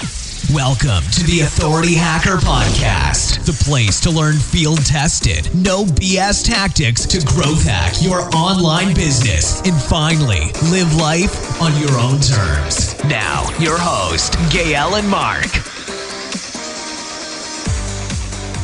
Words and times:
Welcome 0.00 1.04
to 1.12 1.24
the 1.24 1.40
Authority 1.44 1.94
Hacker 1.94 2.38
Podcast, 2.38 3.44
the 3.44 3.52
place 3.64 4.00
to 4.00 4.10
learn 4.10 4.36
field 4.36 4.82
tested, 4.86 5.54
no 5.54 5.84
BS 5.84 6.42
tactics 6.42 7.04
to 7.04 7.20
growth 7.26 7.64
hack 7.64 7.92
your 8.00 8.20
online 8.34 8.94
business 8.94 9.60
and 9.60 9.78
finally 9.78 10.52
live 10.70 10.94
life 10.96 11.60
on 11.60 11.78
your 11.78 11.92
own 11.98 12.18
terms. 12.18 12.96
Now, 13.04 13.44
your 13.58 13.76
host, 13.78 14.36
Gael 14.50 14.94
and 14.94 15.06
Mark. 15.06 15.44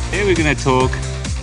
Today 0.05 0.25
we're 0.25 0.35
going 0.35 0.55
to 0.55 0.63
talk 0.63 0.91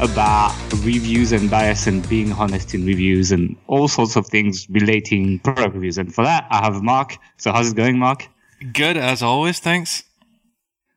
about 0.00 0.52
reviews 0.84 1.30
and 1.30 1.48
bias 1.48 1.86
and 1.86 2.06
being 2.08 2.32
honest 2.32 2.74
in 2.74 2.84
reviews 2.84 3.30
and 3.30 3.54
all 3.68 3.86
sorts 3.86 4.16
of 4.16 4.26
things 4.26 4.68
relating 4.70 5.38
product 5.38 5.72
reviews. 5.72 5.98
And 5.98 6.12
for 6.12 6.24
that, 6.24 6.48
I 6.50 6.64
have 6.64 6.82
Mark. 6.82 7.16
So 7.36 7.52
how's 7.52 7.70
it 7.70 7.76
going, 7.76 7.96
Mark? 7.96 8.28
Good 8.72 8.96
as 8.96 9.22
always. 9.22 9.58
Thanks. 9.58 10.04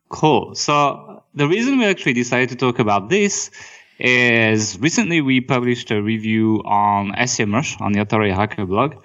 Cool. 0.09 0.55
So 0.55 1.23
the 1.33 1.47
reason 1.47 1.79
we 1.79 1.85
actually 1.85 2.13
decided 2.13 2.49
to 2.49 2.55
talk 2.55 2.79
about 2.79 3.09
this 3.09 3.51
is 3.99 4.79
recently 4.79 5.21
we 5.21 5.41
published 5.41 5.91
a 5.91 6.01
review 6.01 6.61
on 6.65 7.11
SEMrush 7.13 7.81
on 7.81 7.91
the 7.91 8.01
Authority 8.01 8.31
Hacker 8.31 8.65
blog. 8.65 8.95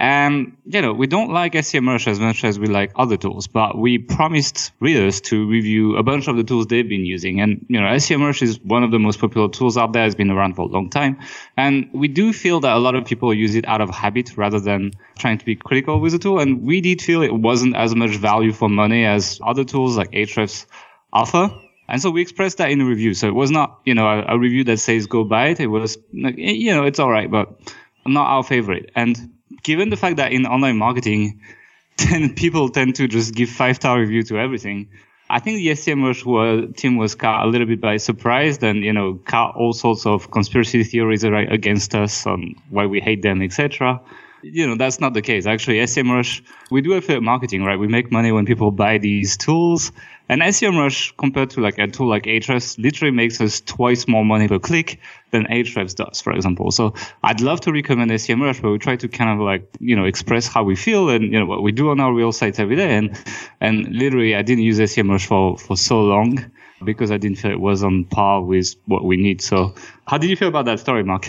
And, 0.00 0.56
you 0.64 0.80
know, 0.80 0.92
we 0.92 1.08
don't 1.08 1.32
like 1.32 1.54
SEMrush 1.54 2.06
as 2.06 2.20
much 2.20 2.44
as 2.44 2.56
we 2.56 2.68
like 2.68 2.92
other 2.94 3.16
tools, 3.16 3.48
but 3.48 3.76
we 3.76 3.98
promised 3.98 4.70
readers 4.78 5.20
to 5.22 5.44
review 5.48 5.96
a 5.96 6.04
bunch 6.04 6.28
of 6.28 6.36
the 6.36 6.44
tools 6.44 6.68
they've 6.68 6.88
been 6.88 7.04
using. 7.04 7.40
And, 7.40 7.66
you 7.68 7.80
know, 7.80 7.88
SEMrush 7.88 8.40
is 8.40 8.60
one 8.60 8.84
of 8.84 8.92
the 8.92 9.00
most 9.00 9.18
popular 9.18 9.48
tools 9.48 9.76
out 9.76 9.92
there. 9.92 10.06
It's 10.06 10.14
been 10.14 10.30
around 10.30 10.54
for 10.54 10.62
a 10.62 10.70
long 10.70 10.88
time. 10.88 11.18
And 11.56 11.90
we 11.92 12.06
do 12.06 12.32
feel 12.32 12.60
that 12.60 12.76
a 12.76 12.78
lot 12.78 12.94
of 12.94 13.06
people 13.06 13.34
use 13.34 13.56
it 13.56 13.66
out 13.66 13.80
of 13.80 13.90
habit 13.90 14.36
rather 14.36 14.60
than 14.60 14.92
trying 15.18 15.38
to 15.38 15.44
be 15.44 15.56
critical 15.56 16.00
with 16.00 16.12
the 16.12 16.20
tool. 16.20 16.38
And 16.38 16.62
we 16.62 16.80
did 16.80 17.02
feel 17.02 17.22
it 17.22 17.34
wasn't 17.34 17.74
as 17.74 17.92
much 17.96 18.10
value 18.10 18.52
for 18.52 18.68
money 18.68 19.04
as 19.04 19.40
other 19.44 19.64
tools 19.64 19.96
like 19.96 20.12
Ahrefs 20.12 20.66
offer. 21.12 21.50
And 21.88 22.00
so 22.00 22.10
we 22.10 22.22
expressed 22.22 22.58
that 22.58 22.70
in 22.70 22.78
the 22.78 22.84
review. 22.84 23.14
So 23.14 23.26
it 23.26 23.34
was 23.34 23.50
not, 23.50 23.80
you 23.84 23.94
know, 23.94 24.06
a, 24.06 24.36
a 24.36 24.38
review 24.38 24.62
that 24.64 24.78
says 24.78 25.08
go 25.08 25.24
buy 25.24 25.48
it. 25.48 25.58
It 25.58 25.66
was, 25.66 25.98
like, 26.12 26.36
you 26.36 26.72
know, 26.72 26.84
it's 26.84 27.00
all 27.00 27.10
right, 27.10 27.28
but 27.28 27.58
not 28.06 28.28
our 28.28 28.44
favorite. 28.44 28.92
And 28.94 29.34
given 29.68 29.90
the 29.90 29.98
fact 29.98 30.16
that 30.16 30.32
in 30.32 30.46
online 30.46 30.78
marketing, 30.78 31.42
then 31.98 32.34
people 32.34 32.70
tend 32.70 32.94
to 32.96 33.06
just 33.06 33.34
give 33.34 33.50
five 33.50 33.76
star 33.76 34.00
review 34.00 34.22
to 34.22 34.38
everything. 34.38 34.88
I 35.30 35.40
think 35.40 35.58
the 35.58 35.68
SEMrush 35.68 36.74
team 36.74 36.96
was 36.96 37.14
caught 37.14 37.44
a 37.44 37.48
little 37.50 37.66
bit 37.66 37.82
by 37.82 37.98
surprise 37.98 38.62
and, 38.62 38.82
you 38.82 38.94
know, 38.94 39.20
caught 39.26 39.56
all 39.56 39.74
sorts 39.74 40.06
of 40.06 40.30
conspiracy 40.30 40.84
theories 40.84 41.22
against 41.22 41.94
us 41.94 42.26
on 42.26 42.54
why 42.70 42.86
we 42.86 42.98
hate 42.98 43.20
them, 43.20 43.42
etc. 43.42 44.00
You 44.40 44.66
know, 44.66 44.76
that's 44.76 45.00
not 45.00 45.12
the 45.12 45.20
case. 45.20 45.44
Actually, 45.44 45.80
SEMrush, 45.80 46.40
we 46.70 46.80
do 46.80 46.94
affiliate 46.94 47.22
marketing, 47.22 47.62
right? 47.62 47.78
We 47.78 47.88
make 47.88 48.10
money 48.10 48.32
when 48.32 48.46
people 48.46 48.70
buy 48.70 48.96
these 48.96 49.36
tools. 49.36 49.92
And 50.28 50.42
SEMrush, 50.42 51.16
compared 51.16 51.50
to 51.50 51.60
like 51.60 51.78
a 51.78 51.86
tool 51.86 52.08
like 52.08 52.24
Ahrefs, 52.24 52.78
literally 52.78 53.12
makes 53.12 53.40
us 53.40 53.60
twice 53.60 54.06
more 54.06 54.24
money 54.24 54.46
per 54.46 54.58
click 54.58 55.00
than 55.30 55.46
Ahrefs 55.46 55.94
does, 55.94 56.20
for 56.20 56.32
example. 56.32 56.70
So 56.70 56.94
I'd 57.22 57.40
love 57.40 57.60
to 57.62 57.72
recommend 57.72 58.10
SEMrush, 58.10 58.60
but 58.60 58.70
we 58.70 58.78
try 58.78 58.96
to 58.96 59.08
kind 59.08 59.30
of 59.30 59.44
like, 59.44 59.68
you 59.80 59.96
know, 59.96 60.04
express 60.04 60.46
how 60.46 60.64
we 60.64 60.76
feel 60.76 61.08
and, 61.08 61.24
you 61.24 61.38
know, 61.38 61.46
what 61.46 61.62
we 61.62 61.72
do 61.72 61.90
on 61.90 62.00
our 62.00 62.12
real 62.12 62.32
sites 62.32 62.58
every 62.58 62.76
day. 62.76 62.96
And, 62.96 63.18
and 63.60 63.88
literally 63.88 64.36
I 64.36 64.42
didn't 64.42 64.64
use 64.64 64.78
SEMrush 64.78 65.26
for, 65.26 65.56
for 65.56 65.76
so 65.76 66.02
long 66.02 66.50
because 66.84 67.10
I 67.10 67.16
didn't 67.16 67.38
feel 67.38 67.50
it 67.50 67.60
was 67.60 67.82
on 67.82 68.04
par 68.04 68.42
with 68.42 68.74
what 68.86 69.04
we 69.04 69.16
need. 69.16 69.40
So 69.40 69.74
how 70.06 70.18
did 70.18 70.30
you 70.30 70.36
feel 70.36 70.48
about 70.48 70.66
that 70.66 70.80
story, 70.80 71.04
Mark? 71.04 71.28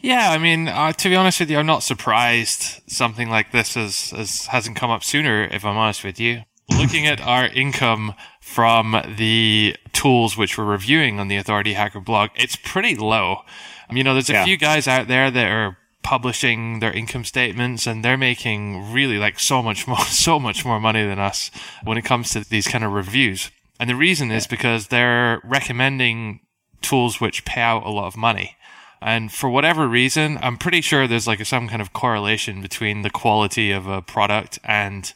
Yeah, 0.00 0.30
I 0.30 0.38
mean, 0.38 0.68
uh, 0.68 0.92
to 0.92 1.08
be 1.08 1.16
honest 1.16 1.40
with 1.40 1.50
you, 1.50 1.58
I'm 1.58 1.66
not 1.66 1.82
surprised 1.82 2.82
something 2.86 3.28
like 3.30 3.50
this 3.52 3.74
has, 3.74 4.10
has 4.10 4.46
hasn't 4.46 4.76
come 4.76 4.90
up 4.90 5.02
sooner. 5.02 5.44
If 5.44 5.64
I'm 5.64 5.76
honest 5.76 6.04
with 6.04 6.20
you, 6.20 6.42
looking 6.70 7.06
at 7.06 7.20
our 7.20 7.46
income 7.46 8.14
from 8.40 9.00
the 9.16 9.76
tools 9.92 10.36
which 10.36 10.56
we're 10.56 10.64
reviewing 10.64 11.20
on 11.20 11.28
the 11.28 11.36
Authority 11.36 11.74
Hacker 11.74 12.00
blog, 12.00 12.30
it's 12.34 12.56
pretty 12.56 12.94
low. 12.94 13.42
You 13.90 14.02
know, 14.02 14.14
there's 14.14 14.30
a 14.30 14.34
yeah. 14.34 14.44
few 14.44 14.56
guys 14.56 14.88
out 14.88 15.08
there 15.08 15.30
that 15.30 15.46
are 15.46 15.78
publishing 16.02 16.80
their 16.80 16.92
income 16.92 17.24
statements 17.24 17.86
and 17.86 18.04
they're 18.04 18.18
making 18.18 18.92
really 18.92 19.18
like 19.18 19.40
so 19.40 19.62
much 19.62 19.86
more, 19.88 20.04
so 20.06 20.38
much 20.38 20.64
more 20.64 20.80
money 20.80 21.04
than 21.04 21.18
us 21.18 21.50
when 21.82 21.98
it 21.98 22.04
comes 22.04 22.30
to 22.30 22.48
these 22.48 22.66
kind 22.66 22.84
of 22.84 22.92
reviews. 22.92 23.50
And 23.80 23.90
the 23.90 23.96
reason 23.96 24.30
is 24.30 24.46
because 24.46 24.88
they're 24.88 25.40
recommending 25.42 26.40
tools 26.80 27.20
which 27.20 27.44
pay 27.44 27.60
out 27.60 27.84
a 27.84 27.90
lot 27.90 28.06
of 28.06 28.16
money. 28.16 28.56
And 29.02 29.32
for 29.32 29.50
whatever 29.50 29.88
reason, 29.88 30.38
I'm 30.40 30.56
pretty 30.56 30.80
sure 30.80 31.06
there's 31.06 31.26
like 31.26 31.44
some 31.44 31.68
kind 31.68 31.82
of 31.82 31.92
correlation 31.92 32.62
between 32.62 33.02
the 33.02 33.10
quality 33.10 33.70
of 33.70 33.86
a 33.86 34.00
product 34.00 34.58
and 34.64 35.12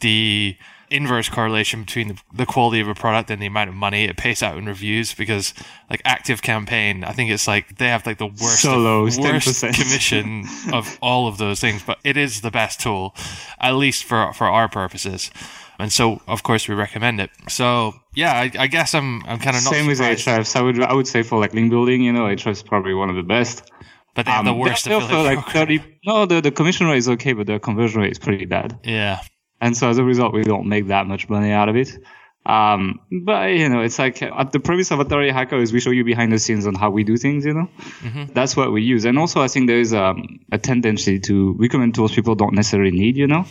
the 0.00 0.56
inverse 0.94 1.28
correlation 1.28 1.82
between 1.82 2.08
the, 2.08 2.18
the, 2.32 2.46
quality 2.46 2.80
of 2.80 2.88
a 2.88 2.94
product 2.94 3.30
and 3.30 3.42
the 3.42 3.46
amount 3.46 3.68
of 3.68 3.74
money 3.74 4.04
it 4.04 4.16
pays 4.16 4.42
out 4.42 4.56
in 4.56 4.66
reviews 4.66 5.14
because 5.14 5.52
like 5.90 6.02
ActiveCampaign 6.04 7.04
i 7.04 7.12
think 7.12 7.30
it's 7.30 7.48
like 7.48 7.78
they 7.78 7.88
have 7.88 8.06
like 8.06 8.18
the 8.18 8.26
worst 8.26 8.62
so 8.62 8.76
low, 8.76 9.02
worst 9.04 9.62
commission 9.62 10.44
of 10.72 10.98
all 11.02 11.26
of 11.26 11.38
those 11.38 11.60
things 11.60 11.82
but 11.82 11.98
it 12.04 12.16
is 12.16 12.42
the 12.42 12.50
best 12.50 12.80
tool 12.80 13.14
at 13.60 13.72
least 13.72 14.04
for 14.04 14.32
for 14.32 14.46
our 14.46 14.68
purposes 14.68 15.30
and 15.78 15.92
so 15.92 16.20
of 16.28 16.42
course 16.42 16.68
we 16.68 16.74
recommend 16.74 17.20
it. 17.20 17.30
So 17.48 17.94
yeah, 18.14 18.32
I, 18.32 18.50
I 18.58 18.66
guess 18.68 18.94
I'm 18.94 19.24
I'm 19.24 19.38
kind 19.38 19.56
of 19.56 19.64
not 19.64 19.72
same 19.72 19.86
with 19.86 19.98
Ahrefs. 19.98 20.56
I 20.56 20.62
would 20.62 20.80
I 20.80 20.92
would 20.92 21.08
say 21.08 21.22
for 21.22 21.40
like 21.40 21.52
link 21.52 21.70
building, 21.70 22.02
you 22.02 22.12
know, 22.12 22.26
Ahrefs 22.26 22.52
is 22.52 22.62
probably 22.62 22.94
one 22.94 23.10
of 23.10 23.16
the 23.16 23.22
best. 23.22 23.70
But 24.14 24.26
they 24.26 24.32
have 24.32 24.46
um, 24.46 24.46
the 24.46 24.54
worst 24.54 24.84
they 24.84 24.94
offer 24.94 25.16
like 25.16 25.44
30, 25.46 25.82
No, 26.06 26.24
the, 26.24 26.40
the 26.40 26.52
commission 26.52 26.86
rate 26.86 26.98
is 26.98 27.08
okay, 27.08 27.32
but 27.32 27.48
the 27.48 27.58
conversion 27.58 28.00
rate 28.00 28.12
is 28.12 28.18
pretty 28.18 28.44
bad. 28.44 28.78
Yeah. 28.84 29.20
And 29.64 29.74
so 29.74 29.88
as 29.88 29.96
a 29.96 30.04
result, 30.04 30.34
we 30.34 30.42
don't 30.42 30.66
make 30.66 30.88
that 30.88 31.06
much 31.06 31.30
money 31.30 31.50
out 31.50 31.70
of 31.70 31.76
it. 31.76 31.90
Um, 32.44 33.00
but 33.10 33.52
you 33.52 33.70
know, 33.70 33.80
it's 33.80 33.98
like 33.98 34.22
uh, 34.22 34.44
the 34.44 34.60
premise 34.60 34.90
of 34.90 35.00
Authority 35.00 35.30
Hacker 35.30 35.56
is 35.56 35.72
we 35.72 35.80
show 35.80 35.90
you 35.90 36.04
behind 36.04 36.30
the 36.32 36.38
scenes 36.38 36.66
on 36.66 36.74
how 36.74 36.90
we 36.90 37.02
do 37.02 37.16
things. 37.16 37.46
You 37.46 37.54
know, 37.54 37.68
mm-hmm. 38.00 38.24
that's 38.34 38.54
what 38.58 38.72
we 38.72 38.82
use. 38.82 39.06
And 39.06 39.18
also, 39.18 39.40
I 39.40 39.48
think 39.48 39.66
there 39.68 39.80
is 39.80 39.94
um, 39.94 40.40
a 40.52 40.58
tendency 40.58 41.18
to 41.20 41.54
recommend 41.54 41.94
tools 41.94 42.14
people 42.14 42.34
don't 42.34 42.54
necessarily 42.54 42.90
need. 42.90 43.16
You 43.16 43.26
know, 43.26 43.46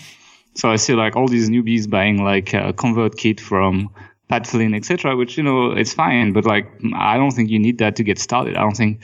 so 0.53 0.69
I 0.69 0.75
see 0.75 0.93
like 0.93 1.15
all 1.15 1.27
these 1.27 1.49
newbies 1.49 1.89
buying 1.89 2.23
like 2.23 2.53
a 2.53 2.73
ConvertKit 2.73 3.39
from 3.39 3.89
Pat 4.29 4.45
Flynn, 4.45 4.75
etc., 4.75 5.15
which, 5.15 5.35
you 5.35 5.43
know, 5.43 5.71
it's 5.71 5.93
fine, 5.93 6.31
but 6.31 6.45
like, 6.45 6.67
I 6.95 7.17
don't 7.17 7.31
think 7.31 7.49
you 7.49 7.59
need 7.59 7.79
that 7.79 7.95
to 7.95 8.03
get 8.03 8.19
started. 8.19 8.55
I 8.55 8.61
don't 8.61 8.77
think 8.77 9.03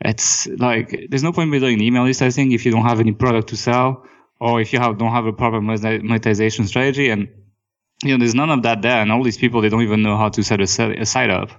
it's 0.00 0.46
like, 0.46 1.06
there's 1.08 1.22
no 1.22 1.32
point 1.32 1.46
in 1.46 1.52
building 1.52 1.74
an 1.74 1.82
email 1.82 2.04
list, 2.04 2.20
I 2.20 2.30
think, 2.30 2.52
if 2.52 2.66
you 2.66 2.72
don't 2.72 2.84
have 2.84 3.00
any 3.00 3.12
product 3.12 3.48
to 3.48 3.56
sell 3.56 4.04
or 4.40 4.60
if 4.60 4.72
you 4.72 4.78
have, 4.78 4.98
don't 4.98 5.12
have 5.12 5.26
a 5.26 5.32
proper 5.32 5.60
monetization 5.60 6.66
strategy. 6.66 7.10
And, 7.10 7.28
you 8.02 8.12
know, 8.12 8.18
there's 8.18 8.34
none 8.34 8.50
of 8.50 8.62
that 8.62 8.82
there. 8.82 9.00
And 9.02 9.12
all 9.12 9.22
these 9.22 9.38
people, 9.38 9.60
they 9.60 9.68
don't 9.68 9.82
even 9.82 10.02
know 10.02 10.16
how 10.16 10.30
to 10.30 10.42
set 10.42 10.60
a, 10.60 11.00
a 11.00 11.06
site 11.06 11.30
up 11.30 11.50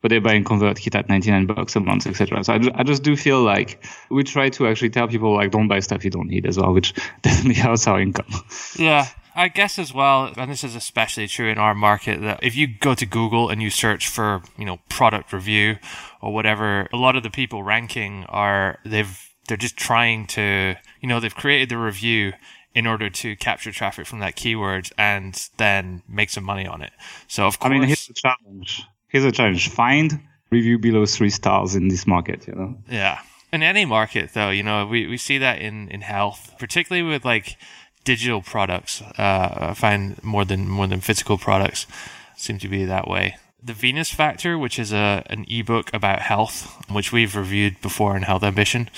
but 0.00 0.08
they're 0.08 0.20
buying 0.20 0.44
ConvertKit 0.44 0.94
at 0.94 1.08
99 1.08 1.46
bucks 1.46 1.76
a 1.76 1.80
month, 1.80 2.06
etc. 2.06 2.42
So 2.44 2.54
I, 2.54 2.60
I 2.74 2.82
just 2.82 3.02
do 3.02 3.16
feel 3.16 3.42
like 3.42 3.84
we 4.10 4.24
try 4.24 4.48
to 4.50 4.66
actually 4.66 4.90
tell 4.90 5.08
people 5.08 5.34
like 5.34 5.50
don't 5.50 5.68
buy 5.68 5.80
stuff 5.80 6.04
you 6.04 6.10
don't 6.10 6.28
need 6.28 6.46
as 6.46 6.58
well, 6.58 6.72
which 6.72 6.94
definitely 7.22 7.54
helps 7.54 7.86
our 7.86 8.00
income. 8.00 8.32
Yeah. 8.76 9.06
I 9.34 9.48
guess 9.48 9.78
as 9.78 9.94
well, 9.94 10.32
and 10.36 10.50
this 10.50 10.64
is 10.64 10.74
especially 10.74 11.28
true 11.28 11.48
in 11.48 11.56
our 11.56 11.74
market, 11.74 12.20
that 12.20 12.40
if 12.42 12.56
you 12.56 12.66
go 12.66 12.94
to 12.94 13.06
Google 13.06 13.48
and 13.48 13.62
you 13.62 13.70
search 13.70 14.08
for, 14.08 14.42
you 14.58 14.64
know, 14.64 14.78
product 14.88 15.32
review 15.32 15.76
or 16.20 16.34
whatever, 16.34 16.88
a 16.92 16.96
lot 16.96 17.14
of 17.14 17.22
the 17.22 17.30
people 17.30 17.62
ranking 17.62 18.24
are, 18.28 18.78
they've, 18.84 19.30
they're 19.46 19.56
just 19.56 19.76
trying 19.76 20.26
to, 20.28 20.74
you 21.00 21.08
know, 21.08 21.20
they've 21.20 21.34
created 21.34 21.68
the 21.68 21.78
review 21.78 22.32
in 22.74 22.86
order 22.86 23.10
to 23.10 23.34
capture 23.36 23.72
traffic 23.72 24.06
from 24.06 24.20
that 24.20 24.36
keyword 24.36 24.90
and 24.96 25.48
then 25.56 26.02
make 26.08 26.30
some 26.30 26.44
money 26.44 26.66
on 26.66 26.82
it. 26.82 26.92
So 27.26 27.46
of 27.46 27.58
course. 27.58 27.70
I 27.70 27.78
mean, 27.78 27.82
here's 27.84 28.06
the 28.06 28.14
challenge 28.14 28.84
here's 29.10 29.24
a 29.24 29.32
challenge: 29.32 29.68
find 29.68 30.20
review 30.50 30.78
below 30.78 31.04
three 31.04 31.30
stars 31.30 31.74
in 31.74 31.88
this 31.88 32.06
market. 32.06 32.48
You 32.48 32.54
know. 32.54 32.78
Yeah. 32.88 33.20
In 33.52 33.62
any 33.62 33.84
market, 33.84 34.32
though, 34.32 34.50
you 34.50 34.62
know, 34.62 34.86
we, 34.86 35.08
we 35.08 35.16
see 35.16 35.38
that 35.38 35.60
in, 35.60 35.88
in 35.88 36.02
health, 36.02 36.54
particularly 36.60 37.02
with 37.02 37.24
like 37.24 37.56
digital 38.04 38.42
products. 38.42 39.02
Uh, 39.02 39.70
I 39.70 39.74
find 39.74 40.22
more 40.22 40.44
than 40.44 40.68
more 40.68 40.86
than 40.86 41.00
physical 41.00 41.36
products 41.36 41.86
seem 42.36 42.58
to 42.60 42.68
be 42.68 42.84
that 42.84 43.08
way. 43.08 43.36
The 43.62 43.74
Venus 43.74 44.10
Factor, 44.10 44.56
which 44.56 44.78
is 44.78 44.92
a 44.92 45.24
an 45.26 45.44
ebook 45.48 45.92
about 45.92 46.20
health, 46.20 46.72
which 46.88 47.12
we've 47.12 47.34
reviewed 47.36 47.80
before 47.82 48.16
in 48.16 48.22
Health 48.22 48.44
Ambition. 48.44 48.88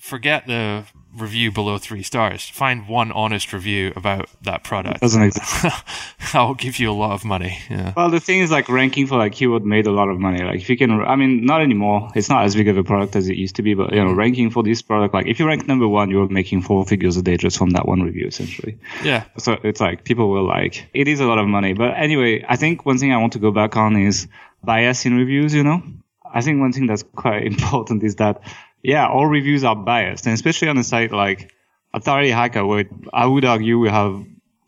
Forget 0.00 0.46
the 0.46 0.84
review 1.14 1.52
below 1.52 1.76
three 1.76 2.02
stars. 2.02 2.48
Find 2.48 2.88
one 2.88 3.12
honest 3.12 3.52
review 3.52 3.92
about 3.96 4.30
that 4.42 4.64
product. 4.64 5.00
Doesn't 5.00 5.22
exist. 5.22 5.66
I'll 6.34 6.54
give 6.54 6.78
you 6.78 6.90
a 6.90 6.94
lot 6.94 7.12
of 7.12 7.24
money. 7.24 7.58
Yeah. 7.68 7.92
Well, 7.94 8.10
the 8.10 8.18
thing 8.18 8.38
is, 8.38 8.50
like 8.50 8.70
ranking 8.70 9.06
for 9.06 9.18
like 9.18 9.32
keyword 9.32 9.64
made 9.64 9.86
a 9.86 9.90
lot 9.90 10.08
of 10.08 10.18
money. 10.18 10.42
Like 10.42 10.60
if 10.60 10.70
you 10.70 10.78
can, 10.78 10.90
I 11.02 11.16
mean, 11.16 11.44
not 11.44 11.60
anymore. 11.60 12.10
It's 12.14 12.30
not 12.30 12.44
as 12.44 12.54
big 12.54 12.68
of 12.68 12.78
a 12.78 12.84
product 12.84 13.14
as 13.14 13.28
it 13.28 13.36
used 13.36 13.56
to 13.56 13.62
be, 13.62 13.74
but 13.74 13.92
you 13.92 14.02
know, 14.02 14.12
ranking 14.12 14.50
for 14.50 14.62
this 14.62 14.80
product, 14.80 15.12
like 15.12 15.26
if 15.26 15.38
you 15.38 15.46
rank 15.46 15.66
number 15.68 15.86
one, 15.86 16.10
you're 16.10 16.28
making 16.28 16.62
four 16.62 16.84
figures 16.86 17.16
a 17.16 17.22
day 17.22 17.36
just 17.36 17.58
from 17.58 17.70
that 17.70 17.86
one 17.86 18.00
review, 18.00 18.26
essentially. 18.26 18.78
Yeah. 19.04 19.24
So 19.36 19.58
it's 19.62 19.80
like 19.80 20.04
people 20.04 20.30
will 20.30 20.46
like 20.46 20.88
it 20.94 21.08
is 21.08 21.20
a 21.20 21.26
lot 21.26 21.38
of 21.38 21.46
money. 21.46 21.74
But 21.74 21.94
anyway, 21.96 22.44
I 22.48 22.56
think 22.56 22.86
one 22.86 22.98
thing 22.98 23.12
I 23.12 23.18
want 23.18 23.34
to 23.34 23.38
go 23.38 23.50
back 23.50 23.76
on 23.76 23.96
is 23.96 24.28
bias 24.64 25.04
in 25.04 25.16
reviews. 25.16 25.52
You 25.52 25.64
know, 25.64 25.82
I 26.32 26.40
think 26.40 26.60
one 26.60 26.72
thing 26.72 26.86
that's 26.86 27.02
quite 27.02 27.42
important 27.52 28.02
is 28.02 28.16
that 28.16 28.42
yeah, 28.82 29.08
all 29.08 29.26
reviews 29.26 29.64
are 29.64 29.76
biased, 29.76 30.26
and 30.26 30.34
especially 30.34 30.68
on 30.68 30.78
a 30.78 30.84
site 30.84 31.12
like 31.12 31.52
Authority 31.92 32.30
Hacker, 32.30 32.64
where 32.64 32.84
I 33.12 33.26
would 33.26 33.44
argue 33.44 33.78
we 33.78 33.88
have 33.88 34.24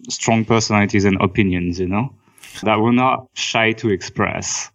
strong 0.09 0.44
personalities 0.44 1.05
and 1.05 1.20
opinions, 1.20 1.79
you 1.79 1.88
know, 1.88 2.14
that 2.62 2.81
we're 2.81 2.93
not 2.93 3.29
shy 3.35 3.73
to 3.73 3.91
express. 3.91 4.70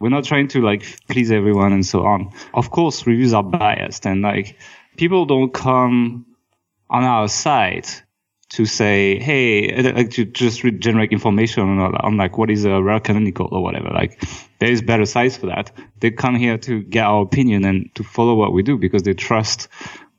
We're 0.00 0.08
not 0.08 0.24
trying 0.24 0.48
to 0.48 0.60
like 0.60 0.84
please 1.08 1.30
everyone 1.30 1.72
and 1.72 1.86
so 1.86 2.04
on. 2.04 2.32
Of 2.54 2.70
course, 2.70 3.06
reviews 3.06 3.32
are 3.32 3.42
biased 3.42 4.04
and 4.04 4.20
like 4.20 4.58
people 4.96 5.26
don't 5.26 5.54
come 5.54 6.26
on 6.90 7.04
our 7.04 7.28
site 7.28 8.02
to 8.52 8.66
say, 8.66 9.18
hey, 9.18 9.72
uh, 9.74 9.94
like 9.94 10.10
to 10.10 10.26
just 10.26 10.62
generate 10.78 11.10
information 11.10 11.62
on, 11.62 11.94
on 11.96 12.16
like 12.16 12.36
what 12.36 12.50
is 12.50 12.64
a 12.64 12.82
rel 12.82 13.00
canonical 13.00 13.48
or 13.50 13.62
whatever. 13.62 13.88
Like 13.88 14.22
there 14.58 14.70
is 14.70 14.82
better 14.82 15.06
sites 15.06 15.36
for 15.36 15.46
that. 15.46 15.72
They 16.00 16.10
come 16.10 16.36
here 16.36 16.58
to 16.58 16.82
get 16.82 17.04
our 17.04 17.22
opinion 17.22 17.64
and 17.64 17.94
to 17.94 18.04
follow 18.04 18.34
what 18.34 18.52
we 18.52 18.62
do 18.62 18.76
because 18.76 19.02
they 19.04 19.14
trust 19.14 19.68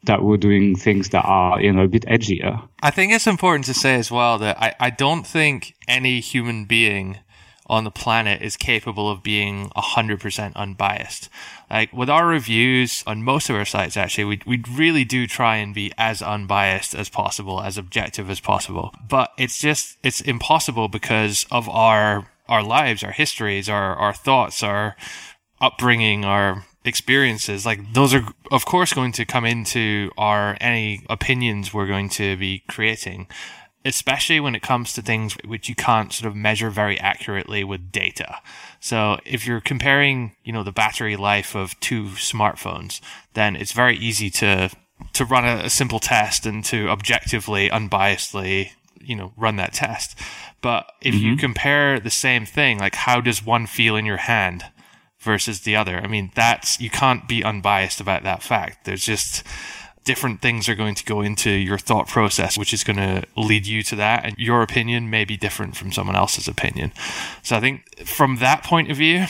that 0.06 0.24
we're 0.24 0.38
doing 0.38 0.76
things 0.76 1.10
that 1.10 1.24
are, 1.24 1.62
you 1.62 1.72
know, 1.72 1.84
a 1.84 1.88
bit 1.88 2.04
edgier. 2.04 2.68
I 2.82 2.92
think 2.92 3.14
it's 3.14 3.28
important 3.28 3.66
to 3.66 3.74
say 3.74 3.96
as 3.96 4.12
well 4.12 4.40
that 4.40 4.62
I, 4.62 4.76
I 4.80 4.90
don't 4.90 5.26
think 5.26 5.76
any 5.88 6.20
human 6.20 6.66
being 6.66 7.20
on 7.68 7.84
the 7.84 7.92
planet 7.92 8.42
is 8.42 8.58
capable 8.58 9.10
of 9.10 9.24
being 9.24 9.70
100% 9.70 10.56
unbiased. 10.56 11.30
Like 11.70 11.94
with 11.94 12.10
our 12.10 12.28
reviews 12.28 13.04
on 13.08 13.24
most 13.24 13.50
of 13.50 13.56
our 13.56 13.66
sites, 13.66 13.96
actually, 13.96 14.26
we, 14.26 14.42
we 14.46 14.64
really 14.72 15.06
do 15.06 15.28
try 15.28 15.58
and 15.58 15.74
be 15.74 15.92
as 15.98 16.22
unbiased 16.22 16.94
as 16.94 17.10
possible, 17.10 17.62
as 17.62 17.78
objective 17.78 18.30
as 18.30 18.40
possible. 18.40 18.94
But 19.08 19.32
it's 19.38 19.60
just, 19.60 19.98
it's 20.04 20.22
impossible 20.22 20.90
because 20.90 21.46
of 21.52 21.70
our, 21.70 22.30
our 22.50 22.64
lives, 22.64 23.04
our 23.04 23.12
histories, 23.12 23.70
our, 23.70 23.96
our 23.96 24.14
thoughts, 24.14 24.62
our 24.62 24.96
upbringing, 25.62 26.26
our 26.26 26.66
experiences. 26.84 27.66
Like 27.66 27.94
those 27.94 28.14
are, 28.14 28.28
of 28.52 28.66
course, 28.66 28.94
going 28.94 29.14
to 29.14 29.26
come 29.26 29.46
into 29.46 30.12
our, 30.18 30.58
any 30.60 31.06
opinions 31.10 31.74
we're 31.74 31.88
going 31.88 32.10
to 32.10 32.36
be 32.36 32.64
creating 32.68 33.28
especially 33.86 34.40
when 34.40 34.56
it 34.56 34.62
comes 34.62 34.94
to 34.94 35.02
things 35.02 35.36
which 35.46 35.68
you 35.68 35.76
can't 35.76 36.14
sort 36.14 36.28
of 36.28 36.36
measure 36.36 36.70
very 36.70 37.00
accurately 37.00 37.64
with 37.64 37.92
data. 37.92 38.38
So 38.80 39.20
if 39.26 39.46
you're 39.46 39.62
comparing, 39.62 40.36
you 40.44 40.54
know, 40.54 40.64
the 40.64 40.72
battery 40.72 41.16
life 41.16 41.56
of 41.56 41.80
two 41.80 42.06
smartphones, 42.06 43.02
then 43.34 43.56
it's 43.56 43.74
very 43.74 43.98
easy 43.98 44.30
to 44.32 44.70
to 45.14 45.26
run 45.26 45.46
a, 45.46 45.66
a 45.66 45.70
simple 45.70 46.00
test 46.00 46.46
and 46.46 46.64
to 46.64 46.88
objectively, 46.88 47.70
unbiasedly, 47.70 48.72
you 49.02 49.16
know, 49.16 49.34
run 49.36 49.58
that 49.58 49.74
test. 49.74 50.18
But 50.62 50.90
if 51.02 51.14
mm-hmm. 51.14 51.26
you 51.26 51.36
compare 51.36 52.00
the 52.00 52.10
same 52.10 52.46
thing, 52.46 52.80
like 52.80 52.96
how 52.96 53.20
does 53.20 53.46
one 53.46 53.68
feel 53.68 53.98
in 53.98 54.06
your 54.06 54.18
hand 54.18 54.64
versus 55.20 55.62
the 55.62 55.76
other? 55.76 55.98
I 55.98 56.08
mean, 56.08 56.32
that's 56.36 56.80
you 56.80 56.90
can't 56.90 57.28
be 57.28 57.44
unbiased 57.44 58.00
about 58.00 58.24
that 58.24 58.44
fact. 58.44 58.86
There's 58.86 59.06
just 59.06 59.44
different 60.04 60.42
things 60.42 60.68
are 60.68 60.76
going 60.76 60.96
to 60.96 61.06
go 61.06 61.22
into 61.22 61.50
your 61.50 61.78
thought 61.78 62.08
process, 62.08 62.58
which 62.58 62.74
is 62.74 62.84
going 62.84 62.98
to 62.98 63.24
lead 63.38 63.66
you 63.66 63.84
to 63.84 63.96
that. 63.96 64.26
And 64.26 64.38
your 64.38 64.62
opinion 64.62 65.10
may 65.10 65.26
be 65.26 65.38
different 65.38 65.76
from 65.76 65.92
someone 65.92 66.16
else's 66.16 66.48
opinion. 66.48 66.92
So 67.42 67.56
I 67.56 67.60
think 67.60 68.06
from 68.06 68.38
that 68.38 68.64
point 68.64 68.92
of 68.92 68.98
view, 68.98 69.26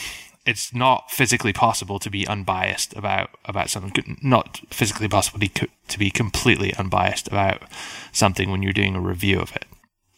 it's 0.45 0.73
not 0.73 1.09
physically 1.09 1.53
possible 1.53 1.99
to 1.99 2.09
be 2.09 2.27
unbiased 2.27 2.95
about 2.97 3.29
about 3.45 3.69
something. 3.69 4.17
Not 4.21 4.59
physically 4.69 5.07
possible 5.07 5.39
to 5.87 5.99
be 5.99 6.09
completely 6.09 6.73
unbiased 6.75 7.27
about 7.27 7.63
something 8.11 8.51
when 8.51 8.61
you're 8.61 8.73
doing 8.73 8.95
a 8.95 9.01
review 9.01 9.39
of 9.39 9.55
it. 9.55 9.65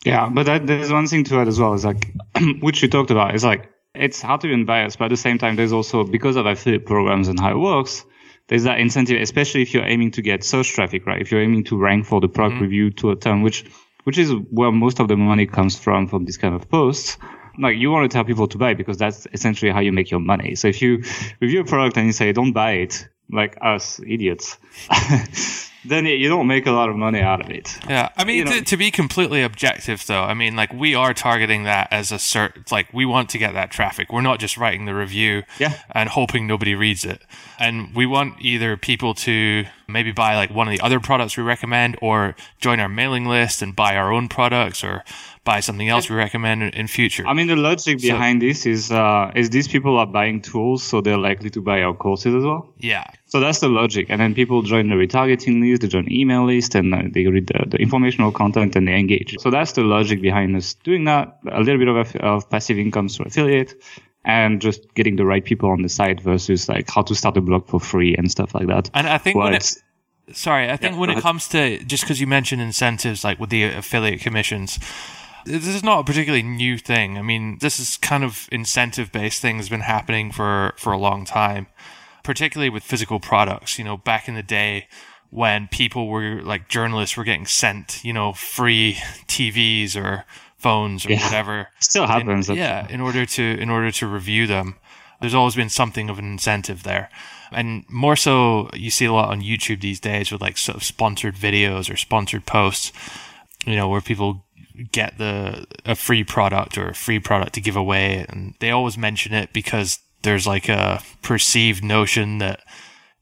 Yeah, 0.04 0.30
but 0.30 0.46
that, 0.46 0.68
there's 0.68 0.92
one 0.92 1.08
thing 1.08 1.24
to 1.26 1.40
add 1.40 1.48
as 1.48 1.60
well. 1.60 1.74
Is 1.74 1.86
like, 1.86 2.14
which 2.62 2.82
you 2.82 2.90
talked 2.90 3.12
about. 3.12 3.36
Is 3.36 3.44
like 3.44 3.70
it's 3.94 4.22
hard 4.22 4.42
to 4.42 4.48
be 4.48 4.54
unbiased, 4.54 4.98
but 4.98 5.06
at 5.06 5.10
the 5.10 5.18
same 5.18 5.38
time, 5.38 5.56
there's 5.56 5.72
also 5.72 6.04
because 6.04 6.36
of 6.36 6.46
affiliate 6.46 6.86
programs 6.86 7.28
and 7.28 7.40
how 7.40 7.52
it 7.52 7.60
works 7.60 8.04
there's 8.48 8.64
that 8.64 8.80
incentive, 8.80 9.22
especially 9.22 9.62
if 9.62 9.74
you're 9.74 9.86
aiming 9.86 10.12
to 10.12 10.22
get 10.22 10.44
search 10.44 10.74
traffic, 10.74 11.06
right? 11.06 11.22
If 11.22 11.32
you're 11.32 11.42
aiming 11.42 11.64
to 11.66 11.78
rank 11.78 12.06
for 12.06 12.22
the 12.22 12.28
product 12.28 12.56
mm-hmm. 12.56 12.64
review 12.64 12.92
to 12.92 13.12
a 13.12 13.16
term, 13.16 13.42
which, 13.42 13.66
which 14.04 14.18
is 14.18 14.32
where 14.52 14.72
most 14.72 15.00
of 15.00 15.08
the 15.08 15.18
money 15.18 15.48
comes 15.48 15.78
from, 15.78 16.08
from 16.08 16.26
this 16.26 16.38
kind 16.38 16.54
of 16.54 16.70
posts. 16.70 17.18
Like 17.58 17.78
you 17.78 17.90
want 17.90 18.10
to 18.10 18.14
tell 18.14 18.26
people 18.26 18.48
to 18.50 18.58
buy 18.58 18.74
because 18.74 18.98
that's 18.98 19.28
essentially 19.32 19.72
how 19.72 19.80
you 19.80 19.92
make 19.92 20.12
your 20.12 20.20
money. 20.20 20.56
So 20.56 20.68
if 20.68 20.82
you 20.82 21.04
review 21.40 21.62
a 21.62 21.66
product 21.66 21.98
and 21.98 22.06
you 22.06 22.12
say, 22.12 22.32
don't 22.34 22.52
buy 22.52 22.74
it, 22.74 23.08
like 23.32 23.58
us 23.62 24.00
idiots, 24.00 24.58
then 25.88 26.06
you 26.06 26.30
don't 26.30 26.48
make 26.48 26.66
a 26.66 26.72
lot 26.72 26.90
of 26.90 26.96
money 26.96 27.20
out 27.20 27.42
of 27.42 27.50
it. 27.50 27.78
Yeah, 27.88 28.10
I 28.18 28.24
mean, 28.24 28.46
to, 28.48 28.62
to, 28.62 28.78
be 28.78 28.92
completely 28.92 29.42
objective, 29.42 30.06
though, 30.06 30.24
I 30.24 30.34
mean, 30.34 30.56
like 30.56 30.74
we 30.74 30.96
are 30.96 31.14
targeting 31.14 31.64
that 31.64 31.88
as 31.92 32.12
a 32.12 32.16
cert. 32.16 32.72
Like 32.72 32.94
we 32.94 33.06
want 33.06 33.30
to 33.32 33.38
get 33.38 33.54
that 33.54 33.72
traffic. 33.72 34.12
We're 34.12 34.22
not 34.22 34.40
just 34.40 34.58
writing 34.58 34.86
the 34.86 34.96
review 34.96 35.44
yeah. 35.60 35.80
and 35.92 36.10
hoping 36.10 36.48
nobody 36.48 36.76
reads 36.76 37.06
it. 37.06 37.22
And 37.60 37.94
we 37.96 38.06
want 38.06 38.42
either 38.42 38.78
people 38.78 39.14
to 39.16 39.66
maybe 39.88 40.12
buy 40.12 40.36
like 40.36 40.52
one 40.52 40.68
of 40.68 40.72
the 40.72 40.82
other 40.82 41.00
products 41.00 41.38
we 41.38 41.44
recommend, 41.44 41.98
or 42.02 42.36
join 42.60 42.80
our 42.80 42.90
mailing 42.90 43.26
list 43.26 43.62
and 43.62 43.76
buy 43.76 43.96
our 43.96 44.12
own 44.12 44.28
products, 44.28 44.84
or 44.84 45.04
buy 45.44 45.60
something 45.60 45.88
else 45.88 46.10
we 46.10 46.16
recommend 46.16 46.64
in, 46.64 46.88
future. 46.88 47.26
I 47.26 47.34
mean, 47.34 47.48
the 47.48 47.56
logic 47.56 48.00
so, 48.00 48.08
behind 48.08 48.42
this 48.42 48.66
is 48.66 48.92
uh, 48.92 49.32
is 49.36 49.50
these 49.50 49.68
people 49.68 49.98
are 49.98 50.06
buying 50.06 50.42
tools, 50.42 50.84
so 50.84 51.02
they're 51.02 51.18
likely 51.18 51.50
to 51.52 51.62
buy 51.62 51.82
our 51.82 51.94
courses 51.94 52.34
as 52.36 52.44
well. 52.44 52.70
Yeah. 52.80 53.06
So 53.26 53.40
that's 53.40 53.60
the 53.60 53.70
logic, 53.70 54.08
and 54.10 54.22
then 54.22 54.34
people 54.34 54.62
join 54.62 54.90
the 54.90 54.96
retargeting 54.96 55.62
list, 55.62 55.82
they 55.82 55.88
join 55.88 56.12
email 56.12 56.46
list, 56.46 56.76
and 56.76 56.94
uh, 56.94 57.04
they 57.10 57.26
read 57.26 57.48
the, 57.48 57.66
the, 57.68 57.78
informational 57.78 58.32
content 58.32 58.76
and 58.76 58.88
they 58.88 58.96
engage. 58.96 59.36
So 59.40 59.50
that's 59.50 59.74
the 59.74 59.82
logic 59.82 60.22
behind 60.22 60.56
us 60.56 60.74
doing 60.76 61.06
that. 61.06 61.38
A 61.52 61.60
little 61.60 61.78
bit 61.78 61.88
of, 61.88 62.16
of 62.18 62.50
passive 62.50 62.78
income 62.78 63.10
through 63.10 63.26
affiliate. 63.26 63.76
And 64.26 64.60
just 64.60 64.94
getting 64.96 65.18
the 65.18 65.26
right 65.26 65.46
people 65.46 65.70
on 65.70 65.84
the 65.84 65.90
site 65.90 66.20
versus 66.20 66.68
like 66.68 66.90
how 66.90 67.04
to 67.04 67.14
start 67.14 67.38
a 67.38 67.42
blog 67.42 67.68
for 67.68 67.80
free 67.80 68.16
and 68.16 68.32
stuff 68.32 68.56
like 68.56 68.68
that. 68.68 68.90
And 68.94 69.08
I 69.08 69.20
think 69.20 69.36
well, 69.36 69.46
when 69.46 69.54
it, 69.54 69.72
sorry, 70.34 70.70
I 70.70 70.78
think 70.78 70.96
yeah, 70.96 71.00
when 71.00 71.10
it 71.12 71.22
comes 71.22 71.48
to 71.50 71.84
just 71.84 72.04
because 72.04 72.20
you 72.20 72.28
mentioned 72.28 72.62
incentives 72.62 73.24
like 73.24 73.40
with 73.40 73.52
the 73.52 73.64
affiliate 73.66 74.22
commissions, 74.22 74.80
this 75.46 75.68
is 75.68 75.84
not 75.84 76.00
a 76.00 76.04
particularly 76.04 76.44
new 76.44 76.78
thing. 76.78 77.18
I 77.18 77.22
mean, 77.22 77.60
this 77.62 77.80
is 77.80 77.98
kind 77.98 78.24
of 78.24 78.50
incentive 78.52 79.12
based 79.12 79.42
thing 79.42 79.58
has 79.58 79.70
been 79.70 79.82
happening 79.82 80.32
for, 80.32 80.74
for 80.78 80.92
a 80.92 80.98
long 80.98 81.24
time, 81.26 81.68
particularly 82.24 82.70
with 82.70 82.84
physical 82.84 83.20
products. 83.20 83.78
You 83.78 83.86
know, 83.86 83.98
back 83.98 84.28
in 84.28 84.34
the 84.34 84.44
day 84.44 84.88
when 85.30 85.68
people 85.68 86.08
were 86.08 86.42
like 86.42 86.68
journalists 86.68 87.16
were 87.16 87.24
getting 87.24 87.46
sent, 87.46 88.04
you 88.04 88.14
know, 88.14 88.34
free 88.34 88.96
TVs 89.28 89.96
or 89.96 90.26
phones 90.66 91.06
or 91.06 91.12
yeah, 91.12 91.24
whatever. 91.24 91.68
Still 91.80 92.08
happens. 92.08 92.50
In, 92.50 92.56
yeah, 92.56 92.88
in 92.90 93.00
order 93.00 93.24
to 93.24 93.44
in 93.44 93.70
order 93.70 93.92
to 93.92 94.08
review 94.08 94.48
them. 94.48 94.76
There's 95.22 95.36
always 95.36 95.56
been 95.56 95.70
something 95.70 96.10
of 96.10 96.20
an 96.20 96.26
incentive 96.26 96.84
there. 96.84 97.10
And 97.52 97.86
more 97.88 98.18
so 98.18 98.70
you 98.74 98.90
see 98.90 99.06
a 99.06 99.14
lot 99.14 99.30
on 99.30 99.42
YouTube 99.42 99.80
these 99.80 100.00
days 100.00 100.32
with 100.32 100.42
like 100.42 100.58
sort 100.58 100.76
of 100.76 100.84
sponsored 100.84 101.36
videos 101.36 101.90
or 101.92 101.96
sponsored 101.96 102.46
posts, 102.46 102.92
you 103.66 103.76
know, 103.76 103.88
where 103.88 104.02
people 104.02 104.46
get 104.92 105.18
the 105.18 105.66
a 105.86 105.96
free 105.96 106.24
product 106.24 106.78
or 106.78 106.90
a 106.90 106.96
free 106.96 107.20
product 107.20 107.54
to 107.54 107.62
give 107.62 107.78
away 107.78 108.26
and 108.28 108.56
they 108.60 108.72
always 108.72 108.98
mention 108.98 109.34
it 109.34 109.54
because 109.54 110.00
there's 110.24 110.46
like 110.46 110.68
a 110.68 111.02
perceived 111.22 111.82
notion 111.82 112.40
that 112.40 112.60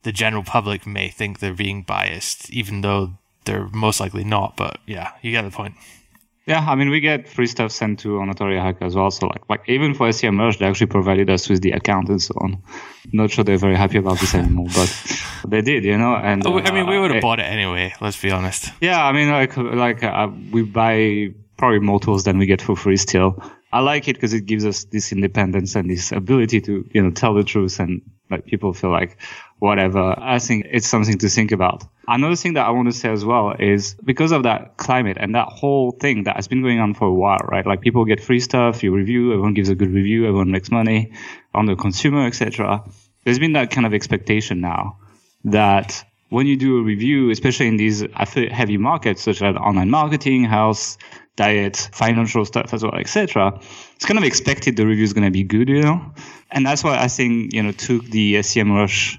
the 0.02 0.12
general 0.12 0.44
public 0.44 0.88
may 0.88 1.10
think 1.10 1.38
they're 1.38 1.54
being 1.54 1.84
biased 1.84 2.50
even 2.50 2.82
though 2.82 3.14
they're 3.46 3.68
most 3.68 4.00
likely 4.00 4.24
not 4.24 4.58
but 4.58 4.80
yeah 4.88 5.12
you 5.22 5.30
get 5.30 5.44
the 5.44 5.52
point 5.52 5.76
yeah, 6.46 6.66
I 6.68 6.76
mean, 6.76 6.90
we 6.90 7.00
get 7.00 7.30
free 7.30 7.48
stuff 7.48 7.72
sent 7.72 8.00
to 8.00 8.18
Authority 8.18 8.60
Hacker 8.60 8.84
as 8.84 8.96
well. 8.96 9.10
So, 9.12 9.28
like, 9.28 9.50
like 9.50 9.62
even 9.68 9.94
for 9.94 10.10
SEMrush, 10.10 10.58
they 10.58 10.66
actually 10.66 10.88
provided 10.88 11.30
us 11.30 11.48
with 11.48 11.62
the 11.62 11.72
account 11.72 12.10
and 12.10 12.22
so 12.22 12.34
on. 12.42 12.62
Not 13.14 13.32
sure 13.32 13.46
they're 13.46 13.58
very 13.58 13.76
happy 13.76 13.98
about 13.98 14.20
this 14.20 14.36
anymore, 14.42 14.68
but 14.76 15.22
they 15.48 15.62
did, 15.62 15.86
you 15.86 15.98
know. 15.98 16.16
And 16.16 16.46
oh, 16.46 16.60
I 16.60 16.72
mean, 16.72 16.88
we 16.88 17.00
would 17.00 17.12
have 17.12 17.20
uh, 17.20 17.22
bought 17.22 17.40
it 17.40 17.44
anyway. 17.44 17.94
Let's 18.02 18.22
be 18.22 18.32
honest. 18.32 18.72
Yeah, 18.82 19.06
I 19.06 19.14
mean, 19.14 19.32
like, 19.32 19.56
like 19.56 20.04
uh, 20.04 20.30
we 20.52 20.64
buy 20.64 21.34
probably 21.58 21.80
more 21.80 22.00
tools 22.00 22.26
than 22.26 22.38
we 22.38 22.46
get 22.46 22.62
for 22.62 22.76
free 22.76 22.98
still. 22.98 23.42
I 23.72 23.80
like 23.80 24.08
it 24.08 24.16
because 24.16 24.34
it 24.34 24.46
gives 24.46 24.66
us 24.66 24.84
this 24.84 25.12
independence 25.14 25.76
and 25.76 25.90
this 25.90 26.12
ability 26.12 26.62
to, 26.62 26.88
you 26.94 27.02
know, 27.02 27.12
tell 27.12 27.34
the 27.34 27.44
truth 27.44 27.80
and 27.80 28.02
like 28.30 28.46
people 28.46 28.74
feel 28.74 28.92
like 28.92 29.18
whatever. 29.60 30.14
I 30.20 30.40
think 30.40 30.68
it's 30.70 30.88
something 30.88 31.18
to 31.20 31.30
think 31.30 31.52
about. 31.52 31.84
Another 32.08 32.36
thing 32.36 32.56
that 32.56 32.66
I 32.66 32.72
want 32.72 32.90
to 32.90 32.94
say 32.94 33.10
as 33.10 33.24
well 33.24 33.54
is 33.58 33.96
because 34.04 34.32
of 34.34 34.44
that 34.44 34.76
climate 34.78 35.18
and 35.20 35.36
that 35.36 35.48
whole 35.48 35.92
thing 35.92 36.24
that 36.24 36.36
has 36.36 36.48
been 36.50 36.62
going 36.62 36.80
on 36.80 36.94
for 36.94 37.08
a 37.08 37.14
while, 37.14 37.40
right? 37.48 37.66
Like 37.66 37.82
people 37.82 38.04
get 38.04 38.22
free 38.22 38.42
stuff, 38.42 38.84
you 38.84 38.94
review, 38.94 39.32
everyone 39.32 39.54
gives 39.54 39.70
a 39.70 39.76
good 39.76 39.92
review, 39.92 40.26
everyone 40.26 40.52
makes 40.52 40.70
money 40.70 41.14
on 41.54 41.66
the 41.66 41.76
consumer, 41.76 42.26
etc. 42.28 42.84
There's 43.24 43.40
been 43.40 43.54
that 43.54 43.72
kind 43.72 43.86
of 43.86 43.94
expectation 43.94 44.60
now 44.60 44.98
that 45.46 46.04
when 46.30 46.46
you 46.48 46.58
do 46.58 46.80
a 46.80 46.84
review, 46.84 47.30
especially 47.30 47.68
in 47.68 47.78
these 47.78 48.04
heavy 48.14 48.78
markets 48.78 49.22
such 49.22 49.42
as 49.42 49.56
online 49.56 49.90
marketing, 49.90 50.44
health, 50.44 50.98
diet, 51.36 51.90
financial 51.94 52.44
stuff 52.44 52.74
as 52.74 52.84
well, 52.84 52.96
etc. 52.96 53.60
It's 53.96 54.06
kind 54.06 54.18
of 54.18 54.24
expected 54.24 54.76
the 54.76 54.86
review 54.86 55.04
is 55.04 55.14
going 55.14 55.26
to 55.26 55.32
be 55.32 55.44
good, 55.44 55.70
you 55.70 55.84
know, 55.84 56.14
and 56.52 56.66
that's 56.66 56.84
why 56.84 57.02
I 57.02 57.08
think 57.08 57.54
you 57.54 57.64
know 57.64 57.72
took 57.72 58.04
the 58.06 58.36
SEMrush 58.36 59.18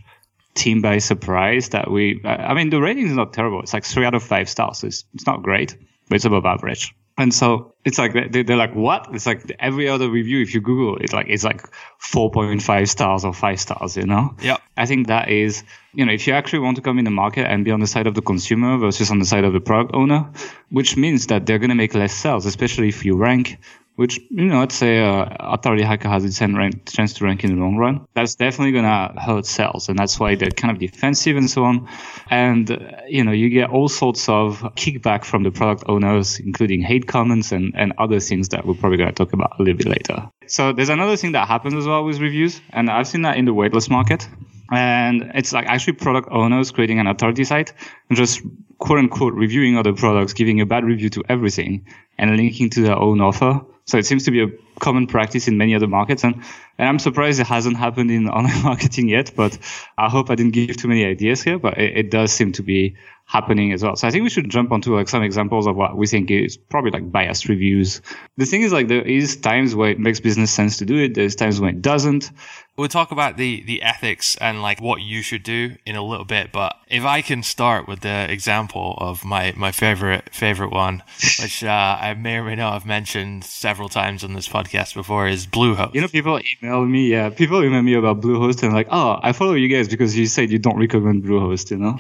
team 0.54 0.80
by 0.80 0.99
surprise 0.99 1.70
that 1.70 1.90
we. 1.90 2.20
I 2.25 2.54
mean, 2.54 2.70
the 2.70 2.80
rating 2.80 3.06
is 3.06 3.14
not 3.14 3.32
terrible. 3.32 3.61
It's 3.61 3.75
like 3.75 3.84
three 3.84 4.04
out 4.04 4.14
of 4.14 4.23
five 4.23 4.49
stars. 4.49 4.78
So 4.78 4.87
it's 4.87 5.04
it's 5.14 5.26
not 5.26 5.42
great, 5.42 5.76
but 6.08 6.16
it's 6.16 6.25
above 6.25 6.46
average. 6.46 6.94
And 7.16 7.32
so 7.32 7.75
it's 7.84 7.96
like 7.96 8.32
they're 8.32 8.56
like, 8.56 8.75
what? 8.75 9.08
It's 9.12 9.26
like 9.26 9.54
every 9.61 9.88
other 9.88 10.11
review, 10.11 10.42
if 10.42 10.52
you 10.52 10.61
Google 10.61 10.96
it, 10.96 11.12
like 11.12 11.26
it's 11.28 11.44
like 11.44 11.62
4.5 12.00 12.88
stars 12.88 13.25
or 13.25 13.32
five 13.32 13.61
stars, 13.61 13.96
you 13.96 14.04
know? 14.04 14.34
Yeah. 14.42 14.56
I 14.76 14.87
think 14.87 15.06
that 15.06 15.28
is, 15.28 15.62
you 15.92 16.04
know, 16.04 16.12
if 16.12 16.26
you 16.26 16.32
actually 16.32 16.61
want 16.61 16.76
to 16.76 16.82
come 16.82 16.99
in 16.99 17.04
the 17.04 17.12
market 17.12 17.46
and 17.46 17.64
be 17.64 17.70
on 17.70 17.78
the 17.78 17.87
side 17.87 18.08
of 18.08 18.16
the 18.16 18.23
consumer 18.23 18.78
versus 18.78 19.12
on 19.12 19.20
the 19.20 19.26
side 19.26 19.44
of 19.44 19.52
the 19.52 19.61
product 19.61 19.94
owner, 19.94 20.28
which 20.70 20.96
means 20.96 21.28
that 21.28 21.46
they're 21.46 21.61
going 21.61 21.68
to 21.70 21.76
make 21.76 21.94
less 21.94 22.12
sales, 22.12 22.46
especially 22.46 22.88
if 22.88 23.04
you 23.04 23.16
rank 23.16 23.58
which 23.96 24.18
you 24.30 24.46
know, 24.46 24.60
let's 24.60 24.74
say 24.74 24.98
uh, 25.04 25.26
Authority 25.38 25.84
Hacker 25.84 26.08
has 26.08 26.24
its 26.24 26.40
rank, 26.40 26.90
chance 26.90 27.12
to 27.14 27.24
rank 27.24 27.44
in 27.44 27.54
the 27.54 27.62
long 27.62 27.76
run. 27.76 28.06
That's 28.14 28.34
definitely 28.34 28.72
gonna 28.72 29.20
hurt 29.20 29.46
sales, 29.46 29.88
and 29.88 29.98
that's 29.98 30.18
why 30.18 30.34
they're 30.34 30.50
kind 30.50 30.72
of 30.72 30.80
defensive 30.80 31.36
and 31.36 31.48
so 31.48 31.64
on. 31.64 31.88
And 32.28 32.70
uh, 32.70 32.78
you 33.08 33.22
know, 33.24 33.32
you 33.32 33.50
get 33.50 33.70
all 33.70 33.88
sorts 33.88 34.28
of 34.28 34.60
kickback 34.74 35.24
from 35.24 35.44
the 35.44 35.50
product 35.50 35.84
owners, 35.86 36.40
including 36.40 36.82
hate 36.82 37.06
comments 37.06 37.52
and 37.52 37.72
and 37.76 37.92
other 37.98 38.18
things 38.18 38.48
that 38.48 38.66
we're 38.66 38.74
probably 38.74 38.98
gonna 38.98 39.12
talk 39.12 39.32
about 39.32 39.58
a 39.58 39.62
little 39.62 39.78
bit 39.78 39.86
later. 39.86 40.28
So 40.46 40.72
there's 40.72 40.88
another 40.88 41.16
thing 41.16 41.32
that 41.32 41.46
happens 41.46 41.74
as 41.74 41.86
well 41.86 42.04
with 42.04 42.20
reviews, 42.20 42.60
and 42.70 42.90
I've 42.90 43.06
seen 43.06 43.22
that 43.22 43.36
in 43.36 43.44
the 43.44 43.54
weightless 43.54 43.88
market. 43.88 44.28
And 44.72 45.30
it's 45.34 45.52
like 45.52 45.66
actually 45.66 45.92
product 45.92 46.30
owners 46.32 46.70
creating 46.70 46.98
an 46.98 47.06
authority 47.06 47.44
site 47.44 47.74
and 48.08 48.16
just 48.16 48.40
quote 48.78 48.98
unquote 48.98 49.34
reviewing 49.34 49.76
other 49.76 49.92
products, 49.92 50.32
giving 50.32 50.60
a 50.60 50.66
bad 50.66 50.84
review 50.84 51.10
to 51.10 51.22
everything 51.28 51.86
and 52.18 52.36
linking 52.36 52.70
to 52.70 52.80
their 52.80 52.96
own 52.96 53.20
offer 53.20 53.60
so 53.86 53.98
it 53.98 54.06
seems 54.06 54.24
to 54.24 54.30
be 54.30 54.42
a 54.42 54.46
common 54.81 55.07
practice 55.07 55.49
in 55.49 55.59
many 55.59 55.75
other 55.75 55.87
markets. 55.87 56.25
And, 56.25 56.43
and 56.78 56.88
I'm 56.88 56.99
surprised 56.99 57.40
it 57.40 57.47
hasn't 57.47 57.76
happened 57.76 58.11
in 58.11 58.28
online 58.38 58.62
marketing 58.62 59.09
yet, 59.09 59.33
but 59.37 59.57
I 59.99 60.09
hope 60.09 60.31
I 60.31 60.35
didn't 60.35 60.52
give 60.52 60.76
too 60.76 60.88
many 60.88 61.04
ideas 61.04 61.43
here, 61.43 61.59
but 61.59 61.78
it, 61.78 61.97
it 61.97 62.11
does 62.11 62.33
seem 62.33 62.52
to 62.52 62.62
be 62.62 62.97
happening 63.26 63.73
as 63.73 63.83
well. 63.83 63.97
So 63.97 64.07
I 64.07 64.11
think 64.11 64.23
we 64.23 64.31
should 64.31 64.50
jump 64.50 64.71
onto 64.71 64.95
like 64.95 65.09
some 65.09 65.23
examples 65.23 65.66
of 65.66 65.76
what 65.76 65.97
we 65.97 66.07
think 66.07 66.31
is 66.31 66.57
probably 66.57 66.90
like 66.90 67.11
biased 67.11 67.49
reviews. 67.49 68.02
The 68.37 68.45
thing 68.45 68.62
is 68.62 68.73
like 68.73 68.88
there 68.88 69.02
is 69.02 69.37
times 69.37 69.75
where 69.75 69.90
it 69.90 69.99
makes 69.99 70.21
business 70.21 70.50
sense 70.50 70.76
to 70.78 70.85
do 70.85 70.99
it. 70.99 71.14
There's 71.14 71.35
times 71.35 71.59
when 71.59 71.75
it 71.75 71.83
doesn't. 71.83 72.31
We'll 72.76 72.88
talk 72.88 73.12
about 73.12 73.37
the, 73.37 73.62
the 73.64 73.83
ethics 73.83 74.37
and 74.40 74.61
like 74.61 74.81
what 74.81 75.00
you 75.00 75.23
should 75.23 75.43
do 75.43 75.76
in 75.87 75.95
a 75.97 76.02
little 76.02 76.25
bit, 76.25 76.50
but 76.52 76.76
if 76.88 77.04
I 77.04 77.23
can 77.23 77.45
start 77.45 77.87
with 77.87 78.00
the 78.00 78.31
example 78.31 78.97
of 78.99 79.25
my, 79.25 79.54
my 79.57 79.71
favorite, 79.71 80.35
favorite 80.35 80.73
one, 80.73 81.04
which, 81.40 81.62
uh, 81.62 81.99
I 82.00 82.14
may 82.14 82.38
or 82.38 82.45
may 82.45 82.57
not 82.57 82.73
have 82.73 82.85
mentioned 82.85 83.45
several 83.45 83.88
times 83.88 84.25
on 84.25 84.35
this 84.35 84.49
podcast 84.49 84.63
before 84.71 85.26
is 85.26 85.47
Bluehost. 85.47 85.94
You 85.94 86.00
know, 86.00 86.09
people 86.09 86.40
email 86.62 86.85
me, 86.85 87.09
yeah, 87.11 87.30
people 87.30 87.62
email 87.64 87.83
me 87.83 87.94
about 87.94 88.21
Bluehost 88.21 88.62
and 88.62 88.73
like, 88.73 88.88
oh, 88.90 89.18
I 89.23 89.33
follow 89.33 89.54
you 89.54 89.68
guys 89.68 89.88
because 89.88 90.16
you 90.16 90.26
said 90.26 90.50
you 90.50 90.59
don't 90.59 90.78
recommend 90.78 91.25
Bluehost, 91.25 91.71
you 91.71 91.78
know? 91.78 91.99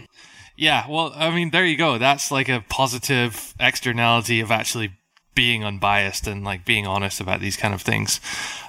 Yeah, 0.56 0.86
well, 0.88 1.12
I 1.16 1.34
mean, 1.34 1.50
there 1.50 1.64
you 1.66 1.76
go. 1.76 1.98
That's 1.98 2.30
like 2.30 2.48
a 2.48 2.64
positive 2.68 3.54
externality 3.58 4.40
of 4.40 4.50
actually 4.50 4.92
being 5.34 5.64
unbiased 5.64 6.26
and 6.26 6.44
like 6.44 6.64
being 6.64 6.86
honest 6.86 7.20
about 7.20 7.40
these 7.40 7.56
kind 7.56 7.74
of 7.74 7.82
things. 7.82 8.20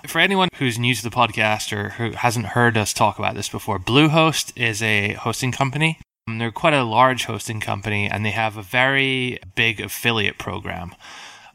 For 0.08 0.20
anyone 0.20 0.50
who's 0.56 0.80
new 0.80 0.96
to 0.96 1.04
the 1.04 1.10
podcast 1.10 1.72
or 1.72 1.90
who 1.92 2.12
hasn't 2.12 2.48
heard 2.48 2.78
us 2.78 2.94
talk 2.94 3.20
about 3.20 3.36
this 3.36 3.50
before, 3.50 3.80
Bluehost 3.80 4.52
is 4.56 4.82
a 4.82 5.14
hosting 5.14 5.52
company. 5.52 6.00
They're 6.28 6.52
quite 6.52 6.74
a 6.74 6.84
large 6.84 7.26
hosting 7.26 7.60
company 7.60 8.10
and 8.10 8.26
they 8.26 8.32
have 8.32 8.58
a 8.58 8.64
very 8.64 9.40
big 9.54 9.80
affiliate 9.80 10.40
program. 10.40 10.96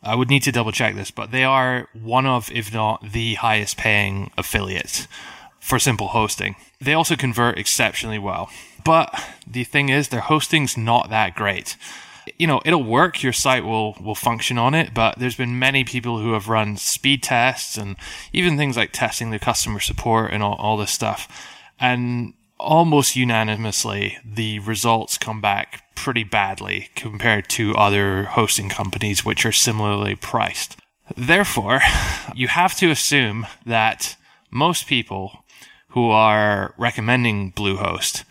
I 0.03 0.15
would 0.15 0.31
need 0.31 0.43
to 0.45 0.53
double 0.53 0.73
check 0.73 0.95
this, 0.95 1.11
but 1.11 1.31
they 1.31 1.45
are 1.45 1.89
one 1.93 2.27
of, 2.27 2.51
if 2.53 2.73
not 2.73 3.13
the 3.13 3.35
highest 3.35 3.77
paying 3.77 4.31
affiliates 4.39 5.07
for 5.61 5.79
simple 5.79 6.09
hosting. 6.09 6.57
They 6.81 6.95
also 6.95 7.17
convert 7.17 7.59
exceptionally 7.59 8.19
well. 8.19 8.51
But 8.85 9.15
the 9.47 9.65
thing 9.65 9.91
is, 9.91 10.09
their 10.09 10.21
hosting's 10.21 10.77
not 10.77 11.11
that 11.11 11.35
great. 11.35 11.77
You 12.39 12.47
know, 12.47 12.63
it'll 12.65 12.83
work. 12.83 13.23
Your 13.23 13.33
site 13.33 13.65
will 13.65 13.95
will 14.01 14.15
function 14.15 14.57
on 14.57 14.75
it, 14.75 14.95
but 14.95 15.19
there's 15.19 15.37
been 15.37 15.59
many 15.59 15.85
people 15.85 16.19
who 16.19 16.33
have 16.33 16.49
run 16.49 16.77
speed 16.77 17.23
tests 17.23 17.77
and 17.77 17.97
even 18.33 18.57
things 18.57 18.77
like 18.77 18.93
testing 18.93 19.31
the 19.31 19.39
customer 19.39 19.81
support 19.81 20.33
and 20.33 20.43
all, 20.43 20.55
all 20.55 20.77
this 20.77 20.93
stuff. 20.93 21.29
And 21.79 22.35
almost 22.59 23.17
unanimously, 23.17 24.19
the 24.25 24.61
results 24.61 25.19
come 25.19 25.41
back 25.41 25.83
pretty 26.03 26.25
badly 26.25 26.89
compared 26.95 27.49
to 27.51 27.75
other 27.75 28.25
hosting 28.25 28.69
companies 28.69 29.25
which 29.25 29.45
are 29.45 29.53
similarly 29.53 30.15
priced. 30.15 30.77
Therefore, 31.17 31.81
you 32.35 32.49
have 32.49 32.75
to 32.77 32.91
assume 32.91 33.47
that 33.67 34.17
most 34.51 34.87
people 34.87 35.45
who 35.91 36.11
are 36.11 36.75
recommending 36.79 37.53
Bluehost 37.53 38.25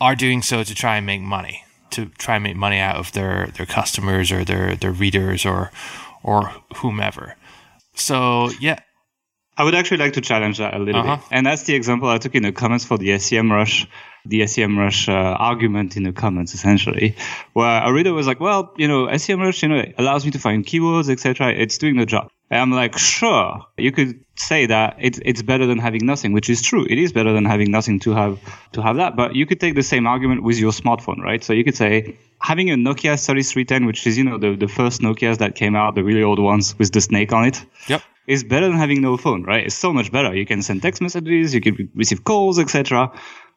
are 0.00 0.14
doing 0.14 0.42
so 0.42 0.62
to 0.62 0.74
try 0.74 0.96
and 0.96 1.06
make 1.06 1.22
money, 1.22 1.64
to 1.90 2.06
try 2.18 2.36
and 2.36 2.44
make 2.44 2.56
money 2.56 2.78
out 2.78 2.96
of 2.96 3.12
their, 3.12 3.48
their 3.56 3.66
customers 3.66 4.30
or 4.30 4.44
their, 4.44 4.76
their 4.76 4.92
readers 4.92 5.44
or 5.44 5.70
or 6.22 6.52
whomever. 6.76 7.34
So 7.94 8.50
yeah. 8.60 8.78
I 9.56 9.64
would 9.64 9.74
actually 9.74 9.98
like 9.98 10.14
to 10.14 10.20
challenge 10.20 10.58
that 10.58 10.74
a 10.74 10.78
little 10.78 11.02
uh-huh. 11.02 11.16
bit. 11.16 11.24
And 11.30 11.46
that's 11.46 11.64
the 11.64 11.74
example 11.74 12.08
I 12.08 12.18
took 12.18 12.34
in 12.34 12.42
the 12.42 12.52
comments 12.52 12.84
for 12.84 12.96
the 12.96 13.08
SEMrush, 13.08 13.86
the 14.24 14.40
SEMrush 14.42 15.08
uh, 15.08 15.12
argument 15.12 15.96
in 15.96 16.02
the 16.02 16.12
comments, 16.12 16.54
essentially, 16.54 17.16
where 17.52 17.82
a 17.82 17.92
reader 17.92 18.12
was 18.12 18.26
like, 18.26 18.40
well, 18.40 18.72
you 18.76 18.88
know, 18.88 19.06
SEMrush, 19.06 19.62
you 19.62 19.68
know, 19.68 19.84
allows 19.98 20.24
me 20.24 20.30
to 20.32 20.38
find 20.38 20.64
keywords, 20.64 21.10
etc. 21.10 21.52
It's 21.52 21.78
doing 21.78 21.96
the 21.96 22.06
job. 22.06 22.30
And 22.52 22.60
I'm 22.60 22.70
like, 22.70 22.98
sure, 22.98 23.64
you 23.78 23.92
could 23.92 24.22
say 24.36 24.66
that 24.66 24.96
it's 25.00 25.18
it's 25.24 25.40
better 25.40 25.64
than 25.64 25.78
having 25.78 26.04
nothing, 26.04 26.34
which 26.34 26.50
is 26.50 26.60
true. 26.60 26.84
It 26.84 26.98
is 26.98 27.10
better 27.10 27.32
than 27.32 27.46
having 27.46 27.70
nothing 27.70 27.98
to 28.00 28.10
have 28.12 28.38
to 28.72 28.82
have 28.82 28.96
that. 28.96 29.16
But 29.16 29.34
you 29.34 29.46
could 29.46 29.58
take 29.58 29.74
the 29.74 29.82
same 29.82 30.06
argument 30.06 30.42
with 30.42 30.58
your 30.58 30.72
smartphone, 30.72 31.18
right? 31.22 31.42
So 31.42 31.54
you 31.54 31.64
could 31.64 31.76
say 31.76 32.18
having 32.38 32.70
a 32.70 32.74
Nokia 32.74 33.16
3310, 33.16 33.86
which 33.86 34.06
is 34.06 34.18
you 34.18 34.24
know 34.24 34.36
the 34.36 34.54
the 34.54 34.68
first 34.68 35.00
Nokias 35.00 35.38
that 35.38 35.54
came 35.54 35.74
out, 35.74 35.94
the 35.94 36.04
really 36.04 36.22
old 36.22 36.38
ones 36.38 36.78
with 36.78 36.92
the 36.92 37.00
snake 37.00 37.32
on 37.32 37.46
it. 37.46 37.64
Yep. 37.88 38.02
Is 38.26 38.44
better 38.44 38.68
than 38.68 38.76
having 38.76 39.00
no 39.00 39.16
phone, 39.16 39.42
right? 39.42 39.66
It's 39.66 39.74
so 39.74 39.92
much 39.92 40.12
better. 40.12 40.32
You 40.32 40.46
can 40.46 40.62
send 40.62 40.80
text 40.80 41.02
messages, 41.02 41.54
you 41.54 41.60
can 41.60 41.90
receive 41.94 42.22
calls, 42.22 42.60
etc. 42.60 43.10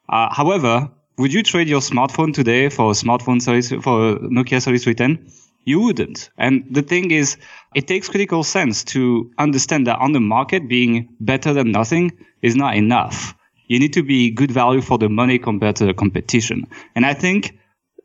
Uh, 0.08 0.32
however, 0.32 0.90
would 1.18 1.32
you 1.32 1.42
trade 1.42 1.68
your 1.68 1.80
smartphone 1.80 2.34
today 2.34 2.68
for 2.68 2.90
a 2.90 2.94
smartphone 2.94 3.42
for 3.82 4.10
a 4.10 4.18
Nokia 4.18 4.62
3310? 4.62 5.32
You 5.64 5.80
wouldn't. 5.80 6.30
And 6.38 6.64
the 6.70 6.82
thing 6.82 7.10
is, 7.10 7.36
it 7.74 7.88
takes 7.88 8.08
critical 8.08 8.44
sense 8.44 8.84
to 8.84 9.30
understand 9.38 9.86
that 9.86 9.98
on 9.98 10.12
the 10.12 10.20
market, 10.20 10.68
being 10.68 11.08
better 11.20 11.52
than 11.52 11.72
nothing 11.72 12.12
is 12.42 12.54
not 12.54 12.76
enough. 12.76 13.34
You 13.66 13.80
need 13.80 13.92
to 13.94 14.02
be 14.02 14.30
good 14.30 14.50
value 14.50 14.80
for 14.80 14.96
the 14.96 15.08
money 15.08 15.38
compared 15.38 15.76
to 15.76 15.86
the 15.86 15.94
competition. 15.94 16.66
And 16.94 17.04
I 17.04 17.14
think 17.14 17.58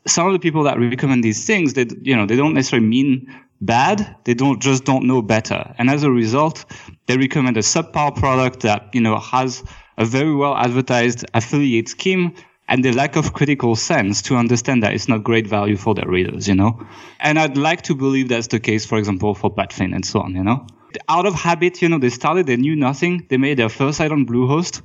some 0.07 0.25
of 0.25 0.33
the 0.33 0.39
people 0.39 0.63
that 0.63 0.79
recommend 0.79 1.23
these 1.23 1.45
things, 1.45 1.73
they, 1.73 1.85
you 2.01 2.15
know, 2.15 2.25
they 2.25 2.35
don't 2.35 2.55
necessarily 2.55 2.87
mean 2.87 3.31
bad. 3.61 4.15
They 4.23 4.33
don't 4.33 4.59
just 4.59 4.83
don't 4.83 5.05
know 5.05 5.21
better. 5.21 5.75
And 5.77 5.89
as 5.89 6.03
a 6.03 6.09
result, 6.11 6.65
they 7.05 7.17
recommend 7.17 7.57
a 7.57 7.61
subpar 7.61 8.15
product 8.15 8.61
that, 8.61 8.89
you 8.93 9.01
know, 9.01 9.19
has 9.19 9.63
a 9.97 10.05
very 10.05 10.33
well 10.33 10.55
advertised 10.55 11.25
affiliate 11.33 11.89
scheme 11.89 12.33
and 12.67 12.85
the 12.85 12.93
lack 12.93 13.17
of 13.17 13.33
critical 13.33 13.75
sense 13.75 14.21
to 14.21 14.35
understand 14.35 14.83
that 14.83 14.93
it's 14.93 15.09
not 15.09 15.23
great 15.23 15.45
value 15.45 15.75
for 15.75 15.93
their 15.93 16.07
readers, 16.07 16.47
you 16.47 16.55
know? 16.55 16.85
And 17.19 17.37
I'd 17.37 17.57
like 17.57 17.81
to 17.83 17.95
believe 17.95 18.29
that's 18.29 18.47
the 18.47 18.61
case, 18.61 18.85
for 18.85 18.97
example, 18.97 19.35
for 19.35 19.49
Pat 19.49 19.73
Flynn 19.73 19.93
and 19.93 20.05
so 20.05 20.21
on, 20.21 20.35
you 20.35 20.43
know? 20.43 20.65
Out 21.09 21.25
of 21.25 21.33
habit, 21.33 21.81
you 21.81 21.89
know, 21.89 21.99
they 21.99 22.09
started, 22.09 22.45
they 22.47 22.55
knew 22.55 22.75
nothing. 22.75 23.25
They 23.29 23.37
made 23.37 23.57
their 23.57 23.69
first 23.69 23.97
site 23.97 24.11
on 24.11 24.25
Bluehost. 24.25 24.81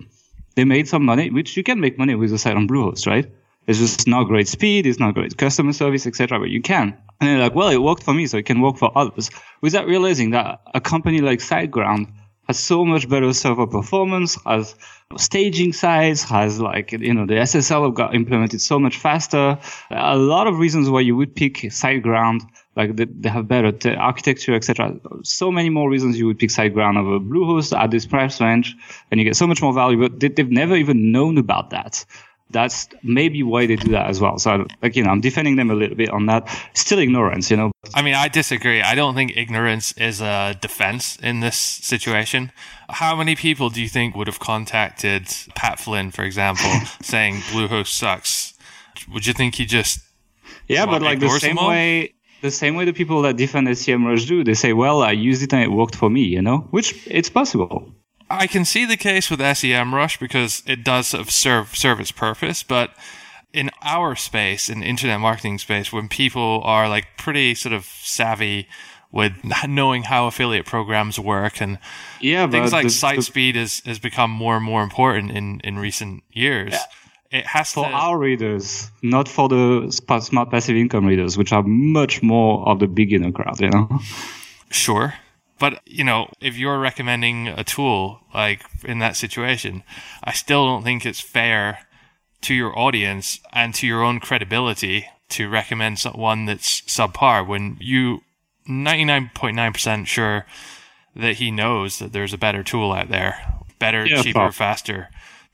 They 0.57 0.65
made 0.65 0.89
some 0.89 1.05
money, 1.05 1.31
which 1.31 1.57
you 1.57 1.63
can 1.63 1.81
make 1.81 1.97
money 1.97 2.15
with 2.15 2.33
a 2.33 2.39
site 2.39 2.57
on 2.57 2.67
Bluehost, 2.67 3.07
right? 3.07 3.31
It's 3.67 3.79
just 3.79 4.09
not 4.09 4.25
great 4.25 4.49
speed, 4.49 4.87
it's 4.87 4.99
not 4.99 5.15
great 5.15 5.37
customer 5.37 5.73
service, 5.73 6.07
etc. 6.07 6.39
But 6.39 6.51
you 6.51 6.63
can. 6.63 6.97
And 7.21 7.29
they're 7.29 7.39
like, 7.39 7.55
well, 7.55 7.69
it 7.69 7.83
worked 7.83 8.03
for 8.03 8.15
me, 8.15 8.27
so 8.27 8.37
it 8.37 8.47
can 8.47 8.61
work 8.61 8.79
for 8.79 8.97
others. 8.97 9.31
Without 9.61 9.87
realizing 9.87 10.31
that 10.31 10.61
a 10.75 10.81
company 10.81 11.21
like 11.21 11.41
SiteGround 11.41 12.13
has 12.47 12.59
so 12.59 12.85
much 12.85 13.09
better 13.09 13.33
server 13.33 13.67
performance, 13.67 14.39
has 14.45 14.75
staging 15.17 15.73
size, 15.73 16.23
has 16.25 16.61
like, 16.61 16.93
you 16.93 17.15
know, 17.15 17.27
the 17.27 17.35
SSL 17.35 17.95
got 17.95 18.15
implemented 18.15 18.61
so 18.61 18.79
much 18.79 18.97
faster. 18.99 19.59
A 19.91 20.17
lot 20.17 20.47
of 20.47 20.59
reasons 20.59 20.91
why 20.91 21.01
you 21.01 21.17
would 21.17 21.35
pick 21.35 21.55
SiteGround, 21.55 22.43
like 22.75 22.97
they, 22.97 23.05
they 23.05 23.29
have 23.29 23.49
better 23.49 23.73
t- 23.73 23.95
architecture, 23.95 24.55
etc. 24.55 24.99
So 25.23 25.51
many 25.51 25.71
more 25.71 25.89
reasons 25.89 26.19
you 26.19 26.27
would 26.27 26.39
pick 26.39 26.51
SiteGround 26.51 26.99
over 26.99 27.21
Bluehost 27.21 27.77
at 27.77 27.91
this 27.91 28.07
price 28.07 28.41
range, 28.41 28.77
and 29.11 29.21
you 29.21 29.25
get 29.25 29.37
so 29.37 29.47
much 29.47 29.63
more 29.63 29.73
value, 29.73 30.01
but 30.01 30.21
they, 30.21 30.29
they've 30.29 30.51
never 30.51 30.77
even 30.77 31.13
known 31.13 31.39
about 31.39 31.71
that 31.71 32.05
that's 32.51 32.89
maybe 33.03 33.43
why 33.43 33.67
they 33.67 33.77
do 33.77 33.91
that 33.93 34.09
as 34.09 34.21
well. 34.21 34.39
So, 34.39 34.67
like, 34.83 34.97
you 34.97 35.03
know, 35.03 35.11
I'm 35.11 35.21
defending 35.21 35.57
them 35.57 35.71
a 35.71 35.75
little 35.75 35.97
bit 35.97 36.11
on 36.11 36.27
that. 36.27 36.49
Still 36.75 36.99
ignorance, 36.99 37.51
you 37.51 37.57
know. 37.57 37.73
I 37.95 38.03
mean, 38.03 38.15
I 38.15 38.29
disagree. 38.29 38.83
I 38.83 38.95
don't 38.95 39.15
think 39.15 39.37
ignorance 39.37 39.93
is 39.93 40.21
a 40.21 40.57
defense 40.61 41.17
in 41.17 41.41
this 41.41 41.57
situation. 41.57 42.53
How 42.89 43.17
many 43.17 43.35
people 43.35 43.69
do 43.71 43.83
you 43.83 43.89
think 43.89 44.15
would 44.15 44.29
have 44.29 44.39
contacted 44.39 45.29
Pat 45.55 45.81
Flynn, 45.81 46.11
for 46.11 46.23
example, 46.23 46.71
saying 47.03 47.37
Bluehost 47.53 47.89
sucks? 47.89 48.55
Would 49.13 49.27
you 49.27 49.33
think 49.33 49.57
he 49.57 49.67
just 49.67 50.01
yeah, 50.69 50.87
but 50.87 51.03
like 51.03 51.21
the 51.21 51.29
same 51.29 51.57
way 51.57 52.15
the 52.43 52.51
same 52.51 52.75
way 52.75 52.85
the 52.85 52.93
people 52.93 53.23
that 53.23 53.37
defend 53.37 53.67
SEMrush 53.69 54.27
do, 54.27 54.45
they 54.45 54.55
say, 54.55 54.73
"Well, 54.73 55.03
I 55.03 55.13
used 55.13 55.43
it 55.43 55.53
and 55.53 55.63
it 55.63 55.71
worked 55.71 55.97
for 55.97 56.11
me," 56.11 56.23
you 56.23 56.43
know, 56.43 56.59
which 56.71 57.07
it's 57.07 57.31
possible. 57.31 57.93
I 58.29 58.47
can 58.47 58.65
see 58.65 58.85
the 58.85 58.97
case 58.97 59.31
with 59.31 59.41
SEMrush 59.41 60.19
because 60.19 60.63
it 60.67 60.83
does 60.85 61.09
sort 61.09 61.21
of 61.23 61.31
serve 61.31 61.77
serve 61.77 62.01
its 62.01 62.13
purpose, 62.13 62.63
but 62.63 62.91
in 63.53 63.71
our 63.83 64.17
space, 64.17 64.69
in 64.69 64.83
internet 64.83 65.21
marketing 65.21 65.59
space, 65.59 65.93
when 65.93 66.09
people 66.09 66.61
are 66.65 66.89
like 66.89 67.07
pretty 67.17 67.55
sort 67.55 67.73
of 67.73 67.85
savvy 67.85 68.69
with 69.13 69.33
knowing 69.69 70.03
how 70.05 70.27
affiliate 70.27 70.67
programs 70.67 71.19
work 71.19 71.61
and 71.61 71.79
yeah, 72.21 72.47
things 72.49 72.73
like 72.73 72.85
the- 72.85 72.91
site 72.91 73.17
the- 73.17 73.23
speed 73.23 73.57
has, 73.57 73.81
has 73.87 73.99
become 73.99 74.31
more 74.31 74.57
and 74.57 74.65
more 74.65 74.83
important 74.83 75.31
in, 75.31 75.61
in 75.61 75.79
recent 75.79 76.23
years. 76.33 76.75
It 77.31 77.47
has 77.47 77.73
for 77.73 77.85
to. 77.85 77.91
our 77.91 78.17
readers, 78.19 78.91
not 79.03 79.29
for 79.29 79.49
the 79.49 79.91
smart 80.21 80.51
passive 80.51 80.77
income 80.77 81.05
readers, 81.07 81.37
which 81.37 81.53
are 81.53 81.63
much 81.63 82.23
more 82.23 82.67
of 82.69 82.79
the 82.79 82.87
beginner 82.87 83.33
crowd, 83.33 83.61
you 83.61 83.69
know? 83.71 84.01
Sure. 84.71 85.15
But, 85.59 85.81
you 85.87 86.05
know, 86.05 86.31
if 86.41 86.57
you're 86.59 86.79
recommending 86.79 87.49
a 87.49 87.65
tool, 87.65 88.21
like 88.35 88.65
in 88.85 88.99
that 88.99 89.17
situation, 89.17 89.83
I 90.23 90.33
still 90.33 90.67
don't 90.67 90.83
think 90.83 91.07
it's 91.07 91.21
fair 91.21 91.87
to 92.43 92.55
your 92.55 92.79
audience 92.79 93.41
and 93.53 93.75
to 93.77 93.87
your 93.87 94.03
own 94.03 94.21
credibility 94.21 95.07
to 95.31 95.49
recommend 95.49 95.99
some- 95.99 96.13
one 96.15 96.45
that's 96.45 96.83
subpar 96.83 97.47
when 97.47 97.79
you 97.81 98.23
99.9% 98.69 100.07
sure 100.07 100.47
that 101.15 101.37
he 101.37 101.51
knows 101.51 101.99
that 101.99 102.13
there's 102.13 102.33
a 102.33 102.39
better 102.39 102.63
tool 102.63 102.93
out 102.93 103.09
there, 103.09 103.55
better, 103.79 104.07
Yeah, 104.07 104.23
cheaper, 104.23 104.47
fuck. 104.49 104.55
faster. 104.55 105.09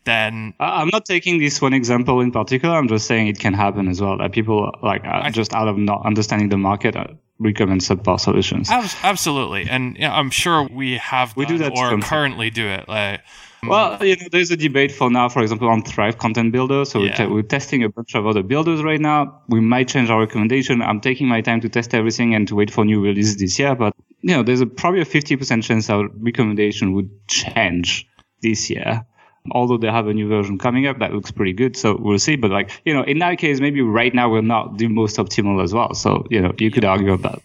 Then 0.05 0.55
I'm 0.59 0.89
not 0.93 1.05
taking 1.07 1.39
this 1.39 1.63
one 1.63 1.73
example 1.73 2.21
in 2.21 2.33
particular. 2.33 2.77
I'm 2.77 2.89
just 2.89 3.07
saying 3.07 3.29
it 3.29 3.39
can 3.39 3.55
happen 3.55 3.87
as 3.87 4.01
well. 4.01 4.19
That 4.19 4.33
people, 4.33 4.75
like, 4.83 5.03
uh, 5.05 5.31
just 5.31 5.55
out 5.55 5.69
of 5.69 5.79
not 5.79 6.05
understanding 6.05 6.49
the 6.49 6.59
market, 6.59 6.97
uh, 6.97 7.07
recommend 7.39 7.81
subpar 7.81 8.19
solutions. 8.21 8.71
abs- 8.71 8.97
absolutely, 9.03 9.69
and 9.69 9.97
yeah, 9.99 10.15
I'm 10.15 10.31
sure 10.31 10.65
we 10.69 10.99
have 10.99 11.37
We 11.37 11.47
do 11.47 11.59
that 11.59 11.73
or 11.77 11.99
currently 12.01 12.51
do 12.51 12.67
it. 12.69 12.89
Like, 12.89 13.21
um, 13.62 13.69
Well, 13.69 14.05
you 14.05 14.17
know, 14.17 14.27
there's 14.31 14.51
a 14.51 14.57
debate 14.57 14.91
for 14.93 15.11
now, 15.11 15.29
for 15.29 15.41
example, 15.43 15.69
on 15.69 15.83
Thrive 15.83 16.19
Content 16.19 16.53
Builder. 16.53 16.85
So 16.85 16.99
we're, 17.01 17.07
Yeah. 17.07 17.27
we're 17.27 17.43
testing 17.43 17.85
a 17.85 17.89
bunch 17.89 18.15
of 18.15 18.27
other 18.27 18.43
builders 18.43 18.83
right 18.83 19.01
now. 19.01 19.41
We 19.49 19.61
might 19.61 19.89
change 19.89 20.11
our 20.11 20.19
recommendation. 20.21 20.83
I'm 20.83 21.01
taking 21.01 21.29
my 21.29 21.41
time 21.43 21.61
to 21.61 21.69
test 21.69 21.95
everything 21.95 22.35
and 22.35 22.47
to 22.49 22.55
wait 22.57 22.71
for 22.73 22.85
new 22.85 23.01
releases 23.01 23.37
this 23.37 23.59
year. 23.61 23.75
But, 23.77 23.95
you 24.21 24.35
know, 24.35 24.43
there's 24.43 24.61
a, 24.62 24.67
probably 24.67 25.01
a 25.01 25.05
50% 25.05 25.62
chance 25.62 25.89
our 25.91 26.09
recommendation 26.19 26.93
would 26.95 27.11
change 27.29 28.07
this 28.43 28.69
year. 28.69 29.07
Although 29.51 29.79
they 29.79 29.89
have 29.89 30.07
a 30.07 30.15
new 30.15 30.29
version 30.29 30.59
coming 30.59 30.87
up, 30.87 30.99
that 31.01 31.13
looks 31.13 31.31
pretty 31.31 31.53
good. 31.53 31.77
So 31.77 31.97
we'll 31.97 32.19
see. 32.19 32.37
But 32.37 32.51
like, 32.51 32.71
you 32.85 32.95
know, 32.95 33.03
in 33.03 33.19
that 33.19 33.39
case, 33.39 33.61
maybe 33.61 33.81
right 33.81 34.15
now 34.15 34.31
we're 34.31 34.41
not 34.41 34.79
the 34.79 34.87
most 34.89 35.17
optimal 35.17 35.63
as 35.63 35.75
well. 35.75 35.95
So, 35.95 36.27
you 36.31 36.41
know, 36.41 36.53
you 36.59 36.71
could 36.71 36.85
argue 36.85 37.13
about 37.13 37.33
that. 37.33 37.43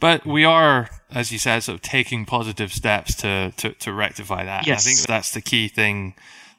But 0.00 0.26
we 0.26 0.44
are, 0.44 0.88
as 1.10 1.32
you 1.32 1.38
said, 1.38 1.60
sort 1.60 1.76
of 1.76 1.82
taking 1.82 2.24
positive 2.24 2.72
steps 2.72 3.14
to, 3.16 3.52
to, 3.58 3.72
to 3.72 3.92
rectify 3.92 4.44
that. 4.44 4.66
Yes. 4.66 4.86
I 4.86 4.90
think 4.90 5.06
that's 5.06 5.32
the 5.32 5.42
key 5.42 5.68
thing 5.68 6.14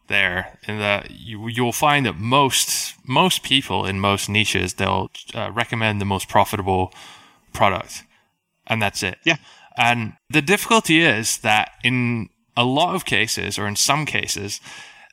there 0.08 0.58
in 0.68 0.80
that 0.80 1.12
you, 1.12 1.48
you'll 1.48 1.72
find 1.72 2.06
that 2.06 2.18
most, 2.18 2.94
most 3.06 3.44
people 3.44 3.86
in 3.86 4.00
most 4.00 4.30
niches, 4.30 4.76
they'll 4.76 5.12
uh, 5.34 5.52
recommend 5.54 6.00
the 6.00 6.06
most 6.06 6.30
profitable 6.30 6.94
product 7.52 8.04
and 8.68 8.82
that's 8.82 9.02
it. 9.02 9.18
Yeah. 9.24 9.38
And 9.76 10.14
the 10.30 10.42
difficulty 10.42 11.02
is 11.02 11.40
that 11.40 11.72
in 11.84 12.30
a 12.58 12.66
lot 12.66 12.96
of 12.96 13.06
cases 13.06 13.58
or 13.58 13.68
in 13.68 13.78
some 13.78 14.06
cases, 14.06 14.60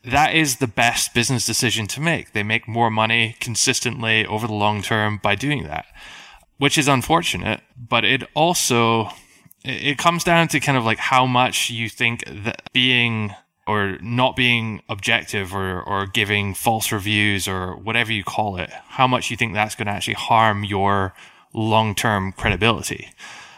that 0.05 0.35
is 0.35 0.57
the 0.57 0.67
best 0.67 1.15
business 1.15 1.47
decision 1.47 1.87
to 1.87 2.01
make. 2.01 2.33
They 2.33 2.43
make 2.43 2.67
more 2.67 2.91
money 2.91 3.37
consistently 3.39 4.27
over 4.27 4.49
the 4.49 4.55
long 4.55 4.83
term 4.83 5.21
by 5.23 5.37
doing 5.37 5.63
that 5.65 5.87
which 6.59 6.79
is 6.79 6.89
unfortunate, 6.89 7.61
but 7.77 8.05
it 8.05 8.23
also 8.35 9.11
it 9.65 9.99
comes 9.99 10.25
down 10.25 10.49
to 10.49 10.61
kind 10.61 10.77
of 10.77 10.85
like 10.85 10.99
how 10.99 11.27
much 11.27 11.71
you 11.71 11.89
think 11.89 12.25
that 12.27 12.63
being 12.73 13.35
or 13.67 13.97
not 14.03 14.37
being 14.37 14.83
objective 14.91 15.55
or, 15.55 15.81
or 15.83 16.07
giving 16.07 16.53
false 16.53 16.93
reviews 16.93 17.49
or 17.49 17.75
whatever 17.77 18.13
you 18.13 18.23
call 18.23 18.57
it, 18.59 18.71
how 18.71 19.07
much 19.07 19.31
you 19.31 19.37
think 19.39 19.55
that's 19.55 19.75
going 19.75 19.87
to 19.87 19.93
actually 19.93 20.15
harm 20.15 20.65
your 20.65 21.15
long 21.55 21.95
term 21.95 22.33
credibility. 22.33 23.11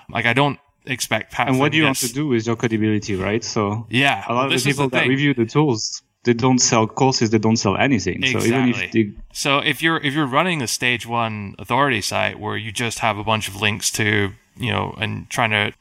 Like 0.09 0.27
I 0.27 0.33
don't 0.33 0.61
expect 0.87 1.33
Pat 1.33 1.49
And 1.49 1.59
what 1.59 1.73
you 1.73 1.85
want 1.85 1.97
to 1.99 2.13
do 2.13 2.29
with 2.29 2.47
your 2.47 2.57
credibility, 2.57 3.17
right? 3.17 3.43
So 3.43 3.87
Yeah, 3.91 4.25
a 4.29 4.33
lot 4.33 4.37
well, 4.37 4.45
of 4.45 4.51
the 4.51 4.55
is 4.57 4.65
people 4.65 4.89
that 4.91 5.07
review 5.07 5.35
the 5.35 5.47
tools, 5.47 6.03
they 6.25 6.35
don't 6.35 6.59
sell 6.59 6.87
courses, 6.87 7.31
they 7.31 7.39
don't 7.39 7.57
sell 7.57 7.77
anything. 7.77 8.25
So 8.27 8.39
even 8.39 8.69
if 8.71 8.77
Exactly. 8.77 9.03
they 9.03 9.13
So 9.33 9.59
if 9.59 9.83
you're 9.83 9.99
if 9.99 10.15
you're 10.15 10.27
running 10.27 10.63
a 10.63 10.67
stage 10.67 11.07
one 11.07 11.55
authority 11.59 12.01
site 12.01 12.39
where 12.39 12.57
you 12.57 12.73
just 12.73 13.01
have 13.01 13.19
a 13.19 13.25
bunch 13.25 13.49
of 13.49 13.61
links 13.61 13.91
to 13.93 14.33
you 14.57 14.71
know 14.71 14.95
and 14.99 15.29
trying 15.31 15.51
to 15.51 15.73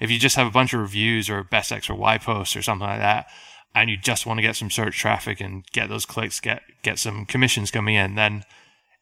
if 0.00 0.10
you 0.10 0.18
just 0.18 0.36
have 0.36 0.46
a 0.46 0.50
bunch 0.50 0.74
of 0.74 0.80
reviews 0.80 1.30
or 1.30 1.44
best 1.44 1.72
X 1.72 1.88
or 1.88 1.94
Y 1.94 2.18
posts 2.18 2.56
or 2.56 2.62
something 2.62 2.86
like 2.86 2.98
that, 2.98 3.26
and 3.74 3.88
you 3.88 3.96
just 3.96 4.26
want 4.26 4.38
to 4.38 4.42
get 4.42 4.56
some 4.56 4.70
search 4.70 4.98
traffic 4.98 5.40
and 5.40 5.64
get 5.72 5.88
those 5.88 6.04
clicks, 6.06 6.40
get 6.40 6.62
get 6.82 6.98
some 6.98 7.24
commissions 7.26 7.70
coming 7.70 7.94
in, 7.94 8.14
then 8.14 8.44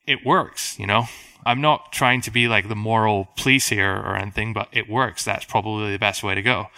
it 0.07 0.25
works. 0.25 0.79
You 0.79 0.87
know, 0.87 1.05
I'm 1.45 1.61
not 1.61 1.93
trying 1.93 2.21
to 2.23 2.31
be 2.31 2.49
like 2.49 2.69
the 2.69 2.77
moral 2.77 3.29
police 3.37 3.69
here 3.69 3.95
or 3.95 4.17
anything, 4.17 4.53
but 4.53 4.69
it 4.73 4.89
works. 4.89 5.25
That's 5.25 5.45
probably 5.45 5.93
the 5.93 5.99
best 5.99 6.23
way 6.23 6.35
to 6.35 6.43
go. 6.43 6.69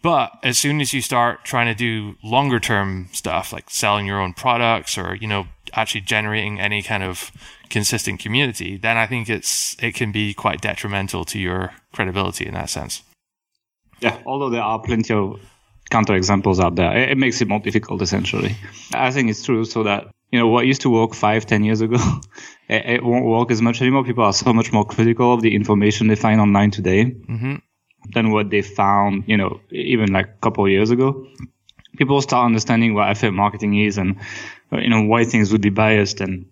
But 0.00 0.32
as 0.44 0.58
soon 0.58 0.80
as 0.80 0.92
you 0.92 1.02
start 1.02 1.44
trying 1.44 1.66
to 1.66 1.74
do 1.74 2.14
longer 2.22 2.60
term 2.60 3.08
stuff 3.12 3.52
like 3.52 3.68
selling 3.68 4.06
your 4.06 4.20
own 4.20 4.32
products 4.32 4.96
or, 4.96 5.16
you 5.16 5.26
know, 5.26 5.46
actually 5.72 6.02
generating 6.02 6.60
any 6.60 6.82
kind 6.82 7.02
of 7.02 7.32
consistent 7.68 8.20
community, 8.20 8.76
then 8.76 8.96
I 8.96 9.06
think 9.06 9.28
it's 9.28 9.76
it 9.82 9.94
can 9.94 10.12
be 10.12 10.34
quite 10.34 10.60
detrimental 10.60 11.24
to 11.26 11.38
your 11.38 11.72
credibility 11.92 12.46
in 12.46 12.54
that 12.54 12.70
sense. 12.70 13.02
Yeah, 14.00 14.16
although 14.24 14.50
there 14.50 14.62
are 14.62 14.78
plenty 14.78 15.12
of 15.12 15.40
counter 15.90 16.14
examples 16.14 16.60
out 16.60 16.76
there, 16.76 16.96
it, 16.96 17.10
it 17.10 17.18
makes 17.18 17.40
it 17.40 17.48
more 17.48 17.58
difficult 17.58 18.00
essentially. 18.00 18.56
I 18.94 19.10
think 19.10 19.28
it's 19.30 19.42
true 19.42 19.64
so 19.64 19.82
that, 19.82 20.06
you 20.30 20.38
know, 20.38 20.48
what 20.48 20.66
used 20.66 20.82
to 20.82 20.90
work 20.90 21.14
five, 21.14 21.46
ten 21.46 21.64
years 21.64 21.80
ago, 21.80 21.96
it, 22.68 22.86
it 22.86 23.04
won't 23.04 23.24
work 23.24 23.50
as 23.50 23.62
much 23.62 23.80
anymore. 23.80 24.04
People 24.04 24.24
are 24.24 24.32
so 24.32 24.52
much 24.52 24.72
more 24.72 24.84
critical 24.84 25.32
of 25.32 25.42
the 25.42 25.54
information 25.54 26.08
they 26.08 26.16
find 26.16 26.40
online 26.40 26.70
today 26.70 27.04
hmm 27.04 27.56
than 28.14 28.30
what 28.30 28.48
they 28.48 28.62
found, 28.62 29.24
you 29.26 29.36
know, 29.36 29.60
even 29.70 30.12
like 30.12 30.26
a 30.26 30.38
couple 30.40 30.64
of 30.64 30.70
years 30.70 30.90
ago. 30.90 31.26
People 31.96 32.22
start 32.22 32.46
understanding 32.46 32.94
what 32.94 33.10
affiliate 33.10 33.34
marketing 33.34 33.76
is 33.76 33.98
and, 33.98 34.16
you 34.72 34.88
know, 34.88 35.02
why 35.02 35.24
things 35.24 35.50
would 35.52 35.60
be 35.60 35.70
biased. 35.70 36.20
And 36.20 36.46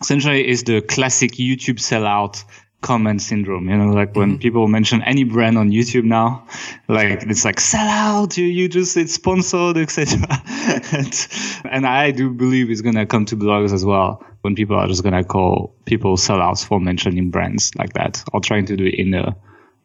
essentially 0.00 0.46
it's 0.46 0.62
the 0.62 0.80
classic 0.80 1.32
YouTube 1.32 1.78
sellout 1.78 2.44
comment 2.80 3.20
syndrome. 3.20 3.68
You 3.68 3.76
know, 3.76 3.92
like 3.92 4.14
when 4.14 4.38
people 4.38 4.68
mention 4.68 5.02
any 5.02 5.24
brand 5.24 5.58
on 5.58 5.70
YouTube 5.70 6.04
now, 6.04 6.46
like 6.88 7.22
it's 7.24 7.44
like 7.44 7.60
sell 7.60 7.88
out, 7.88 8.36
you, 8.36 8.46
you 8.46 8.68
just, 8.68 8.96
it's 8.96 9.14
sponsored, 9.14 9.76
etc. 9.76 10.18
and, 10.92 11.28
and 11.64 11.86
I 11.86 12.10
do 12.10 12.30
believe 12.30 12.70
it's 12.70 12.80
going 12.80 12.94
to 12.94 13.06
come 13.06 13.24
to 13.26 13.36
blogs 13.36 13.72
as 13.72 13.84
well 13.84 14.24
when 14.42 14.54
people 14.54 14.76
are 14.76 14.86
just 14.86 15.02
going 15.02 15.14
to 15.14 15.24
call 15.24 15.74
people 15.84 16.16
sellouts 16.16 16.64
for 16.64 16.80
mentioning 16.80 17.30
brands 17.30 17.74
like 17.76 17.92
that 17.94 18.22
or 18.32 18.40
trying 18.40 18.66
to 18.66 18.76
do 18.76 18.86
it 18.86 18.94
in 18.94 19.14
a, 19.14 19.36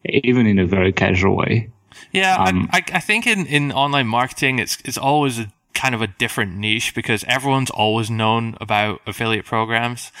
even 0.04 0.46
in 0.46 0.58
a 0.58 0.66
very 0.66 0.92
casual 0.92 1.36
way. 1.36 1.70
Yeah, 2.12 2.36
Um, 2.36 2.68
I, 2.72 2.78
I, 2.78 2.96
I 2.96 3.00
think 3.00 3.26
in, 3.26 3.46
in 3.46 3.72
online 3.72 4.06
marketing, 4.08 4.58
it's 4.58 4.78
it's 4.84 4.98
always 4.98 5.38
a 5.38 5.52
kind 5.74 5.94
of 5.94 6.02
a 6.02 6.06
different 6.06 6.56
niche 6.56 6.94
because 6.94 7.24
everyone's 7.28 7.70
always 7.70 8.10
known 8.10 8.56
about 8.60 9.00
affiliate 9.06 9.44
programs 9.44 10.12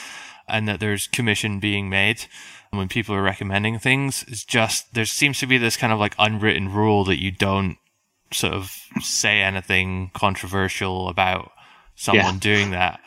and 0.48 0.68
that 0.68 0.80
there's 0.80 1.06
commission 1.06 1.60
being 1.60 1.88
made 1.88 2.26
when 2.76 2.88
people 2.88 3.14
are 3.14 3.22
recommending 3.22 3.78
things. 3.78 4.24
It's 4.28 4.44
just 4.44 4.94
there 4.94 5.04
seems 5.04 5.38
to 5.40 5.46
be 5.46 5.58
this 5.58 5.76
kind 5.76 5.92
of 5.92 5.98
like 5.98 6.14
unwritten 6.18 6.72
rule 6.72 7.04
that 7.04 7.20
you 7.22 7.30
don't 7.30 7.76
sort 8.32 8.52
of 8.52 8.70
say 9.02 9.40
anything 9.40 10.10
controversial 10.14 11.08
about 11.08 11.52
someone 11.94 12.34
Yeah. 12.34 12.40
doing 12.40 12.70
that. 12.70 13.00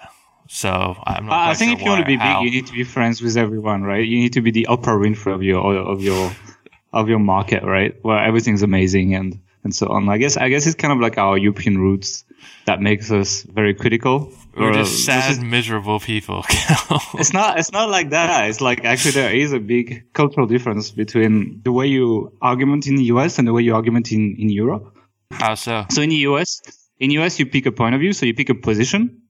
So 0.50 0.96
I'm 1.06 1.26
not. 1.26 1.50
I 1.50 1.54
think 1.56 1.72
sure 1.72 1.78
if 1.80 1.84
you 1.84 1.90
want 1.92 2.02
to 2.02 2.06
be 2.08 2.16
how. 2.16 2.42
big, 2.42 2.46
you 2.54 2.60
need 2.62 2.68
to 2.68 2.74
be 2.74 2.84
friends 2.84 3.22
with 3.22 3.36
everyone, 3.36 3.84
right? 3.84 4.06
You 4.08 4.18
need 4.20 4.34
to 4.34 4.42
be 4.42 4.52
the 4.52 4.68
Oprah 4.70 4.98
Winfrey 4.98 5.34
of 5.34 5.44
your 5.44 5.60
of 5.76 6.02
your 6.02 6.32
of 6.94 7.10
your 7.10 7.20
market, 7.20 7.64
right? 7.64 7.94
Where 8.02 8.18
everything's 8.24 8.64
amazing 8.64 9.14
and 9.16 9.40
and 9.66 9.76
so 9.76 9.88
on. 9.90 10.08
I 10.08 10.18
guess 10.18 10.38
I 10.38 10.48
guess 10.48 10.66
it's 10.66 10.76
kind 10.76 10.94
of 10.94 11.00
like 11.00 11.18
our 11.18 11.38
European 11.38 11.78
roots 11.80 12.24
that 12.66 12.80
makes 12.82 13.12
us 13.12 13.42
very 13.44 13.74
critical. 13.74 14.32
We're 14.58 14.74
just 14.74 15.06
sad, 15.06 15.32
is- 15.32 15.40
miserable 15.40 16.00
people. 16.00 16.44
it's 17.16 17.34
not 17.34 17.60
it's 17.60 17.72
not 17.72 17.90
like 17.90 18.10
that. 18.10 18.50
It's 18.50 18.62
like 18.62 18.84
actually 18.86 19.12
there 19.12 19.34
is 19.34 19.54
a 19.54 19.60
big 19.60 20.12
cultural 20.14 20.48
difference 20.48 20.92
between 20.92 21.62
the 21.64 21.72
way 21.72 21.88
you 21.88 22.36
argument 22.42 22.88
in 22.88 22.96
the 22.96 23.06
US 23.06 23.38
and 23.38 23.48
the 23.48 23.54
way 23.54 23.62
you 23.62 23.76
argument 23.76 24.12
in, 24.12 24.36
in 24.38 24.50
Europe. 24.50 24.98
How 25.32 25.56
so? 25.56 25.86
So 25.92 26.02
in 26.02 26.10
the 26.10 26.24
US, 26.32 26.62
in 27.00 27.12
US 27.12 27.40
you 27.40 27.46
pick 27.46 27.66
a 27.66 27.72
point 27.72 27.94
of 27.96 28.02
view, 28.02 28.14
so 28.14 28.26
you 28.26 28.34
pick 28.34 28.50
a 28.50 28.56
position, 28.56 29.22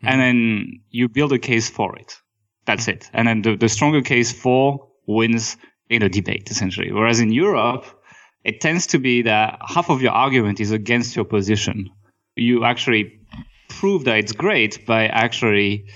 hmm. 0.00 0.08
and 0.08 0.20
then 0.20 0.80
you 0.90 1.08
build 1.08 1.32
a 1.32 1.38
case 1.38 1.68
for 1.68 1.96
it. 1.96 2.20
That's 2.66 2.88
it. 2.88 3.10
And 3.12 3.28
then 3.28 3.42
the, 3.42 3.56
the 3.56 3.68
stronger 3.68 4.02
case 4.02 4.32
for 4.32 4.88
wins 5.06 5.56
in 5.88 6.02
a 6.02 6.08
debate, 6.08 6.50
essentially. 6.50 6.92
Whereas 6.92 7.20
in 7.20 7.32
Europe, 7.32 7.86
it 8.44 8.60
tends 8.60 8.88
to 8.88 8.98
be 8.98 9.22
that 9.22 9.58
half 9.64 9.88
of 9.88 10.02
your 10.02 10.12
argument 10.12 10.60
is 10.60 10.72
against 10.72 11.16
your 11.16 11.24
position. 11.24 11.90
You 12.34 12.64
actually 12.64 13.15
prove 13.68 14.04
that 14.04 14.18
it's 14.18 14.32
great 14.32 14.86
by 14.86 15.06
actually 15.06 15.86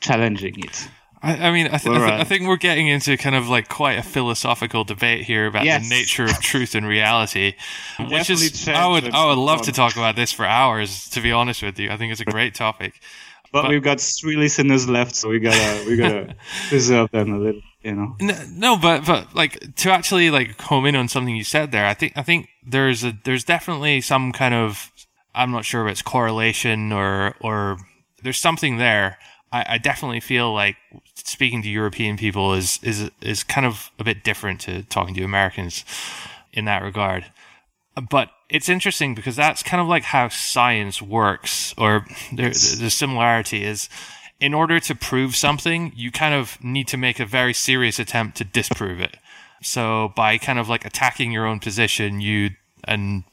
challenging 0.00 0.58
it. 0.64 0.88
I, 1.22 1.48
I 1.48 1.50
mean, 1.52 1.66
I, 1.66 1.76
th- 1.76 1.86
I, 1.86 1.98
th- 1.98 2.12
uh, 2.12 2.16
I 2.16 2.24
think 2.24 2.48
we're 2.48 2.56
getting 2.56 2.86
into 2.88 3.14
kind 3.18 3.36
of 3.36 3.46
like 3.48 3.68
quite 3.68 3.98
a 3.98 4.02
philosophical 4.02 4.84
debate 4.84 5.24
here 5.24 5.46
about 5.46 5.64
Yes. 5.66 5.82
the 5.86 5.94
nature 5.94 6.24
of 6.24 6.40
truth 6.40 6.74
and 6.74 6.86
reality, 6.86 7.54
which 8.08 8.30
is 8.30 8.66
I 8.68 8.86
would 8.86 9.10
I 9.10 9.26
would 9.26 9.36
love 9.38 9.60
to 9.62 9.72
talk 9.72 9.96
about 9.96 10.16
this 10.16 10.32
for 10.32 10.46
hours. 10.46 11.10
To 11.10 11.20
be 11.20 11.30
honest 11.30 11.62
with 11.62 11.78
you, 11.78 11.90
I 11.90 11.98
think 11.98 12.12
it's 12.12 12.22
a 12.22 12.24
great 12.36 12.54
topic. 12.54 12.94
but, 13.52 13.62
but, 13.62 13.70
we've 13.70 13.82
got 13.82 14.00
three 14.00 14.36
listeners 14.36 14.88
left, 14.88 15.14
so 15.14 15.28
we 15.28 15.40
gotta 15.40 15.84
we 15.86 15.96
gotta 15.98 16.34
preserve 16.70 17.10
them 17.10 17.34
a 17.34 17.38
little, 17.38 17.60
you 17.82 17.94
know. 17.94 18.16
No, 18.52 18.78
but 18.78 19.04
but 19.04 19.34
like 19.34 19.74
to 19.76 19.90
actually 19.90 20.30
like 20.30 20.58
home 20.58 20.86
in 20.86 20.96
on 20.96 21.06
something 21.08 21.36
you 21.36 21.44
said 21.44 21.70
there, 21.70 21.84
I 21.84 21.92
think 21.92 22.14
I 22.16 22.22
think 22.22 22.48
there's 22.66 23.04
a 23.04 23.12
there's 23.24 23.44
definitely 23.44 24.00
some 24.00 24.32
kind 24.32 24.54
of 24.54 24.89
I'm 25.34 25.50
not 25.50 25.64
sure 25.64 25.86
if 25.86 25.92
it's 25.92 26.02
correlation 26.02 26.92
or 26.92 27.34
or 27.40 27.78
there's 28.22 28.38
something 28.38 28.78
there. 28.78 29.18
I, 29.52 29.64
I 29.74 29.78
definitely 29.78 30.20
feel 30.20 30.52
like 30.52 30.76
speaking 31.14 31.62
to 31.62 31.68
European 31.68 32.16
people 32.16 32.54
is 32.54 32.78
is 32.82 33.10
is 33.20 33.42
kind 33.44 33.66
of 33.66 33.90
a 33.98 34.04
bit 34.04 34.24
different 34.24 34.60
to 34.62 34.82
talking 34.84 35.14
to 35.14 35.24
Americans 35.24 35.84
in 36.52 36.64
that 36.66 36.82
regard. 36.82 37.26
But 38.10 38.30
it's 38.48 38.68
interesting 38.68 39.14
because 39.14 39.36
that's 39.36 39.62
kind 39.62 39.80
of 39.80 39.86
like 39.86 40.04
how 40.04 40.28
science 40.28 41.02
works, 41.02 41.74
or 41.76 42.06
the 42.32 42.52
similarity 42.54 43.64
is 43.64 43.88
in 44.40 44.54
order 44.54 44.80
to 44.80 44.94
prove 44.94 45.36
something, 45.36 45.92
you 45.94 46.10
kind 46.10 46.34
of 46.34 46.62
need 46.64 46.88
to 46.88 46.96
make 46.96 47.20
a 47.20 47.26
very 47.26 47.52
serious 47.52 47.98
attempt 47.98 48.38
to 48.38 48.44
disprove 48.44 48.98
it. 49.00 49.18
So 49.62 50.12
by 50.16 50.38
kind 50.38 50.58
of 50.58 50.68
like 50.68 50.86
attacking 50.86 51.30
your 51.30 51.46
own 51.46 51.60
position, 51.60 52.20
you 52.20 52.50
and 52.84 53.24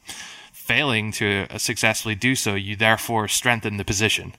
failing 0.68 1.10
to 1.12 1.46
successfully 1.58 2.14
do 2.14 2.34
so, 2.34 2.54
you 2.54 2.76
therefore 2.76 3.26
strengthen 3.26 3.78
the 3.78 3.84
position, 3.84 4.34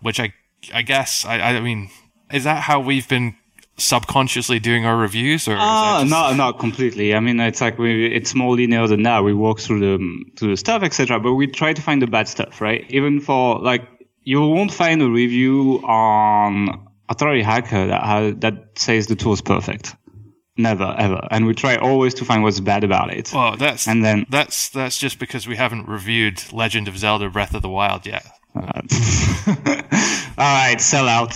which 0.00 0.20
I 0.20 0.34
I 0.74 0.82
guess 0.82 1.24
I 1.24 1.40
I 1.40 1.60
mean 1.60 1.90
is 2.30 2.44
that 2.44 2.62
how 2.62 2.78
we've 2.80 3.08
been 3.08 3.34
subconsciously 3.78 4.58
doing 4.58 4.84
our 4.84 4.96
reviews 4.96 5.48
or 5.48 5.56
uh, 5.58 6.00
just... 6.00 6.10
not 6.10 6.36
not 6.36 6.58
completely. 6.58 7.14
I 7.14 7.20
mean 7.20 7.40
it's 7.40 7.62
like 7.62 7.78
we 7.78 8.14
it's 8.14 8.34
more 8.34 8.54
linear 8.54 8.86
than 8.86 9.02
that. 9.04 9.24
We 9.24 9.32
walk 9.32 9.58
through 9.58 9.80
the 9.80 9.96
through 10.36 10.50
the 10.50 10.56
stuff 10.56 10.82
etc 10.82 11.18
but 11.18 11.32
we 11.34 11.46
try 11.46 11.72
to 11.72 11.82
find 11.82 12.02
the 12.02 12.06
bad 12.06 12.28
stuff 12.28 12.60
right? 12.60 12.84
Even 12.90 13.20
for 13.20 13.58
like 13.58 13.82
you 14.22 14.40
won't 14.40 14.72
find 14.72 15.00
a 15.02 15.08
review 15.08 15.80
on 15.84 16.86
Authority 17.08 17.42
Hacker 17.42 17.86
that 17.88 18.02
has, 18.04 18.36
that 18.36 18.54
says 18.76 19.06
the 19.06 19.16
tool 19.16 19.32
is 19.32 19.40
perfect 19.40 19.96
never 20.60 20.94
ever 20.98 21.26
and 21.30 21.46
we 21.46 21.54
try 21.54 21.76
always 21.76 22.14
to 22.14 22.24
find 22.24 22.42
what's 22.42 22.60
bad 22.60 22.84
about 22.84 23.12
it 23.12 23.32
well 23.32 23.56
that's 23.56 23.88
and 23.88 24.04
then 24.04 24.26
that's 24.30 24.68
that's 24.68 24.98
just 24.98 25.18
because 25.18 25.46
we 25.46 25.56
haven't 25.56 25.86
reviewed 25.88 26.40
legend 26.52 26.88
of 26.88 26.96
zelda 26.96 27.28
breath 27.30 27.54
of 27.54 27.62
the 27.62 27.68
wild 27.68 28.06
yet 28.06 28.24
uh, 28.54 28.80
all 30.38 30.54
right 30.54 30.80
sell 30.80 31.08
out 31.08 31.34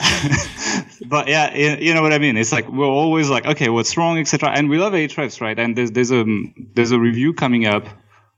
but 1.06 1.28
yeah, 1.28 1.54
you 1.54 1.92
know 1.92 2.02
what 2.02 2.12
I 2.12 2.18
mean. 2.18 2.36
It's 2.36 2.52
like 2.52 2.68
we're 2.68 2.86
always 2.86 3.28
like, 3.28 3.46
okay, 3.46 3.68
what's 3.68 3.96
wrong, 3.96 4.18
etc. 4.18 4.50
And 4.50 4.70
we 4.70 4.78
love 4.78 4.92
Ahrefs, 4.92 5.40
right? 5.40 5.58
And 5.58 5.76
there's 5.76 5.90
there's 5.90 6.10
a 6.10 6.24
there's 6.74 6.90
a 6.90 6.98
review 6.98 7.34
coming 7.34 7.66
up 7.66 7.86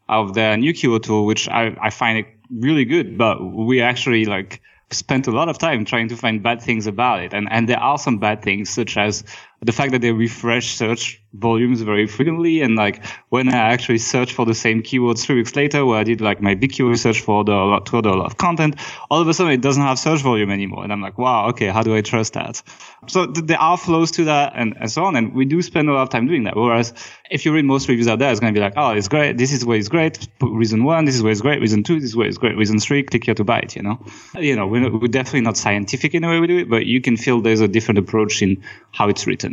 of 0.08 0.34
the 0.34 0.56
new 0.56 0.72
keyword 0.72 1.04
tool, 1.04 1.24
which 1.24 1.48
I 1.48 1.76
I 1.80 1.90
find 1.90 2.18
it 2.18 2.26
really 2.50 2.84
good. 2.84 3.16
But 3.16 3.42
we 3.42 3.80
actually 3.80 4.24
like 4.24 4.60
spent 4.90 5.26
a 5.26 5.30
lot 5.30 5.48
of 5.48 5.58
time 5.58 5.84
trying 5.84 6.08
to 6.08 6.16
find 6.16 6.42
bad 6.42 6.60
things 6.60 6.86
about 6.86 7.22
it, 7.22 7.32
and 7.32 7.48
and 7.50 7.68
there 7.68 7.80
are 7.80 7.98
some 7.98 8.18
bad 8.18 8.42
things, 8.42 8.70
such 8.70 8.96
as 8.96 9.24
the 9.64 9.72
fact 9.72 9.92
that 9.92 10.00
they 10.00 10.10
refresh 10.10 10.74
search 10.74 11.22
volumes 11.34 11.80
very 11.82 12.06
frequently. 12.06 12.60
And 12.62 12.74
like 12.74 13.04
when 13.28 13.48
I 13.48 13.56
actually 13.56 13.98
search 13.98 14.32
for 14.32 14.44
the 14.44 14.54
same 14.54 14.82
keywords 14.82 15.24
three 15.24 15.36
weeks 15.36 15.54
later, 15.54 15.86
where 15.86 15.98
I 15.98 16.04
did 16.04 16.20
like 16.20 16.42
my 16.42 16.54
big 16.54 16.72
keyword 16.72 16.98
search 16.98 17.20
for 17.20 17.44
the 17.44 17.52
to 17.52 18.00
lot 18.00 18.26
of 18.26 18.36
content, 18.36 18.76
all 19.08 19.20
of 19.20 19.28
a 19.28 19.34
sudden 19.34 19.52
it 19.52 19.60
doesn't 19.60 19.82
have 19.82 19.98
search 19.98 20.20
volume 20.20 20.50
anymore. 20.50 20.82
And 20.82 20.92
I'm 20.92 21.00
like, 21.00 21.16
wow, 21.16 21.48
okay, 21.50 21.68
how 21.68 21.82
do 21.82 21.94
I 21.94 22.00
trust 22.00 22.32
that? 22.34 22.60
So 23.06 23.26
th- 23.26 23.46
there 23.46 23.60
are 23.60 23.76
flows 23.76 24.10
to 24.12 24.24
that 24.24 24.52
and, 24.56 24.76
and 24.78 24.90
so 24.90 25.04
on. 25.04 25.16
And 25.16 25.32
we 25.32 25.44
do 25.44 25.62
spend 25.62 25.88
a 25.88 25.92
lot 25.92 26.02
of 26.02 26.10
time 26.10 26.26
doing 26.26 26.44
that. 26.44 26.56
Whereas 26.56 26.92
if 27.30 27.44
you 27.44 27.52
read 27.54 27.64
most 27.64 27.88
reviews 27.88 28.08
out 28.08 28.18
there, 28.18 28.30
it's 28.30 28.40
going 28.40 28.52
to 28.52 28.58
be 28.58 28.62
like, 28.62 28.74
oh, 28.76 28.90
it's 28.90 29.08
great. 29.08 29.38
This 29.38 29.52
is 29.52 29.64
where 29.64 29.78
it's 29.78 29.88
great. 29.88 30.28
Reason 30.40 30.82
one, 30.84 31.04
this 31.04 31.14
is 31.14 31.22
where 31.22 31.32
it's 31.32 31.40
great. 31.40 31.60
Reason 31.60 31.82
two, 31.82 32.00
this 32.00 32.10
is 32.10 32.16
where 32.16 32.26
it's 32.26 32.38
great. 32.38 32.56
Reason 32.56 32.78
three, 32.78 33.04
click 33.04 33.24
here 33.24 33.34
to 33.34 33.44
buy 33.44 33.60
it, 33.60 33.76
you 33.76 33.82
know? 33.82 34.04
You 34.34 34.56
know, 34.56 34.66
we're, 34.66 34.90
we're 34.92 35.08
definitely 35.08 35.42
not 35.42 35.56
scientific 35.56 36.14
in 36.14 36.22
the 36.22 36.28
way 36.28 36.40
we 36.40 36.46
do 36.46 36.58
it, 36.58 36.68
but 36.68 36.84
you 36.84 37.00
can 37.00 37.16
feel 37.16 37.40
there's 37.40 37.60
a 37.60 37.68
different 37.68 37.98
approach 37.98 38.42
in 38.42 38.62
how 38.90 39.08
it's 39.08 39.26
written. 39.26 39.51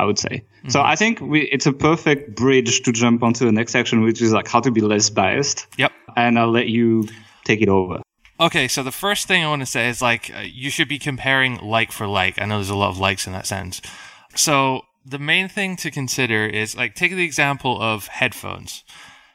I 0.00 0.04
would 0.04 0.18
say. 0.18 0.42
Mm-hmm. 0.42 0.70
So 0.70 0.80
I 0.80 0.96
think 0.96 1.20
we, 1.20 1.42
it's 1.42 1.66
a 1.66 1.72
perfect 1.72 2.34
bridge 2.34 2.80
to 2.82 2.92
jump 2.92 3.22
onto 3.22 3.44
the 3.44 3.52
next 3.52 3.72
section, 3.72 4.02
which 4.02 4.22
is 4.22 4.32
like 4.32 4.48
how 4.48 4.60
to 4.60 4.70
be 4.70 4.80
less 4.80 5.10
biased. 5.10 5.66
Yep. 5.76 5.92
And 6.16 6.38
I'll 6.38 6.50
let 6.50 6.68
you 6.68 7.06
take 7.44 7.60
it 7.60 7.68
over. 7.68 8.00
Okay, 8.40 8.66
so 8.68 8.82
the 8.82 8.92
first 8.92 9.28
thing 9.28 9.44
I 9.44 9.48
want 9.48 9.60
to 9.60 9.66
say 9.66 9.90
is 9.90 10.00
like 10.00 10.32
uh, 10.34 10.40
you 10.40 10.70
should 10.70 10.88
be 10.88 10.98
comparing 10.98 11.58
like 11.58 11.92
for 11.92 12.06
like. 12.06 12.40
I 12.40 12.46
know 12.46 12.56
there's 12.56 12.70
a 12.70 12.74
lot 12.74 12.88
of 12.88 12.98
likes 12.98 13.26
in 13.26 13.34
that 13.34 13.46
sense. 13.46 13.82
So 14.34 14.82
the 15.04 15.18
main 15.18 15.48
thing 15.48 15.76
to 15.76 15.90
consider 15.90 16.46
is 16.46 16.74
like 16.74 16.94
take 16.94 17.12
the 17.12 17.24
example 17.24 17.80
of 17.80 18.06
headphones. 18.06 18.82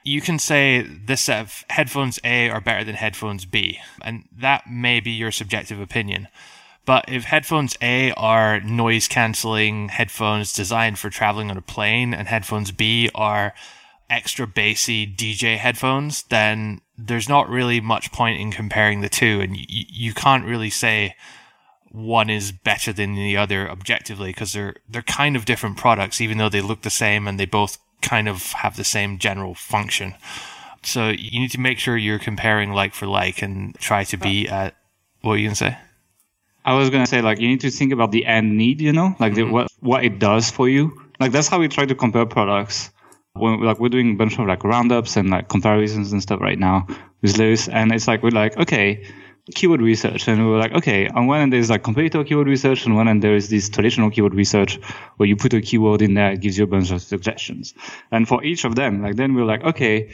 You 0.04 0.22
can 0.22 0.40
say 0.40 0.82
this 0.82 1.22
set 1.22 1.42
of 1.42 1.66
headphones 1.70 2.20
A 2.24 2.50
are 2.50 2.62
better 2.62 2.84
than 2.84 2.96
headphones 2.96 3.46
B, 3.46 3.80
and 4.02 4.24
that 4.36 4.70
may 4.70 5.00
be 5.00 5.12
your 5.12 5.32
subjective 5.32 5.80
opinion. 5.80 6.28
But 6.86 7.06
if 7.08 7.24
headphones 7.24 7.76
A 7.82 8.12
are 8.12 8.60
noise 8.60 9.08
canceling 9.08 9.90
headphones 9.90 10.54
designed 10.54 11.00
for 11.00 11.10
traveling 11.10 11.50
on 11.50 11.58
a 11.58 11.62
plane 11.62 12.14
and 12.14 12.28
headphones 12.28 12.72
B 12.72 13.10
are 13.16 13.54
extra 14.10 14.46
bassy 14.46 15.08
DJ 15.08 15.58
headphones, 15.58 16.24
then 16.24 16.82
there's 16.98 17.28
not 17.28 17.50
really 17.50 17.82
much 17.82 18.12
point 18.12 18.40
in 18.40 18.52
comparing 18.52 19.02
the 19.02 19.10
two. 19.10 19.42
And 19.42 19.58
you, 19.58 19.66
you 19.68 20.14
can't 20.14 20.46
really 20.46 20.70
say 20.70 21.16
one 21.90 22.30
is 22.30 22.52
better 22.52 22.94
than 22.94 23.16
the 23.16 23.38
other 23.38 23.70
objectively 23.70 24.30
because 24.30 24.54
they're, 24.54 24.76
they're 24.88 25.02
kind 25.02 25.36
of 25.36 25.46
different 25.46 25.78
products, 25.78 26.22
even 26.22 26.38
though 26.38 26.50
they 26.50 26.62
look 26.62 26.84
the 26.84 26.90
same 26.90 27.28
and 27.28 27.40
they 27.40 27.46
both 27.46 27.80
kind 28.02 28.28
of 28.28 28.52
have 28.52 28.76
the 28.76 28.84
same 28.84 29.18
general 29.18 29.56
function. 29.56 30.14
So 30.84 31.10
you 31.10 31.40
need 31.40 31.52
to 31.52 31.60
make 31.60 31.80
sure 31.80 31.98
you're 31.98 32.20
comparing 32.20 32.72
like 32.72 32.94
for 32.94 33.08
like 33.08 33.42
and 33.42 33.74
try 33.80 34.04
to 34.04 34.18
be 34.18 34.48
at, 34.48 34.76
what 35.22 35.36
you 35.36 35.48
going 35.48 35.56
to 35.56 35.56
say? 35.56 35.78
I 36.66 36.74
was 36.74 36.90
gonna 36.90 37.06
say 37.06 37.22
like 37.22 37.40
you 37.40 37.48
need 37.48 37.62
to 37.62 37.70
think 37.70 37.94
about 37.94 38.12
the 38.12 38.26
end 38.26 38.58
need, 38.58 38.82
you 38.82 38.92
know, 38.92 39.16
like 39.20 39.34
mm-hmm. 39.34 39.48
the, 39.48 39.54
what 39.54 39.68
what 39.82 40.04
it 40.04 40.18
does 40.18 40.50
for 40.50 40.68
you. 40.68 41.00
Like 41.20 41.32
that's 41.32 41.48
how 41.48 41.60
we 41.60 41.68
try 41.68 41.86
to 41.86 41.96
compare 41.96 42.26
products. 42.26 42.90
When 43.34 43.62
like 43.62 43.80
we're 43.80 43.90
doing 43.90 44.14
a 44.14 44.16
bunch 44.16 44.40
of 44.40 44.48
like 44.48 44.64
roundups 44.64 45.16
and 45.16 45.30
like 45.30 45.48
comparisons 45.48 46.12
and 46.12 46.22
stuff 46.22 46.42
right 46.42 46.58
now 46.58 46.88
with 47.22 47.38
Lewis, 47.38 47.68
and 47.68 47.92
it's 47.92 48.08
like 48.08 48.24
we're 48.24 48.32
like 48.32 48.58
okay, 48.58 49.06
keyword 49.54 49.82
research, 49.82 50.28
and 50.28 50.48
we're 50.48 50.58
like 50.58 50.72
okay, 50.72 51.08
on 51.10 51.28
one 51.28 51.42
end 51.42 51.54
there's 51.54 51.70
like 51.70 51.84
competitor 51.84 52.24
keyword 52.24 52.48
research, 52.48 52.86
and 52.86 52.96
one 52.96 53.08
end 53.08 53.22
there 53.22 53.36
is 53.36 53.50
this 53.50 53.70
traditional 53.70 54.10
keyword 54.10 54.34
research 54.34 54.80
where 55.18 55.30
you 55.30 55.36
put 55.36 55.54
a 55.54 55.62
keyword 55.62 56.02
in 56.02 56.16
there, 56.16 56.32
it 56.32 56.42
gives 56.42 56.58
you 56.58 56.64
a 56.64 56.68
bunch 56.68 56.90
of 56.92 57.02
suggestions, 57.02 57.76
and 58.12 58.28
for 58.28 58.44
each 58.44 58.66
of 58.66 58.74
them, 58.76 59.04
like 59.04 59.18
then 59.18 59.36
we're 59.36 59.46
like 59.46 59.64
okay, 59.64 60.10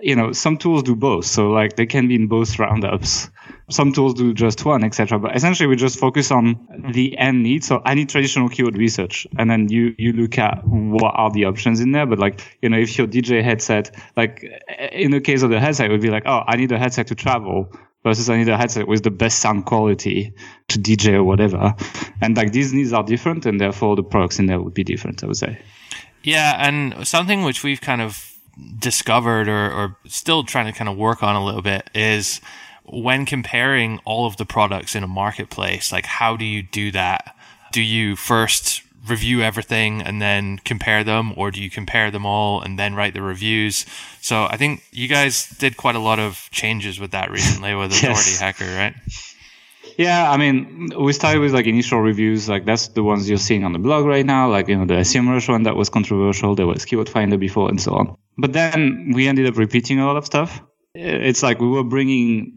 you 0.00 0.16
know, 0.16 0.32
some 0.32 0.58
tools 0.58 0.82
do 0.82 0.94
both, 0.94 1.24
so 1.24 1.50
like 1.50 1.76
they 1.76 1.86
can 1.86 2.08
be 2.08 2.16
in 2.16 2.26
both 2.26 2.58
roundups 2.58 3.30
some 3.68 3.92
tools 3.92 4.14
do 4.14 4.32
just 4.32 4.64
one, 4.64 4.84
etc. 4.84 5.18
But 5.18 5.34
essentially, 5.34 5.66
we 5.66 5.76
just 5.76 5.98
focus 5.98 6.30
on 6.30 6.90
the 6.92 7.18
end 7.18 7.42
need. 7.42 7.64
So 7.64 7.82
I 7.84 7.94
need 7.94 8.08
traditional 8.08 8.48
keyword 8.48 8.76
research, 8.76 9.26
and 9.38 9.50
then 9.50 9.68
you 9.68 9.94
you 9.98 10.12
look 10.12 10.38
at 10.38 10.62
what 10.64 11.12
are 11.16 11.30
the 11.30 11.46
options 11.46 11.80
in 11.80 11.92
there. 11.92 12.06
But 12.06 12.18
like 12.18 12.40
you 12.62 12.68
know, 12.68 12.78
if 12.78 12.96
your 12.96 13.06
DJ 13.06 13.42
headset, 13.42 13.94
like 14.16 14.44
in 14.92 15.10
the 15.10 15.20
case 15.20 15.42
of 15.42 15.50
the 15.50 15.60
headset, 15.60 15.86
it 15.86 15.92
would 15.92 16.00
be 16.00 16.10
like, 16.10 16.24
oh, 16.26 16.42
I 16.46 16.56
need 16.56 16.70
a 16.72 16.78
headset 16.78 17.08
to 17.08 17.14
travel 17.14 17.72
versus 18.04 18.30
I 18.30 18.36
need 18.36 18.48
a 18.48 18.56
headset 18.56 18.86
with 18.86 19.02
the 19.02 19.10
best 19.10 19.40
sound 19.40 19.66
quality 19.66 20.32
to 20.68 20.78
DJ 20.78 21.14
or 21.14 21.24
whatever. 21.24 21.74
And 22.20 22.36
like 22.36 22.52
these 22.52 22.72
needs 22.72 22.92
are 22.92 23.02
different, 23.02 23.46
and 23.46 23.60
therefore 23.60 23.96
the 23.96 24.04
products 24.04 24.38
in 24.38 24.46
there 24.46 24.60
would 24.60 24.74
be 24.74 24.84
different. 24.84 25.24
I 25.24 25.26
would 25.26 25.36
say. 25.36 25.58
Yeah, 26.22 26.56
and 26.58 27.06
something 27.06 27.42
which 27.42 27.62
we've 27.62 27.80
kind 27.80 28.00
of 28.00 28.32
discovered 28.78 29.48
or, 29.48 29.70
or 29.70 29.96
still 30.06 30.44
trying 30.44 30.66
to 30.66 30.72
kind 30.72 30.88
of 30.88 30.96
work 30.96 31.22
on 31.22 31.36
a 31.36 31.44
little 31.44 31.62
bit 31.62 31.90
is 31.94 32.40
when 32.88 33.26
comparing 33.26 34.00
all 34.04 34.26
of 34.26 34.36
the 34.36 34.46
products 34.46 34.94
in 34.94 35.02
a 35.02 35.08
marketplace, 35.08 35.92
like 35.92 36.06
how 36.06 36.36
do 36.36 36.44
you 36.44 36.62
do 36.62 36.90
that? 36.92 37.36
Do 37.72 37.82
you 37.82 38.16
first 38.16 38.82
review 39.08 39.42
everything 39.42 40.02
and 40.02 40.20
then 40.20 40.58
compare 40.58 41.04
them, 41.04 41.32
or 41.36 41.50
do 41.50 41.62
you 41.62 41.70
compare 41.70 42.10
them 42.10 42.26
all 42.26 42.60
and 42.60 42.78
then 42.78 42.94
write 42.94 43.14
the 43.14 43.22
reviews? 43.22 43.86
So 44.20 44.44
I 44.44 44.56
think 44.56 44.82
you 44.92 45.08
guys 45.08 45.48
did 45.58 45.76
quite 45.76 45.94
a 45.94 46.00
lot 46.00 46.18
of 46.18 46.48
changes 46.50 46.98
with 46.98 47.12
that 47.12 47.30
recently 47.30 47.74
with 47.74 47.92
Authority 47.92 48.30
yes. 48.30 48.40
Hacker, 48.40 48.64
right? 48.64 48.94
Yeah, 49.96 50.30
I 50.30 50.36
mean, 50.36 50.90
we 50.98 51.12
started 51.12 51.40
with 51.40 51.54
like 51.54 51.66
initial 51.66 52.00
reviews, 52.00 52.48
like 52.48 52.66
that's 52.66 52.88
the 52.88 53.02
ones 53.02 53.28
you're 53.28 53.38
seeing 53.38 53.64
on 53.64 53.72
the 53.72 53.78
blog 53.78 54.04
right 54.04 54.26
now, 54.26 54.50
like 54.50 54.68
you 54.68 54.76
know 54.76 54.84
the 54.84 55.00
SEMrush 55.02 55.48
one 55.48 55.62
that 55.62 55.74
was 55.74 55.88
controversial, 55.88 56.54
there 56.54 56.66
was 56.66 56.84
Keyword 56.84 57.08
Finder 57.08 57.38
before, 57.38 57.68
and 57.70 57.80
so 57.80 57.94
on. 57.94 58.16
But 58.36 58.52
then 58.52 59.12
we 59.14 59.26
ended 59.26 59.46
up 59.46 59.56
repeating 59.56 59.98
a 59.98 60.06
lot 60.06 60.16
of 60.16 60.26
stuff. 60.26 60.60
It's 60.94 61.42
like 61.42 61.60
we 61.60 61.68
were 61.68 61.84
bringing 61.84 62.55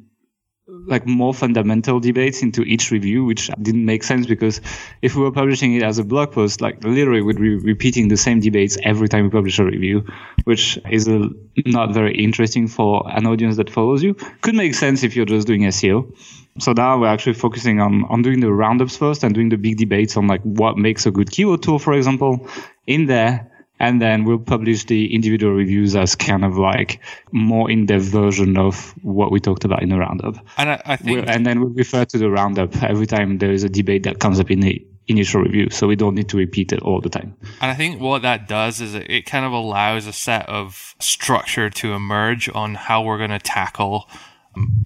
like 0.85 1.05
more 1.05 1.33
fundamental 1.33 1.99
debates 1.99 2.41
into 2.41 2.63
each 2.63 2.91
review, 2.91 3.25
which 3.25 3.49
didn't 3.61 3.85
make 3.85 4.03
sense 4.03 4.25
because 4.25 4.61
if 5.01 5.15
we 5.15 5.23
were 5.23 5.31
publishing 5.31 5.73
it 5.75 5.83
as 5.83 5.97
a 5.97 6.03
blog 6.03 6.31
post, 6.31 6.61
like 6.61 6.83
literally 6.83 7.21
we'd 7.21 7.37
be 7.37 7.55
repeating 7.55 8.07
the 8.07 8.17
same 8.17 8.39
debates 8.39 8.77
every 8.83 9.07
time 9.07 9.23
we 9.23 9.29
publish 9.29 9.59
a 9.59 9.65
review, 9.65 10.05
which 10.43 10.79
is 10.89 11.07
a, 11.07 11.29
not 11.65 11.93
very 11.93 12.15
interesting 12.15 12.67
for 12.67 13.03
an 13.09 13.25
audience 13.27 13.57
that 13.57 13.69
follows 13.69 14.03
you. 14.03 14.13
Could 14.41 14.55
make 14.55 14.73
sense 14.73 15.03
if 15.03 15.15
you're 15.15 15.25
just 15.25 15.47
doing 15.47 15.61
SEO. 15.61 16.15
So 16.59 16.73
now 16.73 16.99
we're 16.99 17.07
actually 17.07 17.33
focusing 17.33 17.79
on, 17.79 18.05
on 18.05 18.21
doing 18.21 18.39
the 18.39 18.51
roundups 18.51 18.97
first 18.97 19.23
and 19.23 19.33
doing 19.33 19.49
the 19.49 19.57
big 19.57 19.77
debates 19.77 20.17
on 20.17 20.27
like 20.27 20.41
what 20.41 20.77
makes 20.77 21.05
a 21.05 21.11
good 21.11 21.31
keyword 21.31 21.61
tool, 21.61 21.79
for 21.79 21.93
example, 21.93 22.47
in 22.85 23.05
there 23.05 23.48
And 23.79 24.01
then 24.01 24.25
we'll 24.25 24.39
publish 24.39 24.85
the 24.85 25.13
individual 25.13 25.53
reviews 25.53 25.95
as 25.95 26.15
kind 26.15 26.43
of 26.43 26.57
like 26.57 27.01
more 27.31 27.71
in-depth 27.71 28.05
version 28.05 28.57
of 28.57 28.93
what 29.03 29.31
we 29.31 29.39
talked 29.39 29.63
about 29.63 29.81
in 29.81 29.89
the 29.89 29.97
roundup. 29.97 30.35
And 30.57 30.71
I, 30.71 30.81
I 30.85 30.95
think, 30.97 31.25
We'll, 31.25 31.29
and 31.29 31.45
then 31.45 31.61
we'll 31.61 31.69
refer 31.69 32.05
to 32.05 32.17
the 32.17 32.29
roundup 32.29 32.83
every 32.83 33.07
time 33.07 33.37
there 33.37 33.51
is 33.51 33.63
a 33.63 33.69
debate 33.69 34.03
that 34.03 34.19
comes 34.19 34.39
up 34.39 34.51
in 34.51 34.59
the 34.59 34.85
initial 35.07 35.41
review. 35.41 35.69
So 35.71 35.87
we 35.87 35.95
don't 35.95 36.15
need 36.15 36.29
to 36.29 36.37
repeat 36.37 36.71
it 36.71 36.81
all 36.81 37.01
the 37.01 37.09
time. 37.09 37.35
and 37.61 37.71
I 37.71 37.75
think 37.75 37.99
what 37.99 38.21
that 38.21 38.47
does 38.47 38.79
is 38.79 38.93
it, 38.93 39.09
it 39.09 39.25
kind 39.25 39.45
of 39.45 39.51
allows 39.51 40.05
a 40.05 40.13
set 40.13 40.47
of 40.47 40.95
structure 40.99 41.69
to 41.69 41.93
emerge 41.93 42.49
on 42.53 42.75
how 42.75 43.01
we're 43.01 43.17
going 43.17 43.31
to 43.31 43.39
tackle 43.39 44.07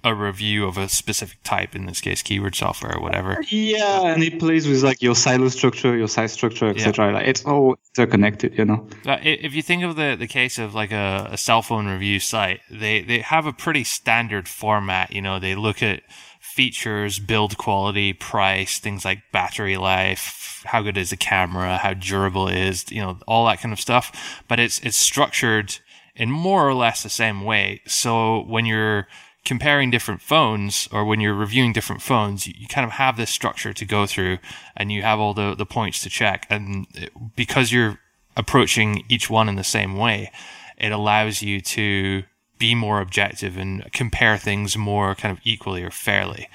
a 0.02 0.14
review 0.14 0.66
of 0.66 0.76
a 0.76 0.88
specific 0.88 1.38
type, 1.42 1.74
in 1.74 1.86
this 1.86 2.00
case, 2.00 2.22
keyword 2.22 2.54
software 2.54 2.96
or 2.96 3.02
whatever. 3.02 3.42
Yeah, 3.48 4.12
and 4.12 4.22
it 4.22 4.38
plays 4.38 4.66
with 4.68 4.82
like 4.82 5.02
your 5.02 5.14
silo 5.14 5.48
structure, 5.48 5.96
your 5.96 6.08
site 6.08 6.30
structure, 6.30 6.66
etc. 6.66 7.12
Like 7.12 7.26
it's 7.26 7.44
all 7.44 7.76
interconnected, 7.96 8.56
you 8.58 8.64
know. 8.64 8.86
If 9.04 9.54
you 9.54 9.62
think 9.62 9.82
of 9.82 9.96
the, 9.96 10.16
the 10.18 10.26
case 10.26 10.58
of 10.58 10.74
like 10.74 10.92
a, 10.92 11.28
a 11.32 11.38
cell 11.38 11.62
phone 11.62 11.86
review 11.86 12.20
site, 12.20 12.60
they, 12.70 13.02
they 13.02 13.20
have 13.20 13.46
a 13.46 13.52
pretty 13.52 13.84
standard 13.84 14.48
format. 14.48 15.12
You 15.12 15.22
know, 15.22 15.38
they 15.38 15.54
look 15.54 15.82
at 15.82 16.02
features, 16.40 17.18
build 17.18 17.56
quality, 17.56 18.12
price, 18.12 18.78
things 18.78 19.04
like 19.04 19.22
battery 19.32 19.76
life, 19.76 20.62
how 20.66 20.82
good 20.82 20.96
is 20.96 21.10
the 21.10 21.16
camera, 21.16 21.78
how 21.78 21.94
durable 21.94 22.48
it 22.48 22.56
is, 22.56 22.90
you 22.92 23.00
know, 23.00 23.18
all 23.26 23.46
that 23.46 23.60
kind 23.60 23.72
of 23.72 23.80
stuff. 23.80 24.42
But 24.46 24.60
it's, 24.60 24.78
it's 24.80 24.96
structured 24.96 25.78
in 26.14 26.30
more 26.30 26.68
or 26.68 26.74
less 26.74 27.02
the 27.02 27.08
same 27.08 27.42
way. 27.44 27.80
So 27.86 28.44
when 28.44 28.66
you're 28.66 29.08
comparing 29.44 29.90
different 29.90 30.20
phones 30.22 30.88
or 30.90 31.04
when 31.04 31.20
you're 31.20 31.34
reviewing 31.34 31.72
different 31.72 32.00
phones, 32.02 32.46
you, 32.46 32.54
you 32.56 32.66
kind 32.66 32.84
of 32.84 32.92
have 32.92 33.16
this 33.16 33.30
structure 33.30 33.72
to 33.72 33.84
go 33.84 34.06
through 34.06 34.38
and 34.76 34.90
you 34.90 35.02
have 35.02 35.20
all 35.20 35.34
the, 35.34 35.54
the 35.54 35.66
points 35.66 36.00
to 36.00 36.08
check. 36.10 36.46
And 36.50 36.86
it- 36.94 37.12
because 37.36 37.70
you're 37.72 37.98
approaching 38.36 39.04
each 39.08 39.28
one 39.30 39.48
in 39.48 39.56
the 39.56 39.64
same 39.64 39.96
way, 39.96 40.30
it 40.78 40.92
allows 40.92 41.42
you 41.42 41.60
to 41.60 42.22
be 42.58 42.74
more 42.74 43.00
objective 43.00 43.56
and 43.58 43.90
compare 43.92 44.38
things 44.38 44.76
more 44.76 45.14
kind 45.14 45.36
of 45.36 45.40
equally 45.44 45.82
or 45.82 45.90
fairly. 45.90 46.48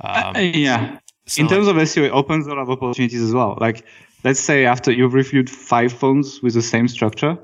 Uh, 0.00 0.32
yeah. 0.36 0.98
so 1.26 1.40
in 1.40 1.46
like- 1.46 1.54
terms 1.56 1.68
of 1.68 1.76
SEO, 1.76 2.04
it 2.04 2.12
opens 2.12 2.46
a 2.46 2.50
lot 2.50 2.58
of 2.58 2.68
opportunities 2.70 3.22
as 3.22 3.32
well. 3.32 3.56
Like, 3.60 3.84
let's 4.24 4.40
say 4.40 4.66
after 4.66 4.92
you've 4.92 5.14
reviewed 5.14 5.48
five 5.48 5.92
phones 5.92 6.42
with 6.42 6.54
the 6.54 6.62
same 6.62 6.86
structure, 6.88 7.38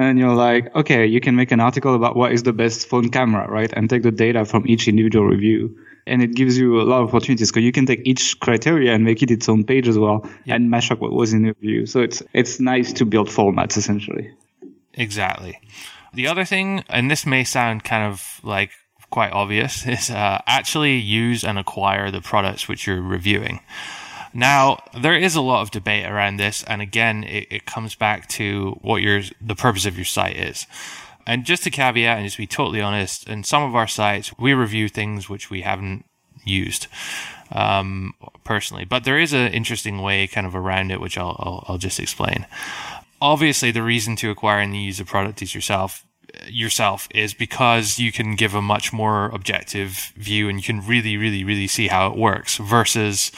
and 0.00 0.18
you're 0.18 0.34
like, 0.34 0.74
okay, 0.74 1.04
you 1.04 1.20
can 1.20 1.36
make 1.36 1.52
an 1.52 1.60
article 1.60 1.94
about 1.94 2.16
what 2.16 2.32
is 2.32 2.42
the 2.42 2.54
best 2.54 2.88
phone 2.88 3.10
camera, 3.10 3.46
right? 3.50 3.70
And 3.74 3.90
take 3.90 4.02
the 4.02 4.10
data 4.10 4.46
from 4.46 4.66
each 4.66 4.88
individual 4.88 5.26
review. 5.26 5.76
And 6.06 6.22
it 6.22 6.34
gives 6.34 6.56
you 6.56 6.80
a 6.80 6.84
lot 6.84 7.02
of 7.02 7.08
opportunities 7.10 7.50
because 7.50 7.64
you 7.64 7.72
can 7.72 7.84
take 7.84 8.00
each 8.06 8.40
criteria 8.40 8.94
and 8.94 9.04
make 9.04 9.22
it 9.22 9.30
its 9.30 9.46
own 9.46 9.62
page 9.62 9.86
as 9.86 9.98
well 9.98 10.26
and 10.46 10.70
mash 10.70 10.90
up 10.90 11.00
what 11.00 11.12
was 11.12 11.34
in 11.34 11.42
the 11.42 11.48
review. 11.60 11.84
So 11.84 12.00
it's, 12.00 12.22
it's 12.32 12.58
nice 12.58 12.94
to 12.94 13.04
build 13.04 13.28
formats 13.28 13.76
essentially. 13.76 14.32
Exactly. 14.94 15.60
The 16.14 16.28
other 16.28 16.46
thing, 16.46 16.82
and 16.88 17.10
this 17.10 17.26
may 17.26 17.44
sound 17.44 17.84
kind 17.84 18.10
of 18.10 18.40
like 18.42 18.70
quite 19.10 19.32
obvious, 19.32 19.86
is 19.86 20.08
uh, 20.08 20.40
actually 20.46 20.96
use 20.96 21.44
and 21.44 21.58
acquire 21.58 22.10
the 22.10 22.22
products 22.22 22.68
which 22.68 22.86
you're 22.86 23.02
reviewing. 23.02 23.60
Now, 24.32 24.82
there 24.98 25.16
is 25.16 25.34
a 25.34 25.40
lot 25.40 25.62
of 25.62 25.70
debate 25.70 26.06
around 26.06 26.36
this, 26.36 26.62
and 26.64 26.80
again, 26.80 27.24
it, 27.24 27.48
it 27.50 27.66
comes 27.66 27.94
back 27.94 28.28
to 28.30 28.78
what 28.80 29.02
your 29.02 29.22
the 29.40 29.56
purpose 29.56 29.86
of 29.86 29.96
your 29.96 30.04
site 30.04 30.36
is. 30.36 30.66
And 31.26 31.44
just 31.44 31.64
to 31.64 31.70
caveat 31.70 32.18
and 32.18 32.26
just 32.26 32.38
be 32.38 32.46
totally 32.46 32.80
honest, 32.80 33.28
in 33.28 33.44
some 33.44 33.62
of 33.62 33.74
our 33.74 33.86
sites, 33.86 34.36
we 34.38 34.54
review 34.54 34.88
things 34.88 35.28
which 35.28 35.50
we 35.50 35.62
haven't 35.62 36.04
used 36.44 36.86
um, 37.52 38.14
personally, 38.44 38.84
but 38.84 39.04
there 39.04 39.18
is 39.18 39.32
an 39.32 39.52
interesting 39.52 40.00
way 40.00 40.26
kind 40.26 40.46
of 40.46 40.56
around 40.56 40.90
it, 40.90 41.00
which 41.00 41.18
I'll, 41.18 41.36
I'll, 41.38 41.64
I'll 41.68 41.78
just 41.78 42.00
explain 42.00 42.46
obviously 43.20 43.70
the 43.70 43.82
reason 43.82 44.16
to 44.16 44.30
acquire 44.30 44.60
and 44.60 44.74
use 44.74 45.00
a 45.00 45.04
product 45.04 45.42
is 45.42 45.54
yourself 45.54 46.04
yourself 46.46 47.08
is 47.12 47.34
because 47.34 47.98
you 47.98 48.12
can 48.12 48.36
give 48.36 48.54
a 48.54 48.62
much 48.62 48.92
more 48.92 49.26
objective 49.26 50.12
view 50.16 50.48
and 50.48 50.58
you 50.58 50.62
can 50.62 50.86
really 50.86 51.16
really 51.16 51.42
really 51.42 51.66
see 51.66 51.88
how 51.88 52.10
it 52.10 52.16
works 52.16 52.56
versus 52.58 53.32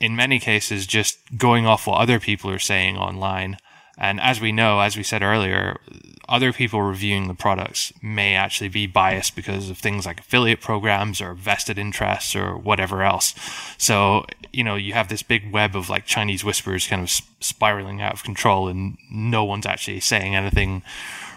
in 0.00 0.16
many 0.16 0.38
cases 0.38 0.86
just 0.86 1.18
going 1.36 1.66
off 1.66 1.86
what 1.86 2.00
other 2.00 2.20
people 2.20 2.50
are 2.50 2.58
saying 2.58 2.96
online 2.96 3.56
and 3.98 4.20
as 4.20 4.40
we 4.40 4.52
know 4.52 4.80
as 4.80 4.96
we 4.96 5.02
said 5.02 5.22
earlier 5.22 5.78
other 6.28 6.52
people 6.52 6.82
reviewing 6.82 7.28
the 7.28 7.34
products 7.34 7.92
may 8.02 8.34
actually 8.34 8.68
be 8.68 8.86
biased 8.86 9.36
because 9.36 9.70
of 9.70 9.78
things 9.78 10.06
like 10.06 10.20
affiliate 10.20 10.60
programs 10.60 11.20
or 11.20 11.34
vested 11.34 11.78
interests 11.78 12.34
or 12.34 12.56
whatever 12.56 13.02
else. 13.02 13.34
So, 13.78 14.26
you 14.52 14.64
know, 14.64 14.74
you 14.74 14.92
have 14.92 15.08
this 15.08 15.22
big 15.22 15.52
web 15.52 15.76
of 15.76 15.88
like 15.88 16.04
Chinese 16.04 16.44
whispers 16.44 16.86
kind 16.86 17.02
of 17.02 17.10
spiraling 17.40 18.02
out 18.02 18.14
of 18.14 18.24
control 18.24 18.68
and 18.68 18.96
no 19.10 19.44
one's 19.44 19.66
actually 19.66 20.00
saying 20.00 20.34
anything 20.34 20.82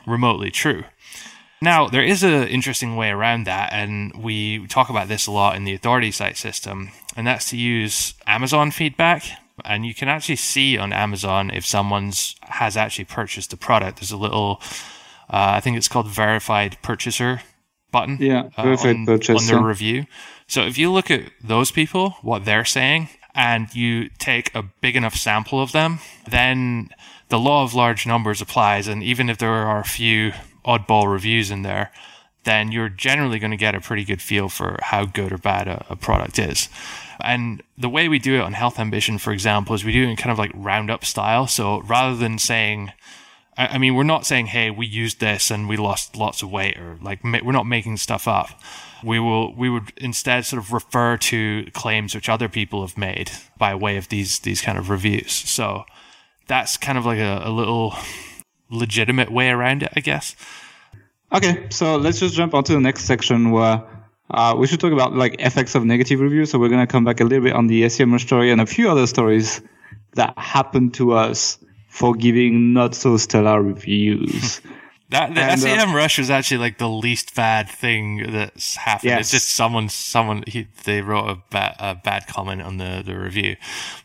remotely 0.07 0.49
true. 0.49 0.83
Now, 1.61 1.87
there 1.87 2.03
is 2.03 2.23
an 2.23 2.47
interesting 2.47 2.95
way 2.95 3.09
around 3.09 3.45
that, 3.45 3.73
and 3.73 4.13
we 4.15 4.65
talk 4.67 4.89
about 4.89 5.09
this 5.09 5.27
a 5.27 5.31
lot 5.31 5.55
in 5.55 5.65
the 5.65 5.73
authority 5.73 6.11
site 6.11 6.37
system, 6.37 6.91
and 7.17 7.27
that's 7.27 7.49
to 7.49 7.57
use 7.57 8.13
Amazon 8.25 8.71
feedback. 8.71 9.23
And 9.65 9.85
you 9.85 9.93
can 9.93 10.07
actually 10.07 10.37
see 10.37 10.77
on 10.77 10.93
Amazon 10.93 11.51
if 11.51 11.65
someone's 11.65 12.37
has 12.43 12.77
actually 12.77 13.05
purchased 13.05 13.51
the 13.51 13.57
product. 13.57 13.99
There's 13.99 14.11
a 14.11 14.17
little, 14.17 14.61
uh, 15.29 15.51
I 15.57 15.59
think 15.59 15.75
it's 15.75 15.89
called 15.89 16.07
verified 16.07 16.77
purchaser 16.81 17.41
button. 17.91 18.17
Yeah, 18.21 18.49
uh, 18.57 18.77
on, 18.81 19.05
purchaser. 19.05 19.35
on 19.35 19.45
their 19.47 19.67
review. 19.67 20.05
So 20.47 20.61
if 20.61 20.77
you 20.77 20.91
look 20.91 21.11
at 21.11 21.23
those 21.43 21.71
people, 21.71 22.11
what 22.21 22.45
they're 22.45 22.63
saying, 22.63 23.09
and 23.35 23.73
you 23.75 24.09
take 24.17 24.55
a 24.55 24.63
big 24.63 24.95
enough 24.95 25.15
sample 25.15 25.61
of 25.61 25.73
them, 25.73 25.99
then 26.27 26.89
the 27.27 27.39
law 27.39 27.63
of 27.63 27.73
large 27.73 28.07
numbers 28.07 28.41
applies. 28.41 28.87
And 28.87 29.03
even 29.03 29.29
if 29.29 29.37
there 29.37 29.51
are 29.51 29.79
a 29.79 29.85
few 29.85 30.31
oddball 30.65 31.11
reviews 31.11 31.51
in 31.51 31.61
there, 31.61 31.91
then 32.43 32.71
you're 32.71 32.89
generally 32.89 33.39
going 33.39 33.51
to 33.51 33.57
get 33.57 33.75
a 33.75 33.81
pretty 33.81 34.03
good 34.03 34.21
feel 34.21 34.49
for 34.49 34.77
how 34.81 35.05
good 35.05 35.31
or 35.31 35.37
bad 35.37 35.67
a, 35.67 35.85
a 35.89 35.95
product 35.95 36.39
is. 36.39 36.69
And 37.21 37.61
the 37.77 37.89
way 37.89 38.07
we 38.07 38.17
do 38.17 38.35
it 38.35 38.41
on 38.41 38.53
Health 38.53 38.79
Ambition, 38.79 39.17
for 39.17 39.33
example, 39.33 39.75
is 39.75 39.83
we 39.83 39.91
do 39.91 40.03
it 40.03 40.09
in 40.09 40.15
kind 40.15 40.31
of 40.31 40.37
like 40.37 40.51
roundup 40.53 41.03
style. 41.03 41.47
So 41.47 41.81
rather 41.81 42.15
than 42.15 42.39
saying, 42.39 42.93
I 43.57 43.77
mean, 43.77 43.93
we're 43.93 44.03
not 44.03 44.25
saying, 44.25 44.47
"Hey, 44.47 44.71
we 44.71 44.87
used 44.87 45.19
this 45.19 45.51
and 45.51 45.67
we 45.67 45.75
lost 45.75 46.15
lots 46.15 46.41
of 46.41 46.49
weight," 46.49 46.77
or 46.77 46.97
like 47.01 47.21
we're 47.25 47.51
not 47.51 47.65
making 47.65 47.97
stuff 47.97 48.25
up. 48.25 48.51
We 49.03 49.19
will, 49.19 49.53
we 49.53 49.69
would 49.69 49.91
instead 49.97 50.45
sort 50.45 50.63
of 50.63 50.71
refer 50.71 51.17
to 51.17 51.65
claims 51.73 52.15
which 52.15 52.29
other 52.29 52.47
people 52.47 52.87
have 52.87 52.97
made 52.97 53.31
by 53.57 53.75
way 53.75 53.97
of 53.97 54.07
these 54.07 54.39
these 54.39 54.61
kind 54.61 54.77
of 54.77 54.89
reviews. 54.89 55.33
So 55.33 55.83
that's 56.47 56.77
kind 56.77 56.97
of 56.97 57.05
like 57.05 57.19
a, 57.19 57.41
a 57.43 57.51
little 57.51 57.95
legitimate 58.69 59.31
way 59.31 59.49
around 59.49 59.83
it, 59.83 59.93
I 59.95 59.99
guess. 59.99 60.35
Okay, 61.31 61.67
so 61.69 61.97
let's 61.97 62.19
just 62.19 62.35
jump 62.35 62.53
onto 62.53 62.73
the 62.73 62.79
next 62.79 63.03
section 63.03 63.51
where 63.51 63.83
uh, 64.31 64.55
we 64.57 64.67
should 64.67 64.79
talk 64.79 64.93
about 64.93 65.13
like 65.15 65.35
effects 65.39 65.75
of 65.75 65.85
negative 65.85 66.19
reviews. 66.19 66.51
So 66.51 66.59
we're 66.59 66.69
gonna 66.69 66.87
come 66.87 67.03
back 67.03 67.19
a 67.19 67.23
little 67.23 67.43
bit 67.43 67.53
on 67.53 67.67
the 67.67 67.83
SEMrush 67.83 68.21
story 68.21 68.51
and 68.51 68.61
a 68.61 68.65
few 68.65 68.89
other 68.89 69.07
stories 69.07 69.61
that 70.15 70.37
happened 70.37 70.93
to 70.95 71.13
us 71.13 71.59
for 71.89 72.13
giving 72.15 72.73
not 72.73 72.95
so 72.95 73.17
stellar 73.17 73.61
reviews. 73.61 74.61
That 75.09 75.33
the 75.33 75.41
And, 75.41 75.89
uh, 75.89 75.95
rush 75.95 76.19
was 76.19 76.29
actually 76.29 76.59
like 76.59 76.77
the 76.77 76.87
least 76.87 77.33
bad 77.33 77.67
thing 77.67 78.31
that's 78.31 78.75
happened. 78.75 79.09
Yes. 79.09 79.21
It's 79.21 79.31
just 79.31 79.51
someone, 79.55 79.89
someone 79.89 80.43
he, 80.45 80.67
they 80.83 81.01
wrote 81.01 81.27
a 81.27 81.41
bad, 81.49 81.75
a 81.79 81.95
bad 81.95 82.27
comment 82.27 82.61
on 82.61 82.77
the, 82.77 83.01
the 83.03 83.17
review, 83.17 83.55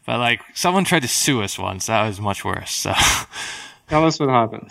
but 0.06 0.18
like 0.18 0.40
someone 0.54 0.84
tried 0.84 1.02
to 1.02 1.08
sue 1.08 1.42
us 1.42 1.58
once. 1.58 1.86
That 1.86 2.06
was 2.06 2.22
much 2.22 2.42
worse. 2.42 2.70
So, 2.70 2.94
Tell 3.88 4.04
us 4.04 4.18
what 4.18 4.28
happened. 4.30 4.70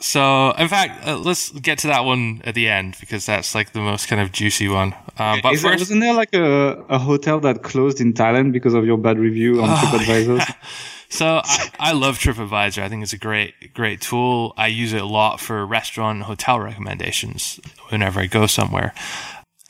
so 0.00 0.50
in 0.52 0.68
fact, 0.68 1.06
uh, 1.06 1.18
let's 1.18 1.50
get 1.50 1.78
to 1.78 1.86
that 1.88 2.04
one 2.04 2.42
at 2.44 2.54
the 2.54 2.68
end 2.68 2.96
because 3.00 3.26
that's 3.26 3.54
like 3.54 3.72
the 3.72 3.80
most 3.80 4.08
kind 4.08 4.20
of 4.20 4.32
juicy 4.32 4.68
one. 4.68 4.94
Um, 5.18 5.40
but 5.42 5.54
Is 5.54 5.62
first, 5.62 5.78
wasn't 5.78 6.00
there 6.00 6.14
like 6.14 6.34
a, 6.34 6.84
a 6.88 6.98
hotel 6.98 7.40
that 7.40 7.62
closed 7.62 8.00
in 8.00 8.12
Thailand 8.12 8.52
because 8.52 8.74
of 8.74 8.84
your 8.84 8.98
bad 8.98 9.18
review 9.18 9.62
on 9.62 9.68
TripAdvisor? 9.68 10.54
So 11.10 11.40
I, 11.42 11.70
I 11.78 11.92
love 11.92 12.18
TripAdvisor. 12.18 12.82
I 12.82 12.88
think 12.88 13.02
it's 13.02 13.14
a 13.14 13.18
great, 13.18 13.72
great 13.72 14.00
tool. 14.00 14.52
I 14.56 14.66
use 14.66 14.92
it 14.92 15.00
a 15.00 15.06
lot 15.06 15.40
for 15.40 15.66
restaurant 15.66 16.16
and 16.16 16.24
hotel 16.24 16.60
recommendations 16.60 17.58
whenever 17.88 18.20
I 18.20 18.26
go 18.26 18.46
somewhere. 18.46 18.92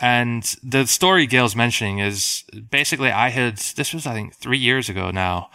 And 0.01 0.42
the 0.62 0.87
story 0.87 1.27
Gael's 1.27 1.57
mentioning 1.57 1.98
is 1.98 2.44
basically 2.70 3.11
I 3.11 3.31
had, 3.31 3.57
this 3.57 3.92
was, 3.92 4.07
I 4.07 4.14
think, 4.14 4.35
three 4.35 4.59
years 4.59 4.88
ago 4.88 5.11
now. 5.11 5.51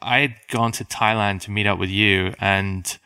I 0.00 0.20
had 0.20 0.34
gone 0.48 0.72
to 0.72 0.84
Thailand 0.84 1.42
to 1.42 1.50
meet 1.50 1.66
up 1.66 1.78
with 1.78 1.90
you 1.90 2.34
and 2.40 2.98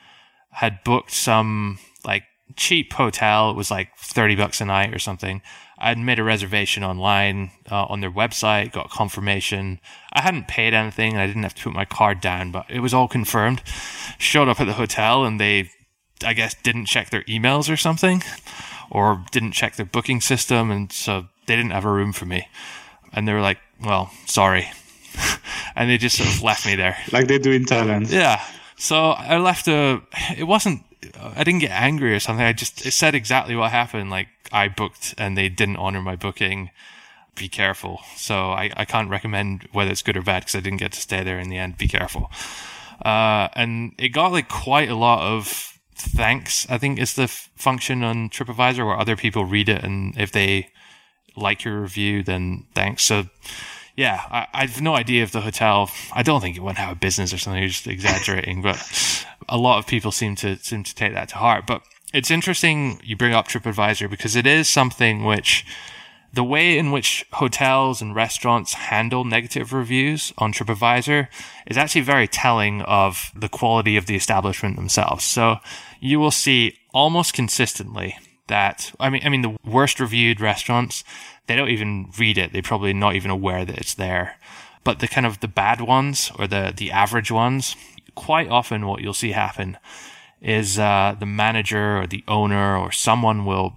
had 0.50 0.82
booked 0.84 1.12
some 1.12 1.78
like 2.04 2.24
cheap 2.56 2.92
hotel. 2.92 3.50
It 3.50 3.56
was 3.56 3.70
like 3.70 3.96
30 3.96 4.36
bucks 4.36 4.60
a 4.60 4.64
night 4.64 4.94
or 4.94 4.98
something. 4.98 5.42
I 5.78 5.90
had 5.90 5.98
made 5.98 6.18
a 6.18 6.24
reservation 6.24 6.82
online 6.82 7.52
uh, 7.70 7.84
on 7.84 8.00
their 8.00 8.10
website, 8.10 8.72
got 8.72 8.90
confirmation. 8.90 9.78
I 10.12 10.22
hadn't 10.22 10.48
paid 10.48 10.74
anything 10.74 11.16
I 11.16 11.26
didn't 11.26 11.44
have 11.44 11.54
to 11.54 11.62
put 11.62 11.72
my 11.72 11.84
card 11.84 12.20
down, 12.20 12.50
but 12.50 12.66
it 12.68 12.80
was 12.80 12.92
all 12.92 13.06
confirmed. 13.06 13.62
Showed 14.18 14.48
up 14.48 14.60
at 14.60 14.66
the 14.66 14.72
hotel 14.72 15.24
and 15.24 15.40
they, 15.40 15.70
I 16.24 16.32
guess, 16.32 16.54
didn't 16.62 16.86
check 16.86 17.10
their 17.10 17.22
emails 17.24 17.72
or 17.72 17.76
something 17.76 18.22
or 18.90 19.24
didn't 19.30 19.52
check 19.52 19.76
their 19.76 19.86
booking 19.86 20.20
system. 20.20 20.70
And 20.72 20.90
so 20.90 21.26
they 21.46 21.54
didn't 21.54 21.70
have 21.70 21.84
a 21.84 21.92
room 21.92 22.12
for 22.12 22.26
me. 22.26 22.48
And 23.12 23.28
they 23.28 23.32
were 23.32 23.40
like, 23.40 23.58
well, 23.80 24.10
sorry. 24.26 24.70
And 25.78 25.88
they 25.88 25.96
just 25.96 26.16
sort 26.16 26.28
of 26.28 26.42
left 26.42 26.66
me 26.66 26.74
there. 26.74 26.96
like 27.12 27.28
they 27.28 27.38
do 27.38 27.52
in 27.52 27.64
Thailand. 27.64 28.10
Yeah. 28.10 28.42
So 28.76 29.10
I 29.10 29.38
left 29.38 29.68
a. 29.68 30.02
It 30.36 30.44
wasn't. 30.44 30.82
I 31.16 31.44
didn't 31.44 31.60
get 31.60 31.70
angry 31.70 32.12
or 32.14 32.20
something. 32.20 32.44
I 32.44 32.52
just 32.52 32.84
it 32.84 32.90
said 32.90 33.14
exactly 33.14 33.54
what 33.54 33.70
happened. 33.70 34.10
Like 34.10 34.28
I 34.52 34.68
booked 34.68 35.14
and 35.16 35.38
they 35.38 35.48
didn't 35.48 35.76
honor 35.76 36.02
my 36.02 36.16
booking. 36.16 36.70
Be 37.36 37.48
careful. 37.48 38.00
So 38.16 38.50
I, 38.50 38.70
I 38.76 38.84
can't 38.84 39.08
recommend 39.08 39.68
whether 39.72 39.92
it's 39.92 40.02
good 40.02 40.16
or 40.16 40.22
bad 40.22 40.40
because 40.40 40.56
I 40.56 40.60
didn't 40.60 40.80
get 40.80 40.92
to 40.92 41.00
stay 41.00 41.22
there 41.22 41.38
in 41.38 41.48
the 41.48 41.58
end. 41.58 41.78
Be 41.78 41.86
careful. 41.86 42.30
Uh, 43.04 43.46
and 43.54 43.94
it 43.96 44.08
got 44.08 44.32
like 44.32 44.48
quite 44.48 44.88
a 44.88 44.96
lot 44.96 45.20
of 45.20 45.78
thanks. 45.94 46.68
I 46.68 46.78
think 46.78 46.98
is 46.98 47.14
the 47.14 47.24
f- 47.24 47.48
function 47.54 48.02
on 48.02 48.28
TripAdvisor 48.28 48.84
where 48.84 48.98
other 48.98 49.16
people 49.16 49.44
read 49.44 49.68
it 49.68 49.84
and 49.84 50.18
if 50.18 50.32
they 50.32 50.70
like 51.36 51.62
your 51.62 51.80
review, 51.80 52.24
then 52.24 52.66
thanks. 52.74 53.04
So 53.04 53.28
yeah, 53.98 54.22
I, 54.30 54.46
I 54.54 54.66
have 54.66 54.80
no 54.80 54.94
idea 54.94 55.24
if 55.24 55.32
the 55.32 55.40
hotel. 55.40 55.90
I 56.12 56.22
don't 56.22 56.40
think 56.40 56.56
it 56.56 56.62
went 56.62 56.78
out 56.78 56.92
of 56.92 57.00
business 57.00 57.34
or 57.34 57.38
something. 57.38 57.60
You're 57.60 57.70
just 57.70 57.88
exaggerating, 57.88 58.62
but 58.62 59.26
a 59.48 59.58
lot 59.58 59.80
of 59.80 59.88
people 59.88 60.12
seem 60.12 60.36
to 60.36 60.56
seem 60.58 60.84
to 60.84 60.94
take 60.94 61.14
that 61.14 61.30
to 61.30 61.34
heart. 61.34 61.66
But 61.66 61.82
it's 62.14 62.30
interesting 62.30 63.00
you 63.02 63.16
bring 63.16 63.34
up 63.34 63.48
TripAdvisor 63.48 64.08
because 64.08 64.36
it 64.36 64.46
is 64.46 64.68
something 64.68 65.24
which 65.24 65.66
the 66.32 66.44
way 66.44 66.78
in 66.78 66.92
which 66.92 67.26
hotels 67.32 68.00
and 68.00 68.14
restaurants 68.14 68.74
handle 68.74 69.24
negative 69.24 69.72
reviews 69.72 70.32
on 70.38 70.52
TripAdvisor 70.52 71.26
is 71.66 71.76
actually 71.76 72.02
very 72.02 72.28
telling 72.28 72.82
of 72.82 73.32
the 73.34 73.48
quality 73.48 73.96
of 73.96 74.06
the 74.06 74.14
establishment 74.14 74.76
themselves. 74.76 75.24
So 75.24 75.56
you 75.98 76.20
will 76.20 76.30
see 76.30 76.78
almost 76.94 77.34
consistently 77.34 78.16
that 78.48 78.92
I 78.98 79.10
mean 79.10 79.22
I 79.24 79.28
mean 79.28 79.42
the 79.42 79.56
worst 79.64 80.00
reviewed 80.00 80.40
restaurants 80.40 81.04
they 81.48 81.56
don't 81.56 81.70
even 81.70 82.10
read 82.18 82.38
it. 82.38 82.52
They're 82.52 82.62
probably 82.62 82.92
not 82.92 83.16
even 83.16 83.30
aware 83.30 83.64
that 83.64 83.78
it's 83.78 83.94
there. 83.94 84.36
But 84.84 85.00
the 85.00 85.08
kind 85.08 85.26
of 85.26 85.40
the 85.40 85.48
bad 85.48 85.80
ones 85.80 86.30
or 86.38 86.46
the 86.46 86.72
the 86.76 86.92
average 86.92 87.30
ones, 87.30 87.74
quite 88.14 88.48
often 88.48 88.86
what 88.86 89.00
you'll 89.00 89.14
see 89.14 89.32
happen 89.32 89.78
is 90.40 90.78
uh, 90.78 91.16
the 91.18 91.26
manager 91.26 91.98
or 91.98 92.06
the 92.06 92.22
owner 92.28 92.76
or 92.76 92.92
someone 92.92 93.44
will 93.44 93.76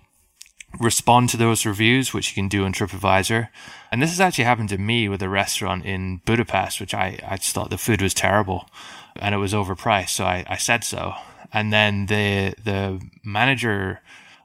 respond 0.80 1.30
to 1.30 1.38
those 1.38 1.66
reviews, 1.66 2.14
which 2.14 2.30
you 2.30 2.36
can 2.36 2.48
do 2.48 2.64
on 2.66 2.74
TripAdvisor. 2.74 3.50
And 3.92 4.02
this 4.02 4.12
has 4.12 4.22
actually 4.22 4.46
happened 4.46 4.70
to 4.70 4.78
me 4.78 5.10
with 5.10 5.22
a 5.22 5.30
restaurant 5.30 5.86
in 5.86 6.22
Budapest, 6.26 6.80
which 6.80 6.94
I, 6.94 7.20
I 7.28 7.38
just 7.38 7.54
thought 7.54 7.70
the 7.70 7.78
food 7.78 8.02
was 8.02 8.14
terrible 8.14 8.70
and 9.18 9.36
it 9.36 9.40
was 9.40 9.54
overpriced. 9.54 10.10
So 10.10 10.26
I, 10.26 10.46
I 10.48 10.58
said 10.58 10.84
so. 10.84 11.14
And 11.52 11.74
then 11.74 12.06
the, 12.06 12.54
the 12.64 13.02
manager 13.24 14.02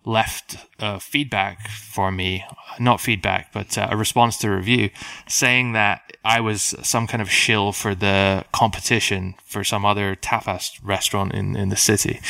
left 0.06 0.56
uh, 0.78 1.00
feedback 1.00 1.68
for 1.68 2.12
me, 2.12 2.44
not 2.78 3.00
feedback, 3.00 3.52
but 3.52 3.76
uh, 3.76 3.88
a 3.90 3.96
response 3.96 4.38
to 4.38 4.48
a 4.48 4.56
review 4.56 4.88
saying 5.28 5.72
that 5.72 6.16
I 6.24 6.40
was 6.40 6.74
some 6.82 7.08
kind 7.08 7.20
of 7.20 7.28
shill 7.28 7.72
for 7.72 7.94
the 7.94 8.44
competition 8.52 9.34
for 9.44 9.64
some 9.64 9.84
other 9.84 10.14
tapas 10.14 10.78
restaurant 10.82 11.34
in, 11.34 11.56
in 11.56 11.70
the 11.70 11.76
city. 11.76 12.20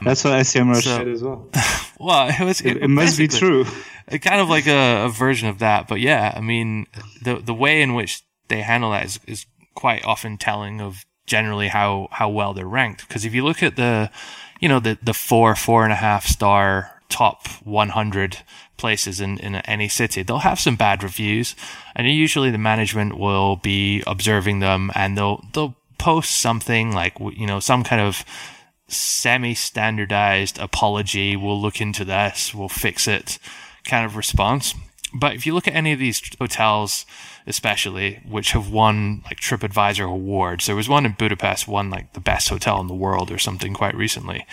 That's 0.00 0.24
what 0.24 0.34
I 0.34 0.40
SEMrush 0.40 0.82
so, 0.82 0.96
said 0.96 1.08
as 1.08 1.22
well. 1.22 1.48
well, 1.98 2.28
it 2.28 2.44
was. 2.44 2.60
It, 2.60 2.78
it 2.78 2.88
must 2.88 3.18
be 3.18 3.28
true. 3.28 3.64
Kind 4.20 4.40
of 4.40 4.48
like 4.48 4.68
a, 4.68 5.06
a, 5.06 5.08
version 5.08 5.48
of 5.48 5.58
that, 5.58 5.88
but 5.88 6.00
yeah, 6.00 6.32
I 6.34 6.40
mean, 6.40 6.86
the 7.22 7.36
the 7.36 7.54
way 7.54 7.82
in 7.82 7.94
which 7.94 8.22
they 8.46 8.62
handle 8.62 8.92
that 8.92 9.04
is, 9.04 9.20
is 9.26 9.46
quite 9.74 10.04
often 10.04 10.38
telling 10.38 10.80
of 10.80 11.04
generally 11.26 11.66
how 11.68 12.06
how 12.12 12.28
well 12.28 12.54
they're 12.54 12.68
ranked. 12.68 13.06
Because 13.08 13.24
if 13.24 13.34
you 13.34 13.44
look 13.44 13.64
at 13.64 13.74
the, 13.74 14.12
you 14.60 14.68
know, 14.68 14.78
the 14.78 14.96
the 15.02 15.12
four 15.12 15.56
four 15.56 15.82
and 15.82 15.92
a 15.92 15.96
half 15.96 16.24
star 16.24 16.95
top 17.08 17.46
100 17.64 18.38
places 18.76 19.20
in, 19.20 19.38
in 19.38 19.56
any 19.56 19.88
city, 19.88 20.22
they'll 20.22 20.38
have 20.38 20.60
some 20.60 20.76
bad 20.76 21.02
reviews, 21.02 21.54
and 21.94 22.08
usually 22.08 22.50
the 22.50 22.58
management 22.58 23.18
will 23.18 23.56
be 23.56 24.02
observing 24.06 24.60
them, 24.60 24.90
and 24.94 25.16
they'll 25.16 25.44
they'll 25.52 25.76
post 25.98 26.40
something 26.40 26.92
like 26.92 27.18
you 27.18 27.46
know 27.46 27.60
some 27.60 27.82
kind 27.84 28.00
of 28.00 28.24
semi-standardized 28.88 30.58
apology. 30.58 31.36
We'll 31.36 31.60
look 31.60 31.80
into 31.80 32.04
this. 32.04 32.54
We'll 32.54 32.68
fix 32.68 33.08
it. 33.08 33.38
Kind 33.84 34.04
of 34.04 34.16
response. 34.16 34.74
But 35.14 35.34
if 35.34 35.46
you 35.46 35.54
look 35.54 35.66
at 35.66 35.74
any 35.74 35.92
of 35.92 35.98
these 35.98 36.20
hotels, 36.38 37.06
especially 37.46 38.20
which 38.28 38.52
have 38.52 38.70
won 38.70 39.22
like 39.24 39.38
TripAdvisor 39.38 40.04
awards, 40.04 40.66
there 40.66 40.76
was 40.76 40.88
one 40.88 41.06
in 41.06 41.12
Budapest 41.12 41.66
won 41.66 41.90
like 41.90 42.12
the 42.12 42.20
best 42.20 42.48
hotel 42.48 42.80
in 42.80 42.86
the 42.86 42.94
world 42.94 43.30
or 43.30 43.38
something 43.38 43.72
quite 43.72 43.94
recently. 43.94 44.46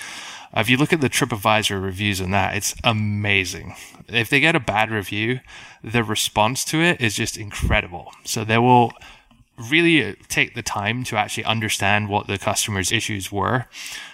If 0.55 0.69
you 0.69 0.77
look 0.77 0.93
at 0.93 1.01
the 1.01 1.09
TripAdvisor 1.09 1.81
reviews 1.81 2.21
on 2.21 2.31
that, 2.31 2.55
it's 2.55 2.75
amazing. 2.83 3.75
If 4.07 4.29
they 4.29 4.39
get 4.39 4.55
a 4.55 4.59
bad 4.59 4.91
review, 4.91 5.39
the 5.83 6.03
response 6.03 6.63
to 6.65 6.81
it 6.81 7.01
is 7.01 7.15
just 7.15 7.37
incredible. 7.37 8.11
So 8.23 8.43
they 8.43 8.57
will 8.57 8.93
really 9.57 10.15
take 10.27 10.55
the 10.55 10.61
time 10.61 11.03
to 11.05 11.17
actually 11.17 11.45
understand 11.45 12.09
what 12.09 12.27
the 12.27 12.37
customer's 12.37 12.91
issues 12.91 13.31
were. 13.31 13.65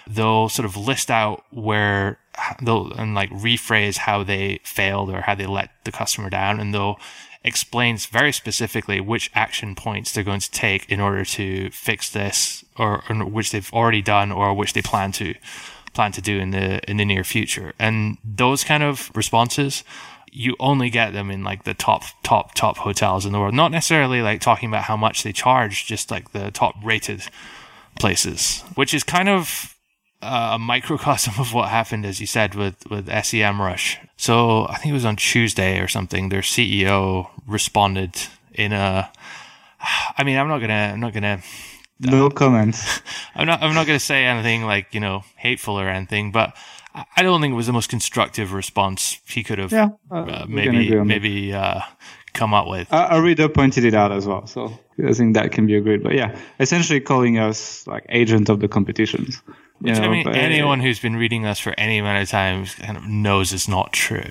They'll 0.06 0.48
sort 0.48 0.66
of 0.66 0.76
list 0.76 1.10
out 1.10 1.44
where 1.50 2.18
they'll 2.62 2.92
and 2.92 3.14
like 3.14 3.30
rephrase 3.30 3.98
how 3.98 4.22
they 4.22 4.60
failed 4.64 5.10
or 5.10 5.22
how 5.22 5.34
they 5.34 5.46
let 5.46 5.70
the 5.84 5.92
customer 5.92 6.30
down 6.30 6.60
and 6.60 6.72
they'll 6.74 6.98
explains 7.42 8.04
very 8.04 8.32
specifically 8.32 9.00
which 9.00 9.30
action 9.34 9.74
points 9.74 10.12
they're 10.12 10.22
going 10.22 10.40
to 10.40 10.50
take 10.50 10.90
in 10.90 11.00
order 11.00 11.24
to 11.24 11.70
fix 11.70 12.10
this 12.10 12.64
or, 12.76 13.02
or 13.08 13.24
which 13.24 13.50
they've 13.50 13.72
already 13.72 14.02
done 14.02 14.30
or 14.30 14.52
which 14.52 14.74
they 14.74 14.82
plan 14.82 15.10
to 15.10 15.34
plan 15.92 16.12
to 16.12 16.20
do 16.20 16.38
in 16.38 16.50
the 16.50 16.80
in 16.90 16.96
the 16.96 17.04
near 17.04 17.24
future. 17.24 17.72
And 17.78 18.18
those 18.24 18.64
kind 18.64 18.82
of 18.82 19.10
responses, 19.14 19.84
you 20.30 20.56
only 20.60 20.90
get 20.90 21.12
them 21.12 21.30
in 21.30 21.42
like 21.44 21.64
the 21.64 21.74
top 21.74 22.04
top 22.22 22.54
top 22.54 22.78
hotels 22.78 23.26
in 23.26 23.32
the 23.32 23.40
world. 23.40 23.54
Not 23.54 23.72
necessarily 23.72 24.22
like 24.22 24.40
talking 24.40 24.68
about 24.68 24.84
how 24.84 24.96
much 24.96 25.22
they 25.22 25.32
charge, 25.32 25.86
just 25.86 26.10
like 26.10 26.32
the 26.32 26.50
top 26.50 26.74
rated 26.82 27.22
places, 27.98 28.62
which 28.74 28.94
is 28.94 29.02
kind 29.02 29.28
of 29.28 29.76
uh, 30.22 30.50
a 30.52 30.58
microcosm 30.58 31.34
of 31.38 31.54
what 31.54 31.70
happened, 31.70 32.04
as 32.04 32.20
you 32.20 32.26
said, 32.26 32.54
with 32.54 32.88
with 32.90 33.06
SEMrush. 33.08 33.96
So 34.16 34.66
I 34.68 34.76
think 34.76 34.90
it 34.90 34.94
was 34.94 35.04
on 35.04 35.16
Tuesday 35.16 35.80
or 35.80 35.88
something. 35.88 36.28
Their 36.28 36.42
CEO 36.42 37.28
responded 37.46 38.14
in 38.54 38.72
a. 38.72 39.10
I 40.18 40.24
mean, 40.24 40.36
I'm 40.36 40.48
not 40.48 40.60
gonna, 40.60 40.90
I'm 40.92 41.00
not 41.00 41.14
gonna 41.14 41.42
no 42.00 42.30
comments. 42.30 43.00
I'm 43.34 43.46
not. 43.46 43.62
I'm 43.62 43.74
not 43.74 43.86
going 43.86 43.98
to 43.98 44.04
say 44.04 44.24
anything 44.24 44.64
like 44.64 44.94
you 44.94 45.00
know 45.00 45.24
hateful 45.36 45.78
or 45.78 45.88
anything, 45.88 46.32
but 46.32 46.56
I 46.94 47.22
don't 47.22 47.40
think 47.40 47.52
it 47.52 47.56
was 47.56 47.66
the 47.66 47.72
most 47.72 47.88
constructive 47.88 48.52
response 48.52 49.20
he 49.26 49.44
could 49.44 49.58
have. 49.58 49.72
Yeah, 49.72 49.90
uh, 50.10 50.14
uh, 50.14 50.46
maybe 50.48 50.94
maybe 51.02 51.52
uh, 51.52 51.80
come 52.32 52.54
up 52.54 52.66
with. 52.68 52.92
A, 52.92 53.08
a, 53.12 53.22
reader 53.22 53.48
pointed 53.48 53.84
it 53.84 53.94
out 53.94 54.12
as 54.12 54.26
well, 54.26 54.46
so 54.46 54.78
I 55.04 55.12
think 55.12 55.34
that 55.34 55.52
can 55.52 55.66
be 55.66 55.76
agreed. 55.76 56.02
But 56.02 56.14
yeah, 56.14 56.36
essentially 56.58 57.00
calling 57.00 57.38
us 57.38 57.86
like 57.86 58.06
agent 58.08 58.48
of 58.48 58.60
the 58.60 58.68
competitions. 58.68 59.40
Which 59.80 59.96
know, 59.96 60.04
I 60.04 60.08
mean, 60.08 60.28
anyone 60.28 60.80
who's 60.80 61.00
been 61.00 61.16
reading 61.16 61.46
us 61.46 61.58
for 61.58 61.74
any 61.78 61.98
amount 61.98 62.22
of 62.22 62.28
time 62.28 62.66
kind 62.66 62.96
of 62.96 63.06
knows 63.06 63.52
it's 63.52 63.68
not 63.68 63.92
true. 63.92 64.28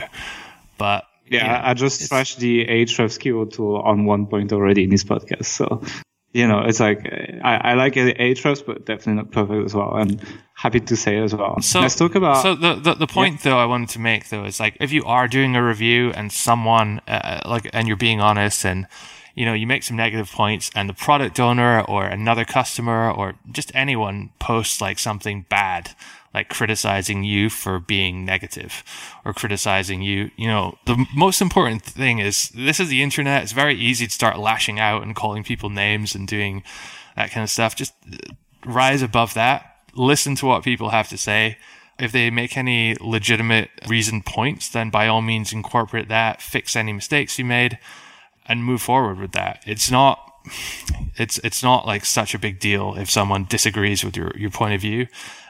But 0.77 1.05
yeah, 1.27 1.43
you 1.43 1.47
know, 1.47 1.69
I 1.69 1.73
just 1.73 2.11
trashed 2.11 2.37
the 2.37 2.65
Ahrefs 2.65 3.19
keyword 3.19 3.51
tool 3.51 3.77
on 3.77 4.05
one 4.05 4.27
point 4.27 4.51
already 4.51 4.83
in 4.83 4.89
this 4.89 5.03
podcast, 5.03 5.45
so 5.45 5.81
you 6.31 6.47
know, 6.47 6.59
it's 6.59 6.79
like 6.79 7.07
I, 7.43 7.71
I 7.71 7.73
like 7.73 7.93
Ahrefs, 7.95 8.63
but 8.65 8.85
definitely 8.85 9.13
not 9.13 9.31
perfect 9.31 9.65
as 9.65 9.73
well. 9.73 9.95
And 9.95 10.21
happy 10.53 10.79
to 10.79 10.95
say 10.95 11.17
as 11.17 11.33
well. 11.33 11.59
So 11.61 11.81
let's 11.81 11.95
talk 11.95 12.15
about. 12.15 12.43
So 12.43 12.55
the 12.55 12.75
the, 12.75 12.93
the 12.93 13.07
point 13.07 13.37
yeah. 13.37 13.51
though 13.51 13.57
I 13.57 13.65
wanted 13.65 13.89
to 13.89 13.99
make 13.99 14.29
though 14.29 14.45
is 14.45 14.59
like 14.59 14.77
if 14.79 14.91
you 14.91 15.03
are 15.05 15.27
doing 15.27 15.55
a 15.55 15.63
review 15.65 16.11
and 16.11 16.31
someone 16.31 17.01
uh, 17.07 17.41
like 17.45 17.69
and 17.73 17.87
you're 17.87 17.97
being 17.97 18.21
honest 18.21 18.63
and 18.65 18.87
you 19.33 19.45
know 19.45 19.53
you 19.53 19.65
make 19.65 19.83
some 19.83 19.97
negative 19.97 20.31
points 20.31 20.69
and 20.75 20.87
the 20.87 20.93
product 20.93 21.39
owner 21.39 21.81
or 21.81 22.05
another 22.05 22.45
customer 22.45 23.09
or 23.09 23.35
just 23.51 23.71
anyone 23.73 24.29
posts 24.37 24.81
like 24.81 24.99
something 24.99 25.45
bad 25.49 25.91
like 26.33 26.49
criticizing 26.49 27.23
you 27.23 27.49
for 27.49 27.79
being 27.79 28.23
negative 28.25 28.83
or 29.25 29.33
criticizing 29.33 30.01
you. 30.01 30.31
You 30.35 30.47
know, 30.47 30.77
the 30.85 31.05
most 31.15 31.41
important 31.41 31.83
thing 31.83 32.19
is 32.19 32.49
this 32.49 32.79
is 32.79 32.89
the 32.89 33.01
internet. 33.01 33.43
It's 33.43 33.51
very 33.51 33.75
easy 33.75 34.05
to 34.05 34.13
start 34.13 34.37
lashing 34.37 34.79
out 34.79 35.03
and 35.03 35.15
calling 35.15 35.43
people 35.43 35.69
names 35.69 36.13
and 36.13 36.27
doing 36.27 36.63
that 37.15 37.31
kind 37.31 37.43
of 37.43 37.49
stuff. 37.49 37.75
Just 37.75 37.93
uh, 38.11 38.33
rise 38.65 39.01
above 39.01 39.33
that. 39.33 39.77
Listen 39.95 40.35
to 40.35 40.45
what 40.45 40.63
people 40.63 40.89
have 40.89 41.09
to 41.09 41.17
say. 41.17 41.57
If 41.97 42.11
they 42.11 42.29
make 42.29 42.55
any 42.55 42.95
legitimate 43.01 43.69
reasoned 43.87 44.25
points, 44.25 44.69
then 44.69 44.89
by 44.89 45.07
all 45.07 45.21
means 45.21 45.51
incorporate 45.51 46.07
that, 46.07 46.41
fix 46.41 46.75
any 46.75 46.93
mistakes 46.93 47.37
you 47.37 47.43
made, 47.43 47.77
and 48.45 48.63
move 48.63 48.81
forward 48.81 49.19
with 49.19 49.33
that. 49.33 49.61
It's 49.65 49.91
not 49.91 50.25
it's 51.17 51.37
it's 51.39 51.61
not 51.61 51.85
like 51.85 52.05
such 52.05 52.33
a 52.33 52.39
big 52.39 52.59
deal 52.59 52.95
if 52.95 53.09
someone 53.09 53.45
disagrees 53.49 54.05
with 54.05 54.15
your, 54.15 54.31
your 54.37 54.49
point 54.49 54.73
of 54.73 54.81
view 54.81 55.07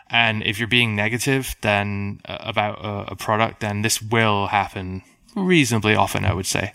and 0.09 0.43
if 0.43 0.59
you're 0.59 0.67
being 0.67 0.95
negative 0.95 1.55
then 1.61 2.21
uh, 2.25 2.37
about 2.41 2.83
a, 2.83 3.11
a, 3.11 3.15
product, 3.15 3.59
then 3.61 3.81
this 3.81 4.01
will 4.01 4.47
happen 4.47 5.03
reasonably 5.35 5.95
often, 5.95 6.25
I 6.25 6.33
would 6.33 6.45
say. 6.45 6.73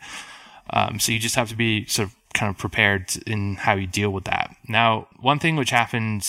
Um, 0.70 0.98
so 0.98 1.12
you 1.12 1.18
just 1.18 1.34
have 1.34 1.48
to 1.50 1.56
be 1.56 1.86
sort 1.86 2.08
of 2.08 2.14
kind 2.32 2.50
of 2.50 2.58
prepared 2.58 3.16
in 3.26 3.56
how 3.56 3.74
you 3.74 3.86
deal 3.86 4.10
with 4.10 4.24
that. 4.24 4.54
Now, 4.68 5.08
one 5.20 5.38
thing 5.38 5.56
which 5.56 5.70
happened, 5.70 6.28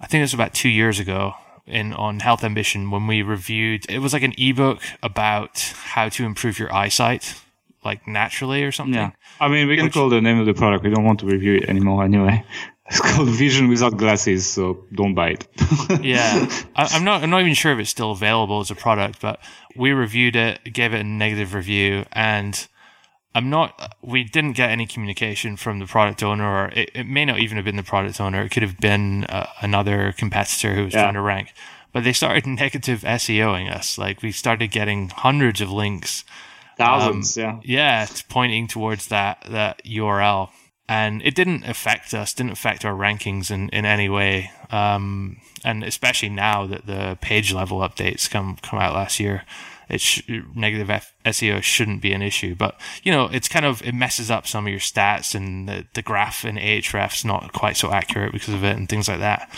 I 0.00 0.06
think 0.06 0.20
it 0.20 0.24
was 0.24 0.34
about 0.34 0.54
two 0.54 0.68
years 0.68 0.98
ago 0.98 1.34
in 1.66 1.92
on 1.94 2.20
Health 2.20 2.44
Ambition 2.44 2.90
when 2.90 3.06
we 3.06 3.22
reviewed, 3.22 3.86
it 3.88 4.00
was 4.00 4.12
like 4.12 4.22
an 4.22 4.34
ebook 4.36 4.82
about 5.02 5.58
how 5.58 6.08
to 6.10 6.24
improve 6.24 6.58
your 6.58 6.74
eyesight 6.74 7.40
like 7.84 8.06
naturally 8.08 8.64
or 8.64 8.72
something. 8.72 8.94
Yeah. 8.94 9.10
I 9.40 9.48
mean, 9.48 9.68
we 9.68 9.76
can 9.76 9.90
call 9.90 10.08
the 10.08 10.20
name 10.20 10.40
of 10.40 10.46
the 10.46 10.54
product. 10.54 10.84
We 10.84 10.90
don't 10.90 11.04
want 11.04 11.20
to 11.20 11.26
review 11.26 11.56
it 11.56 11.68
anymore 11.68 12.04
anyway. 12.04 12.44
It's 12.86 13.00
called 13.00 13.28
Vision 13.30 13.68
without 13.68 13.96
glasses, 13.96 14.46
so 14.46 14.84
don't 14.92 15.14
buy 15.14 15.30
it. 15.30 15.48
yeah, 16.02 16.46
I, 16.76 16.94
am 16.96 17.04
not. 17.04 17.22
I'm 17.22 17.30
not 17.30 17.40
even 17.40 17.54
sure 17.54 17.72
if 17.72 17.78
it's 17.78 17.88
still 17.88 18.10
available 18.10 18.60
as 18.60 18.70
a 18.70 18.74
product, 18.74 19.22
but 19.22 19.40
we 19.74 19.92
reviewed 19.92 20.36
it, 20.36 20.60
gave 20.64 20.92
it 20.92 21.00
a 21.00 21.04
negative 21.04 21.54
review, 21.54 22.04
and 22.12 22.68
I'm 23.34 23.48
not. 23.48 23.96
We 24.02 24.22
didn't 24.22 24.52
get 24.52 24.68
any 24.68 24.86
communication 24.86 25.56
from 25.56 25.78
the 25.78 25.86
product 25.86 26.22
owner, 26.22 26.44
or 26.44 26.68
it, 26.68 26.90
it 26.94 27.04
may 27.04 27.24
not 27.24 27.38
even 27.38 27.56
have 27.56 27.64
been 27.64 27.76
the 27.76 27.82
product 27.82 28.20
owner. 28.20 28.42
It 28.42 28.50
could 28.50 28.62
have 28.62 28.78
been 28.78 29.24
uh, 29.24 29.46
another 29.62 30.12
competitor 30.12 30.74
who 30.74 30.84
was 30.84 30.92
yeah. 30.92 31.02
trying 31.02 31.14
to 31.14 31.22
rank. 31.22 31.54
But 31.92 32.04
they 32.04 32.12
started 32.12 32.46
negative 32.46 33.00
SEOing 33.00 33.74
us. 33.74 33.96
Like 33.96 34.20
we 34.20 34.30
started 34.30 34.70
getting 34.70 35.08
hundreds 35.08 35.62
of 35.62 35.70
links, 35.70 36.22
thousands. 36.76 37.38
Um, 37.38 37.62
yeah, 37.64 38.04
yeah, 38.04 38.06
pointing 38.28 38.66
towards 38.68 39.08
that 39.08 39.42
that 39.48 39.82
URL 39.86 40.50
and 40.88 41.22
it 41.22 41.34
didn't 41.34 41.64
affect 41.64 42.12
us, 42.12 42.34
didn't 42.34 42.52
affect 42.52 42.84
our 42.84 42.94
rankings 42.94 43.50
in, 43.50 43.68
in 43.70 43.84
any 43.84 44.08
way. 44.08 44.50
Um, 44.70 45.38
and 45.64 45.82
especially 45.82 46.28
now 46.28 46.66
that 46.66 46.86
the 46.86 47.18
page 47.20 47.52
level 47.52 47.78
updates 47.78 48.28
come 48.28 48.56
come 48.62 48.78
out 48.78 48.94
last 48.94 49.18
year, 49.18 49.44
it 49.88 50.00
sh- 50.00 50.22
negative 50.54 50.90
F- 50.90 51.14
SEO 51.24 51.62
shouldn't 51.62 52.02
be 52.02 52.12
an 52.12 52.22
issue. 52.22 52.54
But 52.54 52.78
you 53.02 53.12
know, 53.12 53.28
it's 53.32 53.48
kind 53.48 53.64
of 53.64 53.82
it 53.82 53.94
messes 53.94 54.30
up 54.30 54.46
some 54.46 54.66
of 54.66 54.70
your 54.70 54.80
stats, 54.80 55.34
and 55.34 55.68
the, 55.68 55.86
the 55.94 56.02
graph 56.02 56.44
in 56.44 56.56
Ahrefs 56.56 57.24
not 57.24 57.52
quite 57.52 57.76
so 57.76 57.90
accurate 57.90 58.32
because 58.32 58.54
of 58.54 58.64
it, 58.64 58.76
and 58.76 58.88
things 58.88 59.08
like 59.08 59.20
that. 59.20 59.50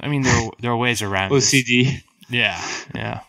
I 0.00 0.08
mean, 0.08 0.22
there 0.22 0.50
there 0.60 0.70
are 0.72 0.76
ways 0.76 1.02
around 1.02 1.30
OCD. 1.32 1.84
This. 1.84 2.02
Yeah, 2.30 2.60
yeah 2.94 3.20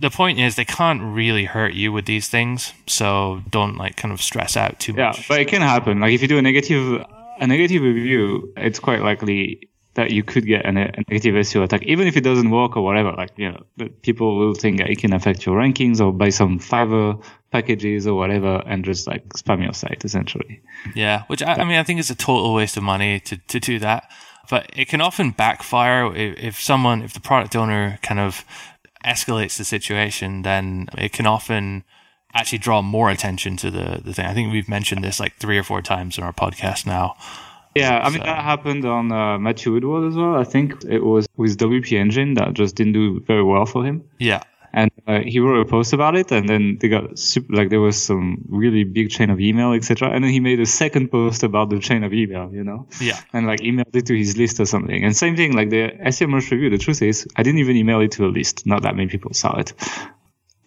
the 0.00 0.10
point 0.10 0.38
is 0.38 0.56
they 0.56 0.64
can't 0.64 1.02
really 1.02 1.44
hurt 1.44 1.74
you 1.74 1.92
with 1.92 2.06
these 2.06 2.28
things, 2.28 2.72
so 2.86 3.42
don't 3.50 3.76
like 3.76 3.96
kind 3.96 4.12
of 4.12 4.20
stress 4.20 4.56
out 4.56 4.78
too 4.78 4.92
much. 4.92 5.18
Yeah, 5.18 5.24
but 5.28 5.40
it 5.40 5.48
can 5.48 5.62
happen. 5.62 6.00
Like 6.00 6.12
if 6.12 6.22
you 6.22 6.28
do 6.28 6.38
a 6.38 6.42
negative 6.42 7.04
a 7.40 7.46
negative 7.46 7.82
review, 7.82 8.52
it's 8.56 8.78
quite 8.78 9.02
likely 9.02 9.68
that 9.94 10.12
you 10.12 10.22
could 10.22 10.46
get 10.46 10.64
a, 10.64 10.72
negative 10.72 11.34
SEO 11.34 11.64
attack, 11.64 11.82
even 11.82 12.06
if 12.06 12.16
it 12.16 12.20
doesn't 12.20 12.50
work 12.50 12.76
or 12.76 12.82
whatever. 12.82 13.12
Like 13.12 13.30
you 13.36 13.50
know, 13.50 13.88
people 14.02 14.38
will 14.38 14.54
think 14.54 14.80
it 14.80 14.98
can 14.98 15.12
affect 15.12 15.44
your 15.44 15.56
rankings 15.56 16.00
or 16.00 16.12
buy 16.12 16.28
some 16.28 16.58
Fiverr 16.58 17.22
packages 17.50 18.06
or 18.06 18.14
whatever 18.14 18.62
and 18.66 18.84
just 18.84 19.06
like 19.06 19.28
spam 19.30 19.62
your 19.62 19.72
site 19.72 20.04
essentially. 20.04 20.60
Yeah, 20.94 21.24
which 21.26 21.42
I, 21.42 21.54
I 21.54 21.64
mean, 21.64 21.78
I 21.78 21.82
think 21.82 21.98
it's 21.98 22.10
a 22.10 22.14
total 22.14 22.54
waste 22.54 22.76
of 22.76 22.82
money 22.82 23.20
to 23.20 23.36
to 23.36 23.58
do 23.58 23.78
that 23.80 24.10
but 24.48 24.70
it 24.74 24.88
can 24.88 25.00
often 25.00 25.30
backfire 25.30 26.14
if, 26.14 26.60
someone, 26.60 27.02
if 27.02 27.12
the 27.12 27.20
product 27.20 27.54
owner 27.54 27.98
kind 28.02 28.18
of 28.18 28.44
escalates 29.04 29.56
the 29.56 29.64
situation, 29.64 30.42
then 30.42 30.88
it 30.96 31.12
can 31.12 31.26
often 31.26 31.84
actually 32.34 32.58
draw 32.58 32.82
more 32.82 33.10
attention 33.10 33.56
to 33.56 33.70
the, 33.70 34.00
the 34.04 34.12
thing. 34.12 34.26
I 34.26 34.34
think 34.34 34.52
we've 34.52 34.68
mentioned 34.68 35.02
this 35.02 35.18
like 35.18 35.36
three 35.36 35.58
or 35.58 35.62
four 35.62 35.82
times 35.82 36.18
in 36.18 36.24
our 36.24 36.32
podcast 36.32 36.86
now. 36.86 37.16
Yeah, 37.74 37.98
I 37.98 38.10
mean, 38.10 38.20
that 38.20 38.42
happened 38.42 38.84
on 38.84 39.12
uh, 39.12 39.38
Matthew 39.38 39.72
Woodward 39.72 40.08
as 40.08 40.16
well. 40.16 40.34
I 40.34 40.44
think 40.44 40.84
it 40.84 41.04
was 41.04 41.28
with 41.36 41.56
WP 41.58 41.92
Engine 41.92 42.34
that 42.34 42.54
just 42.54 42.74
didn't 42.74 42.94
do 42.94 43.20
very 43.20 43.44
well 43.44 43.66
for 43.66 43.84
him. 43.84 44.04
Yeah 44.18 44.42
and 44.72 44.90
uh, 45.06 45.20
he 45.20 45.40
wrote 45.40 45.60
a 45.60 45.64
post 45.68 45.92
about 45.92 46.16
it 46.16 46.30
and 46.30 46.48
then 46.48 46.78
they 46.80 46.88
got 46.88 47.18
super, 47.18 47.52
like 47.54 47.70
there 47.70 47.80
was 47.80 48.00
some 48.00 48.44
really 48.48 48.84
big 48.84 49.10
chain 49.10 49.30
of 49.30 49.40
email 49.40 49.72
etc 49.72 50.10
and 50.10 50.24
then 50.24 50.30
he 50.30 50.40
made 50.40 50.60
a 50.60 50.66
second 50.66 51.10
post 51.10 51.42
about 51.42 51.70
the 51.70 51.78
chain 51.78 52.04
of 52.04 52.12
email 52.12 52.50
you 52.52 52.64
know? 52.64 52.86
Yeah. 53.00 53.18
And 53.32 53.46
like 53.46 53.60
emailed 53.60 53.94
it 53.94 54.06
to 54.06 54.16
his 54.16 54.36
list 54.36 54.60
or 54.60 54.66
something. 54.66 55.04
And 55.04 55.16
same 55.16 55.36
thing 55.36 55.54
like 55.54 55.70
the 55.70 55.90
SEMrush 56.06 56.50
review 56.50 56.70
the 56.70 56.78
truth 56.78 57.02
is 57.02 57.26
i 57.36 57.42
didn't 57.42 57.60
even 57.60 57.76
email 57.76 58.00
it 58.00 58.12
to 58.12 58.26
a 58.26 58.28
list. 58.28 58.66
Not 58.66 58.82
that 58.82 58.94
many 58.94 59.08
people 59.08 59.32
saw 59.34 59.58
it. 59.58 59.72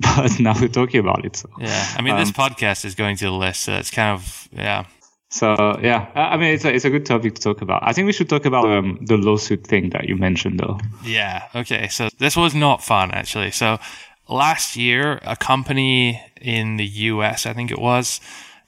But 0.01 0.39
now 0.39 0.59
we're 0.59 0.67
talking 0.67 0.99
about 0.99 1.25
it 1.25 1.35
so. 1.35 1.47
Yeah 1.59 1.93
i 1.95 2.01
mean 2.01 2.15
um, 2.15 2.19
this 2.19 2.31
podcast 2.31 2.85
is 2.85 2.95
going 2.95 3.17
to 3.17 3.25
the 3.25 3.31
list 3.31 3.61
so 3.61 3.73
it's 3.73 3.91
kind 3.91 4.11
of 4.15 4.49
yeah 4.51 4.85
so 5.31 5.79
yeah, 5.81 6.11
I 6.13 6.35
mean 6.35 6.53
it's 6.53 6.65
a 6.65 6.73
it's 6.73 6.83
a 6.83 6.89
good 6.89 7.05
topic 7.05 7.35
to 7.35 7.41
talk 7.41 7.61
about. 7.61 7.81
I 7.83 7.93
think 7.93 8.05
we 8.05 8.11
should 8.11 8.29
talk 8.29 8.45
about 8.45 8.65
um, 8.69 8.99
the 9.01 9.15
lawsuit 9.15 9.65
thing 9.65 9.89
that 9.91 10.07
you 10.09 10.17
mentioned 10.17 10.59
though. 10.59 10.77
Yeah. 11.03 11.47
Okay. 11.55 11.87
So 11.87 12.09
this 12.19 12.35
was 12.35 12.53
not 12.53 12.83
fun 12.83 13.11
actually. 13.11 13.51
So 13.51 13.79
last 14.27 14.75
year, 14.75 15.19
a 15.23 15.37
company 15.37 16.21
in 16.41 16.75
the 16.75 16.85
U.S. 16.85 17.45
I 17.45 17.53
think 17.53 17.71
it 17.71 17.79
was 17.79 18.19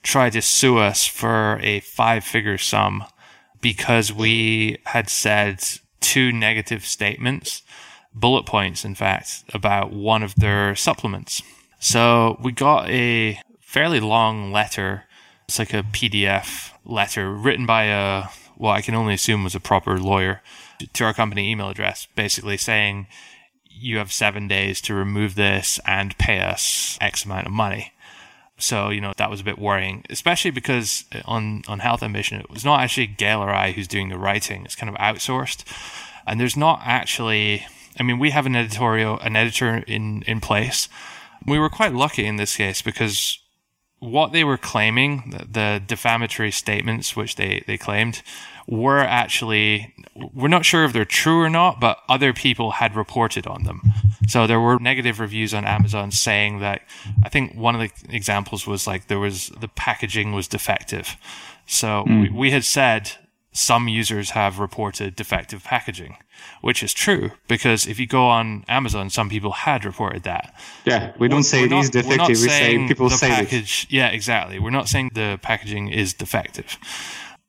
tried 0.02 0.32
to 0.32 0.42
sue 0.42 0.78
us 0.78 1.06
for 1.06 1.58
a 1.62 1.80
five 1.80 2.24
figure 2.24 2.58
sum 2.58 3.04
because 3.60 4.10
we 4.12 4.78
had 4.86 5.10
said 5.10 5.62
two 6.00 6.32
negative 6.32 6.84
statements, 6.84 7.62
bullet 8.14 8.46
points, 8.46 8.86
in 8.86 8.94
fact, 8.94 9.44
about 9.52 9.92
one 9.92 10.22
of 10.22 10.34
their 10.34 10.74
supplements. 10.74 11.42
So 11.78 12.38
we 12.42 12.52
got 12.52 12.88
a 12.88 13.38
fairly 13.60 14.00
long 14.00 14.50
letter 14.50 15.04
it's 15.46 15.58
like 15.58 15.74
a 15.74 15.82
PDF 15.82 16.72
letter 16.84 17.32
written 17.32 17.66
by 17.66 17.84
a, 17.84 18.28
well, 18.56 18.72
I 18.72 18.82
can 18.82 18.94
only 18.94 19.14
assume 19.14 19.44
was 19.44 19.54
a 19.54 19.60
proper 19.60 19.98
lawyer 19.98 20.42
to 20.92 21.04
our 21.04 21.14
company 21.14 21.50
email 21.50 21.68
address, 21.68 22.06
basically 22.14 22.56
saying, 22.56 23.06
you 23.68 23.98
have 23.98 24.12
seven 24.12 24.48
days 24.48 24.80
to 24.82 24.94
remove 24.94 25.34
this 25.34 25.80
and 25.86 26.16
pay 26.16 26.38
us 26.38 26.96
X 27.00 27.24
amount 27.24 27.46
of 27.46 27.52
money. 27.52 27.92
So, 28.56 28.88
you 28.88 29.00
know, 29.00 29.12
that 29.16 29.30
was 29.30 29.40
a 29.40 29.44
bit 29.44 29.58
worrying, 29.58 30.04
especially 30.08 30.52
because 30.52 31.04
on, 31.24 31.62
on 31.66 31.80
Health 31.80 32.02
Ambition, 32.02 32.40
it 32.40 32.50
was 32.50 32.64
not 32.64 32.80
actually 32.80 33.08
Gael 33.08 33.42
or 33.42 33.50
I 33.50 33.72
who's 33.72 33.88
doing 33.88 34.08
the 34.08 34.18
writing. 34.18 34.64
It's 34.64 34.76
kind 34.76 34.88
of 34.88 34.96
outsourced. 35.00 35.64
And 36.26 36.40
there's 36.40 36.56
not 36.56 36.80
actually, 36.84 37.66
I 37.98 38.04
mean, 38.04 38.18
we 38.18 38.30
have 38.30 38.46
an 38.46 38.54
editorial, 38.54 39.18
an 39.20 39.34
editor 39.34 39.78
in, 39.88 40.22
in 40.22 40.40
place. 40.40 40.88
We 41.44 41.58
were 41.58 41.68
quite 41.68 41.92
lucky 41.92 42.24
in 42.24 42.36
this 42.36 42.56
case 42.56 42.80
because 42.80 43.38
what 44.04 44.32
they 44.32 44.44
were 44.44 44.58
claiming, 44.58 45.30
the, 45.30 45.46
the 45.50 45.82
defamatory 45.86 46.50
statements 46.50 47.16
which 47.16 47.36
they, 47.36 47.64
they 47.66 47.78
claimed, 47.78 48.22
were 48.66 49.00
actually, 49.00 49.94
we're 50.34 50.48
not 50.48 50.64
sure 50.64 50.84
if 50.84 50.92
they're 50.92 51.04
true 51.04 51.40
or 51.40 51.50
not, 51.50 51.80
but 51.80 51.98
other 52.08 52.32
people 52.32 52.72
had 52.72 52.96
reported 52.96 53.46
on 53.46 53.64
them. 53.64 53.82
So 54.26 54.46
there 54.46 54.60
were 54.60 54.78
negative 54.78 55.20
reviews 55.20 55.52
on 55.52 55.64
Amazon 55.66 56.10
saying 56.10 56.60
that, 56.60 56.80
I 57.22 57.28
think 57.28 57.54
one 57.54 57.74
of 57.74 57.80
the 57.80 57.90
examples 58.14 58.66
was 58.66 58.86
like 58.86 59.08
there 59.08 59.18
was, 59.18 59.48
the 59.60 59.68
packaging 59.68 60.32
was 60.32 60.48
defective. 60.48 61.16
So 61.66 62.04
mm. 62.06 62.22
we, 62.22 62.30
we 62.30 62.50
had 62.50 62.64
said 62.64 63.12
some 63.54 63.86
users 63.86 64.30
have 64.30 64.58
reported 64.58 65.14
defective 65.14 65.62
packaging, 65.62 66.16
which 66.60 66.82
is 66.82 66.92
true 66.92 67.30
because 67.46 67.86
if 67.86 68.00
you 68.00 68.06
go 68.06 68.26
on 68.26 68.64
Amazon, 68.66 69.08
some 69.08 69.30
people 69.30 69.52
had 69.52 69.84
reported 69.84 70.24
that. 70.24 70.52
Yeah, 70.84 71.12
we 71.18 71.28
don't 71.28 71.44
say 71.44 71.64
it 71.64 71.72
is 71.72 71.88
defective. 71.88 72.28
We 72.28 72.34
say 72.34 72.86
people 72.88 73.08
say 73.08 73.28
package. 73.28 73.84
It. 73.84 73.92
Yeah, 73.92 74.08
exactly. 74.08 74.58
We're 74.58 74.70
not 74.70 74.88
saying 74.88 75.12
the 75.14 75.38
packaging 75.40 75.88
is 75.88 76.12
defective. 76.12 76.76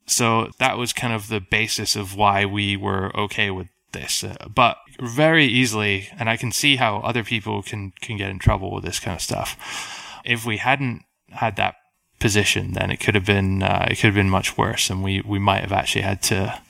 So 0.06 0.50
that 0.60 0.78
was 0.78 0.92
kind 0.92 1.12
of 1.12 1.26
the 1.26 1.40
basis 1.40 1.96
of 1.96 2.16
why 2.16 2.46
we 2.46 2.76
were 2.76 3.14
okay 3.18 3.50
with 3.50 3.66
this. 3.90 4.22
Uh, 4.22 4.36
but 4.48 4.76
very 5.00 5.46
easily, 5.46 6.08
and 6.16 6.30
I 6.30 6.36
can 6.36 6.52
see 6.52 6.76
how 6.76 6.98
other 6.98 7.24
people 7.24 7.62
can 7.62 7.92
can 8.00 8.16
get 8.16 8.30
in 8.30 8.38
trouble 8.38 8.72
with 8.72 8.84
this 8.84 9.00
kind 9.00 9.16
of 9.16 9.22
stuff. 9.22 10.20
If 10.24 10.46
we 10.46 10.58
hadn't 10.58 11.02
had 11.30 11.56
that 11.56 11.74
position, 12.18 12.72
then 12.72 12.90
it 12.90 12.98
could 12.98 13.14
have 13.14 13.26
been 13.26 13.62
uh, 13.62 13.86
it 13.90 13.96
could 13.96 14.06
have 14.06 14.14
been 14.14 14.30
much 14.30 14.56
worse, 14.56 14.90
and 14.90 15.02
we 15.02 15.20
we 15.20 15.38
might 15.38 15.60
have 15.60 15.72
actually 15.72 16.02
had 16.02 16.22
to, 16.22 16.60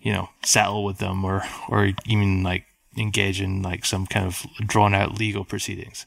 you 0.00 0.12
know, 0.12 0.28
settle 0.42 0.84
with 0.84 0.98
them 0.98 1.24
or 1.24 1.42
or 1.68 1.92
even 2.06 2.42
like 2.42 2.64
engage 2.96 3.40
in 3.40 3.62
like 3.62 3.84
some 3.84 4.06
kind 4.06 4.26
of 4.26 4.44
drawn 4.66 4.94
out 4.94 5.18
legal 5.18 5.44
proceedings. 5.44 6.06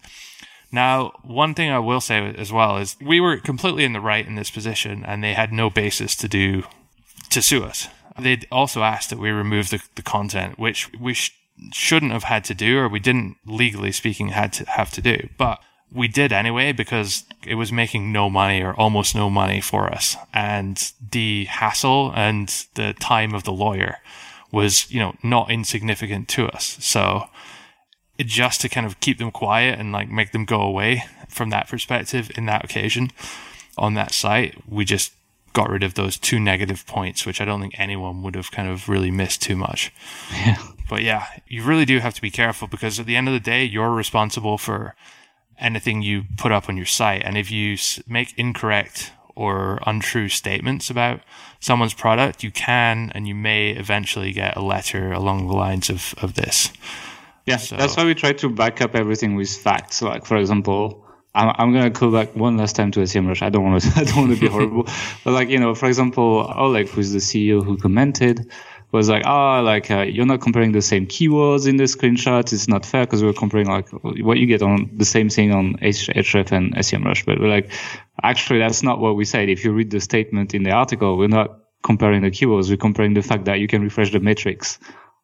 Now, 0.72 1.12
one 1.24 1.54
thing 1.54 1.70
I 1.70 1.80
will 1.80 2.02
say 2.02 2.34
as 2.38 2.52
well 2.52 2.78
is 2.78 2.96
we 3.02 3.20
were 3.20 3.38
completely 3.38 3.84
in 3.84 3.94
the 3.94 4.00
right 4.00 4.26
in 4.26 4.36
this 4.36 4.50
position, 4.50 5.04
and 5.06 5.24
they 5.24 5.34
had 5.34 5.52
no 5.52 5.70
basis 5.70 6.16
to 6.18 6.28
do 6.28 6.64
to 7.30 7.42
sue 7.42 7.64
us. 7.64 7.88
They'd 8.20 8.48
also 8.52 8.84
asked 8.84 9.10
that 9.10 9.20
we 9.20 9.32
remove 9.32 9.70
the, 9.70 9.82
the 9.96 10.02
content, 10.02 10.60
which 10.60 10.92
we 11.00 11.14
sh- 11.14 11.34
shouldn't 11.72 12.12
have 12.12 12.24
had 12.24 12.44
to 12.46 12.54
do, 12.54 12.78
or 12.80 12.88
we 12.90 13.00
didn't 13.00 13.38
legally 13.46 13.92
speaking 13.92 14.30
had 14.30 14.54
to 14.54 14.66
have 14.66 14.92
to 14.92 15.02
do, 15.02 15.30
but 15.38 15.60
we 15.92 16.08
did 16.08 16.32
anyway 16.32 16.72
because 16.72 17.26
it 17.46 17.56
was 17.56 17.72
making 17.72 18.12
no 18.12 18.30
money 18.30 18.62
or 18.62 18.74
almost 18.74 19.14
no 19.14 19.30
money 19.30 19.60
for 19.60 19.92
us. 19.92 20.16
And 20.34 20.92
the 21.12 21.46
hassle 21.46 22.12
and 22.16 22.48
the 22.76 22.94
time 23.00 23.34
of 23.34 23.44
the 23.44 23.52
lawyer 23.52 23.98
was, 24.52 24.90
you 24.92 25.00
know, 25.00 25.16
not 25.24 25.52
insignificant 25.52 26.28
to 26.30 26.48
us. 26.48 26.78
So 26.80 27.26
just 28.20 28.62
to 28.62 28.70
kind 28.70 28.86
of 28.86 29.00
keep 29.00 29.18
them 29.18 29.32
quiet 29.32 29.80
and 29.80 29.92
like 29.92 30.10
make 30.10 30.32
them 30.32 30.46
go 30.46 30.62
away 30.62 31.04
from 31.28 31.50
that 31.50 31.68
perspective 31.68 32.32
in 32.36 32.46
that 32.46 32.64
occasion 32.64 33.12
on 33.78 33.94
that 33.96 34.14
site, 34.14 34.56
we 34.68 34.86
just 34.86 35.14
got 35.54 35.70
rid 35.70 35.84
of 35.84 35.96
those 35.96 36.18
two 36.18 36.40
negative 36.40 36.86
points, 36.88 37.26
which 37.26 37.42
I 37.42 37.46
don't 37.46 37.60
think 37.60 37.76
anyone 37.78 38.22
would 38.24 38.36
have 38.36 38.52
kind 38.52 38.70
of 38.70 38.88
really 38.88 39.12
missed 39.12 39.42
too 39.42 39.56
much. 39.56 39.92
Yeah. 40.32 40.62
But 40.90 41.04
yeah, 41.04 41.26
you 41.48 41.64
really 41.64 41.86
do 41.86 42.00
have 42.00 42.14
to 42.14 42.22
be 42.22 42.32
careful 42.32 42.68
because 42.68 43.00
at 43.00 43.06
the 43.06 43.16
end 43.16 43.28
of 43.28 43.34
the 43.34 43.40
day, 43.40 43.64
you're 43.64 43.92
responsible 43.92 44.58
for 44.58 44.96
anything 45.62 46.02
you 46.02 46.24
put 46.38 46.52
up 46.52 46.68
on 46.68 46.76
your 46.76 46.86
site. 46.86 47.22
And 47.24 47.38
if 47.38 47.52
you 47.52 47.78
make 48.08 48.38
incorrect 48.38 49.12
or 49.36 49.80
untrue 49.86 50.28
statements 50.28 50.90
about 50.90 51.22
someone's 51.60 51.94
product, 51.94 52.44
you 52.44 52.52
can 52.52 53.12
and 53.16 53.28
you 53.28 53.36
may 53.36 53.72
eventually 53.72 54.32
get 54.34 54.58
a 54.58 54.62
letter 54.62 55.12
along 55.12 55.48
the 55.48 55.54
lines 55.54 55.90
of, 55.90 56.14
of 56.22 56.34
this. 56.34 56.72
Yeah, 57.46 57.58
so, 57.58 57.76
that's 57.76 57.98
why 57.98 58.06
we 58.06 58.14
try 58.14 58.34
to 58.34 58.50
back 58.50 58.82
up 58.82 58.96
everything 58.96 59.36
with 59.36 59.50
facts. 59.50 60.02
Like, 60.02 60.26
for 60.26 60.38
example, 60.38 61.06
I'm, 61.34 61.54
I'm 61.58 61.74
gonna 61.74 61.92
call 61.92 62.12
back 62.12 62.36
one 62.36 62.58
last 62.58 62.76
time 62.76 62.92
to 62.92 63.00
SEMrush. 63.02 63.42
I 63.42 63.50
don't 63.50 63.64
want 63.64 63.82
to. 63.82 63.92
I 64.00 64.04
don't 64.04 64.18
want 64.18 64.34
to 64.36 64.40
be 64.40 64.48
horrible, 64.48 64.84
but 65.24 65.32
like 65.32 65.50
you 65.50 65.60
know, 65.60 65.74
for 65.74 65.88
example, 65.88 66.52
Oleg, 66.56 66.90
who's 66.90 67.12
the 67.12 67.20
CEO 67.20 67.64
who 67.64 67.78
commented, 67.78 68.52
was 68.92 69.10
like, 69.10 69.24
oh, 69.26 69.62
like 69.64 69.90
uh, 69.90 70.02
you're 70.02 70.26
not 70.26 70.42
comparing 70.42 70.74
the 70.74 70.82
same 70.82 71.08
keywords 71.08 71.68
in 71.68 71.78
the 71.78 71.86
screenshots. 71.86 72.52
It's 72.54 72.68
not 72.68 72.86
fair 72.86 73.06
because 73.06 73.24
we're 73.24 73.34
comparing 73.34 73.68
like 73.68 73.90
what 73.92 74.38
you 74.38 74.48
get 74.48 74.62
on 74.62 74.92
the 74.96 75.06
same 75.06 75.30
thing 75.30 75.54
on 75.54 75.76
Ahrefs 75.78 76.52
and 76.52 76.76
SEMrush. 76.76 77.26
But 77.26 77.40
we're 77.40 77.48
like, 77.48 77.72
actually, 78.22 78.60
that's 78.60 78.84
not 78.84 79.00
what 79.00 79.16
we 79.16 79.26
said. 79.26 79.50
If 79.50 79.64
you 79.64 79.72
read 79.72 79.92
the 79.92 80.02
statement 80.02 80.54
in 80.54 80.64
the 80.64 80.72
article, 80.72 81.18
we're 81.18 81.28
not 81.28 81.60
comparing 81.84 82.22
the 82.22 82.32
keywords. 82.32 82.70
We're 82.70 82.78
comparing 82.78 83.14
the 83.14 83.22
fact 83.22 83.46
that 83.46 83.60
you 83.60 83.68
can 83.68 83.82
refresh 83.82 84.12
the 84.12 84.20
metrics 84.20 84.78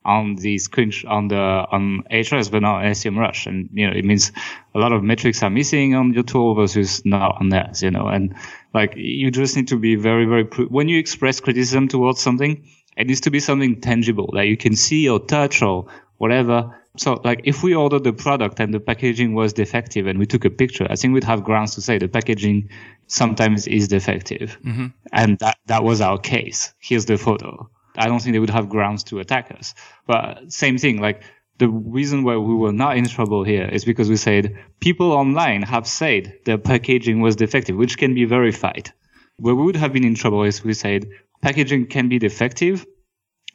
on 0.05 0.35
the 0.35 0.57
screen 0.57 0.93
on 1.05 1.27
the 1.27 1.35
on 1.35 2.03
Ahrefs, 2.09 2.49
but 2.49 2.61
not 2.61 2.83
SEMrush. 2.83 3.47
And 3.47 3.69
you 3.73 3.87
know, 3.87 3.93
it 3.93 4.05
means 4.05 4.31
a 4.73 4.79
lot 4.79 4.93
of 4.93 5.03
metrics 5.03 5.43
are 5.43 5.49
missing 5.49 5.93
on 5.93 6.13
your 6.13 6.23
tool 6.23 6.55
versus 6.55 7.01
not 7.03 7.35
on 7.41 7.49
theirs. 7.49 7.83
You 7.83 7.91
know, 7.91 8.07
and 8.07 8.35
like 8.73 8.93
you 8.95 9.29
just 9.29 9.57
need 9.57 9.67
to 9.67 9.77
be 9.77 9.95
very, 9.95 10.25
very 10.25 10.45
when 10.69 10.87
you 10.87 10.99
express 10.99 11.41
criticism 11.41 11.89
towards 11.89 12.21
something 12.21 12.63
it 12.97 13.07
needs 13.07 13.21
to 13.21 13.31
be 13.31 13.39
something 13.39 13.79
tangible 13.79 14.31
that 14.33 14.47
you 14.47 14.57
can 14.57 14.75
see 14.75 15.07
or 15.07 15.19
touch 15.19 15.61
or 15.61 15.85
whatever. 16.17 16.75
So 16.97 17.21
like 17.23 17.41
if 17.43 17.61
we 17.61 17.75
ordered 17.75 18.03
the 18.03 18.13
product 18.13 18.59
and 18.59 18.73
the 18.73 18.79
packaging 18.79 19.35
was 19.35 19.53
defective 19.53 20.07
and 20.07 20.17
we 20.17 20.25
took 20.25 20.45
a 20.45 20.49
picture, 20.49 20.87
I 20.89 20.95
think 20.95 21.13
we'd 21.13 21.23
have 21.23 21.43
grounds 21.43 21.75
to 21.75 21.81
say 21.81 21.99
the 21.99 22.07
packaging 22.07 22.69
sometimes 23.05 23.67
is 23.67 23.87
defective. 23.87 24.57
Mm-hmm. 24.65 24.87
And 25.13 25.37
that, 25.39 25.57
that 25.67 25.83
was 25.83 26.01
our 26.01 26.17
case. 26.17 26.73
Here's 26.79 27.05
the 27.05 27.17
photo. 27.17 27.69
I 27.95 28.07
don't 28.07 28.19
think 28.19 28.33
they 28.33 28.39
would 28.39 28.49
have 28.49 28.69
grounds 28.69 29.03
to 29.05 29.19
attack 29.19 29.51
us. 29.57 29.75
But 30.07 30.51
same 30.51 30.79
thing, 30.79 30.99
like 30.99 31.23
the 31.59 31.69
reason 31.69 32.23
why 32.23 32.37
we 32.37 32.55
were 32.55 32.73
not 32.73 32.97
in 32.97 33.05
trouble 33.05 33.43
here 33.43 33.65
is 33.65 33.85
because 33.85 34.09
we 34.09 34.17
said 34.17 34.57
people 34.79 35.11
online 35.11 35.61
have 35.63 35.87
said 35.87 36.39
the 36.45 36.57
packaging 36.57 37.21
was 37.21 37.35
defective, 37.35 37.75
which 37.75 37.97
can 37.97 38.15
be 38.15 38.25
verified. 38.25 38.91
Where 39.37 39.53
we 39.53 39.63
would 39.65 39.75
have 39.75 39.93
been 39.93 40.03
in 40.03 40.15
trouble 40.15 40.43
is 40.43 40.63
we 40.63 40.73
said 40.73 41.07
packaging 41.41 41.87
can 41.87 42.09
be 42.09 42.19
defective 42.19 42.85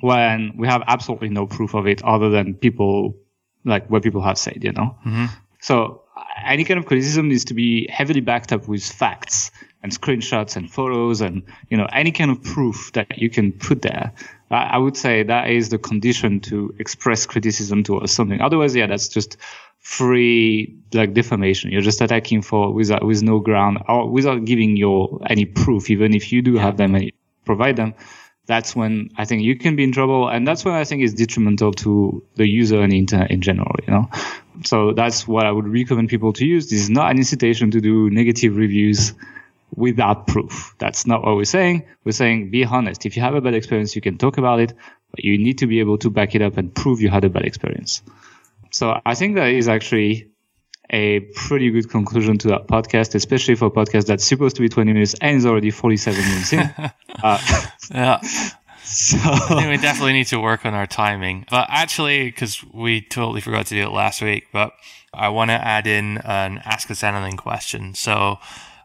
when 0.00 0.54
we 0.56 0.66
have 0.66 0.82
absolutely 0.86 1.28
no 1.28 1.46
proof 1.46 1.74
of 1.74 1.86
it 1.86 2.02
other 2.02 2.30
than 2.30 2.54
people 2.54 3.16
like 3.64 3.88
what 3.88 4.02
people 4.02 4.22
have 4.22 4.38
said, 4.38 4.62
you 4.64 4.72
know? 4.72 4.96
Mm-hmm. 5.06 5.26
So 5.60 6.02
any 6.44 6.64
kind 6.64 6.78
of 6.78 6.86
criticism 6.86 7.28
needs 7.28 7.44
to 7.46 7.54
be 7.54 7.88
heavily 7.88 8.20
backed 8.20 8.52
up 8.52 8.66
with 8.66 8.84
facts 8.84 9.50
and 9.82 9.92
screenshots 9.92 10.56
and 10.56 10.70
photos 10.70 11.20
and, 11.20 11.42
you 11.68 11.76
know, 11.76 11.86
any 11.92 12.12
kind 12.12 12.30
of 12.30 12.42
proof 12.42 12.92
that 12.94 13.18
you 13.18 13.30
can 13.30 13.52
put 13.52 13.82
there. 13.82 14.12
I 14.50 14.76
would 14.76 14.96
say 14.96 15.22
that 15.22 15.50
is 15.50 15.70
the 15.70 15.78
condition 15.78 16.40
to 16.40 16.74
express 16.78 17.24
criticism 17.24 17.84
towards 17.84 18.12
something. 18.12 18.40
Otherwise, 18.40 18.76
yeah, 18.76 18.86
that's 18.86 19.08
just 19.08 19.38
free 19.78 20.78
like 20.92 21.14
defamation. 21.14 21.70
You're 21.70 21.80
just 21.80 22.02
attacking 22.02 22.42
for 22.42 22.72
without 22.72 23.04
with 23.04 23.22
no 23.22 23.40
ground 23.40 23.78
or 23.88 24.10
without 24.10 24.44
giving 24.44 24.76
your 24.76 25.20
any 25.26 25.46
proof, 25.46 25.90
even 25.90 26.14
if 26.14 26.32
you 26.32 26.42
do 26.42 26.54
yeah. 26.54 26.62
have 26.62 26.76
them 26.76 26.94
provide 27.44 27.76
them, 27.76 27.94
that's 28.46 28.74
when 28.74 29.10
I 29.16 29.24
think 29.24 29.42
you 29.42 29.56
can 29.56 29.76
be 29.76 29.84
in 29.84 29.92
trouble. 29.92 30.28
And 30.28 30.46
that's 30.46 30.64
when 30.64 30.74
I 30.74 30.84
think 30.84 31.02
it's 31.02 31.14
detrimental 31.14 31.72
to 31.72 32.24
the 32.34 32.46
user 32.46 32.82
and 32.82 32.92
the 32.92 32.98
internet 32.98 33.30
in 33.30 33.40
general, 33.40 33.74
you 33.86 33.92
know? 33.92 34.10
So 34.64 34.92
that's 34.92 35.26
what 35.26 35.46
I 35.46 35.52
would 35.52 35.66
recommend 35.66 36.08
people 36.08 36.32
to 36.34 36.44
use. 36.44 36.68
This 36.68 36.80
is 36.80 36.90
not 36.90 37.10
an 37.10 37.18
incitation 37.18 37.70
to 37.70 37.80
do 37.80 38.10
negative 38.10 38.56
reviews 38.56 39.14
without 39.74 40.26
proof. 40.26 40.74
That's 40.78 41.06
not 41.06 41.22
what 41.22 41.36
we're 41.36 41.44
saying. 41.44 41.84
We're 42.04 42.12
saying 42.12 42.50
be 42.50 42.64
honest. 42.64 43.06
If 43.06 43.16
you 43.16 43.22
have 43.22 43.34
a 43.34 43.40
bad 43.40 43.54
experience, 43.54 43.94
you 43.96 44.02
can 44.02 44.18
talk 44.18 44.38
about 44.38 44.60
it, 44.60 44.74
but 45.10 45.24
you 45.24 45.38
need 45.38 45.58
to 45.58 45.66
be 45.66 45.80
able 45.80 45.98
to 45.98 46.10
back 46.10 46.34
it 46.34 46.42
up 46.42 46.58
and 46.58 46.74
prove 46.74 47.00
you 47.00 47.08
had 47.08 47.24
a 47.24 47.30
bad 47.30 47.44
experience. 47.44 48.02
So 48.70 49.00
I 49.04 49.14
think 49.14 49.36
that 49.36 49.48
is 49.48 49.68
actually 49.68 50.31
a 50.92 51.20
pretty 51.34 51.70
good 51.70 51.88
conclusion 51.88 52.38
to 52.38 52.48
that 52.48 52.68
podcast, 52.68 53.14
especially 53.14 53.54
for 53.54 53.66
a 53.66 53.70
podcast 53.70 54.06
that's 54.06 54.24
supposed 54.24 54.56
to 54.56 54.62
be 54.62 54.68
20 54.68 54.92
minutes 54.92 55.14
and 55.20 55.36
is 55.36 55.46
already 55.46 55.70
47 55.70 56.20
minutes 56.20 56.52
in. 56.52 56.74
Uh, 57.22 57.38
yeah. 57.90 58.20
So 58.84 59.16
we 59.70 59.76
definitely 59.76 60.12
need 60.12 60.26
to 60.26 60.40
work 60.40 60.66
on 60.66 60.74
our 60.74 60.88
timing. 60.88 61.46
But 61.48 61.68
actually, 61.70 62.24
because 62.24 62.62
we 62.74 63.00
totally 63.00 63.40
forgot 63.40 63.66
to 63.66 63.74
do 63.74 63.82
it 63.82 63.90
last 63.92 64.20
week, 64.20 64.48
but 64.52 64.72
I 65.14 65.28
want 65.28 65.50
to 65.50 65.54
add 65.54 65.86
in 65.86 66.18
an 66.18 66.58
Ask 66.64 66.90
Us 66.90 67.02
Anything 67.02 67.36
question. 67.36 67.94
So 67.94 68.38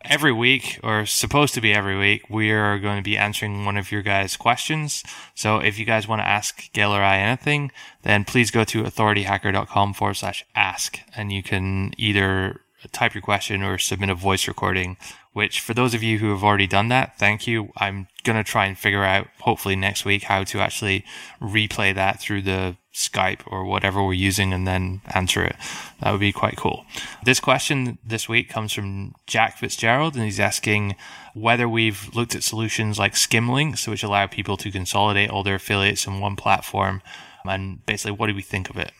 every 0.09 0.31
week, 0.31 0.79
or 0.83 1.05
supposed 1.05 1.53
to 1.53 1.61
be 1.61 1.73
every 1.73 1.97
week, 1.97 2.29
we 2.29 2.51
are 2.51 2.79
going 2.79 2.97
to 2.97 3.03
be 3.03 3.17
answering 3.17 3.65
one 3.65 3.77
of 3.77 3.91
your 3.91 4.01
guys' 4.01 4.37
questions. 4.37 5.03
So 5.35 5.59
if 5.59 5.77
you 5.77 5.85
guys 5.85 6.07
want 6.07 6.21
to 6.21 6.27
ask 6.27 6.71
Gael 6.73 6.93
or 6.93 7.01
I 7.01 7.17
anything, 7.17 7.71
then 8.03 8.25
please 8.25 8.51
go 8.51 8.63
to 8.63 8.83
authorityhacker.com 8.83 9.93
forward 9.93 10.15
slash 10.15 10.45
ask, 10.55 10.99
and 11.15 11.31
you 11.31 11.43
can 11.43 11.93
either 11.97 12.61
type 12.91 13.13
your 13.13 13.21
question 13.21 13.63
or 13.63 13.77
submit 13.77 14.09
a 14.09 14.15
voice 14.15 14.47
recording 14.47 14.97
which 15.37 15.61
for 15.61 15.75
those 15.75 15.93
of 15.93 16.01
you 16.01 16.17
who 16.17 16.31
have 16.31 16.43
already 16.43 16.65
done 16.65 16.87
that, 16.87 17.15
thank 17.19 17.45
you. 17.45 17.71
I'm 17.77 18.07
going 18.23 18.43
to 18.43 18.43
try 18.43 18.65
and 18.65 18.75
figure 18.75 19.03
out, 19.03 19.27
hopefully 19.41 19.75
next 19.75 20.03
week, 20.03 20.23
how 20.23 20.43
to 20.45 20.59
actually 20.59 21.05
replay 21.39 21.93
that 21.93 22.19
through 22.19 22.41
the 22.41 22.75
Skype 22.91 23.41
or 23.45 23.63
whatever 23.63 24.03
we're 24.03 24.13
using 24.13 24.51
and 24.51 24.65
then 24.65 25.01
answer 25.13 25.43
it. 25.43 25.55
That 26.01 26.09
would 26.09 26.21
be 26.21 26.31
quite 26.31 26.57
cool. 26.57 26.87
This 27.23 27.39
question 27.39 27.99
this 28.03 28.27
week 28.27 28.49
comes 28.49 28.73
from 28.73 29.13
Jack 29.27 29.59
Fitzgerald 29.59 30.15
and 30.15 30.23
he's 30.23 30.39
asking 30.39 30.95
whether 31.35 31.69
we've 31.69 32.09
looked 32.15 32.33
at 32.33 32.41
solutions 32.41 32.97
like 32.97 33.13
Skimlinks, 33.13 33.87
which 33.87 34.01
allow 34.01 34.25
people 34.25 34.57
to 34.57 34.71
consolidate 34.71 35.29
all 35.29 35.43
their 35.43 35.57
affiliates 35.57 36.07
in 36.07 36.19
one 36.19 36.35
platform. 36.35 37.03
And 37.45 37.85
basically, 37.85 38.13
what 38.13 38.25
do 38.25 38.33
we 38.33 38.41
think 38.41 38.71
of 38.71 38.77
it? 38.77 38.91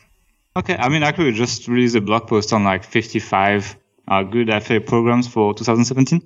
Okay. 0.56 0.76
I 0.76 0.88
mean, 0.88 1.02
actually, 1.02 1.32
we 1.32 1.32
just 1.32 1.66
released 1.66 1.96
a 1.96 2.00
blog 2.00 2.28
post 2.28 2.52
on 2.52 2.62
like 2.62 2.84
55 2.84 3.76
uh, 4.08 4.22
good 4.22 4.48
affiliate 4.48 4.86
programs 4.86 5.28
for 5.28 5.54
2017. 5.54 6.22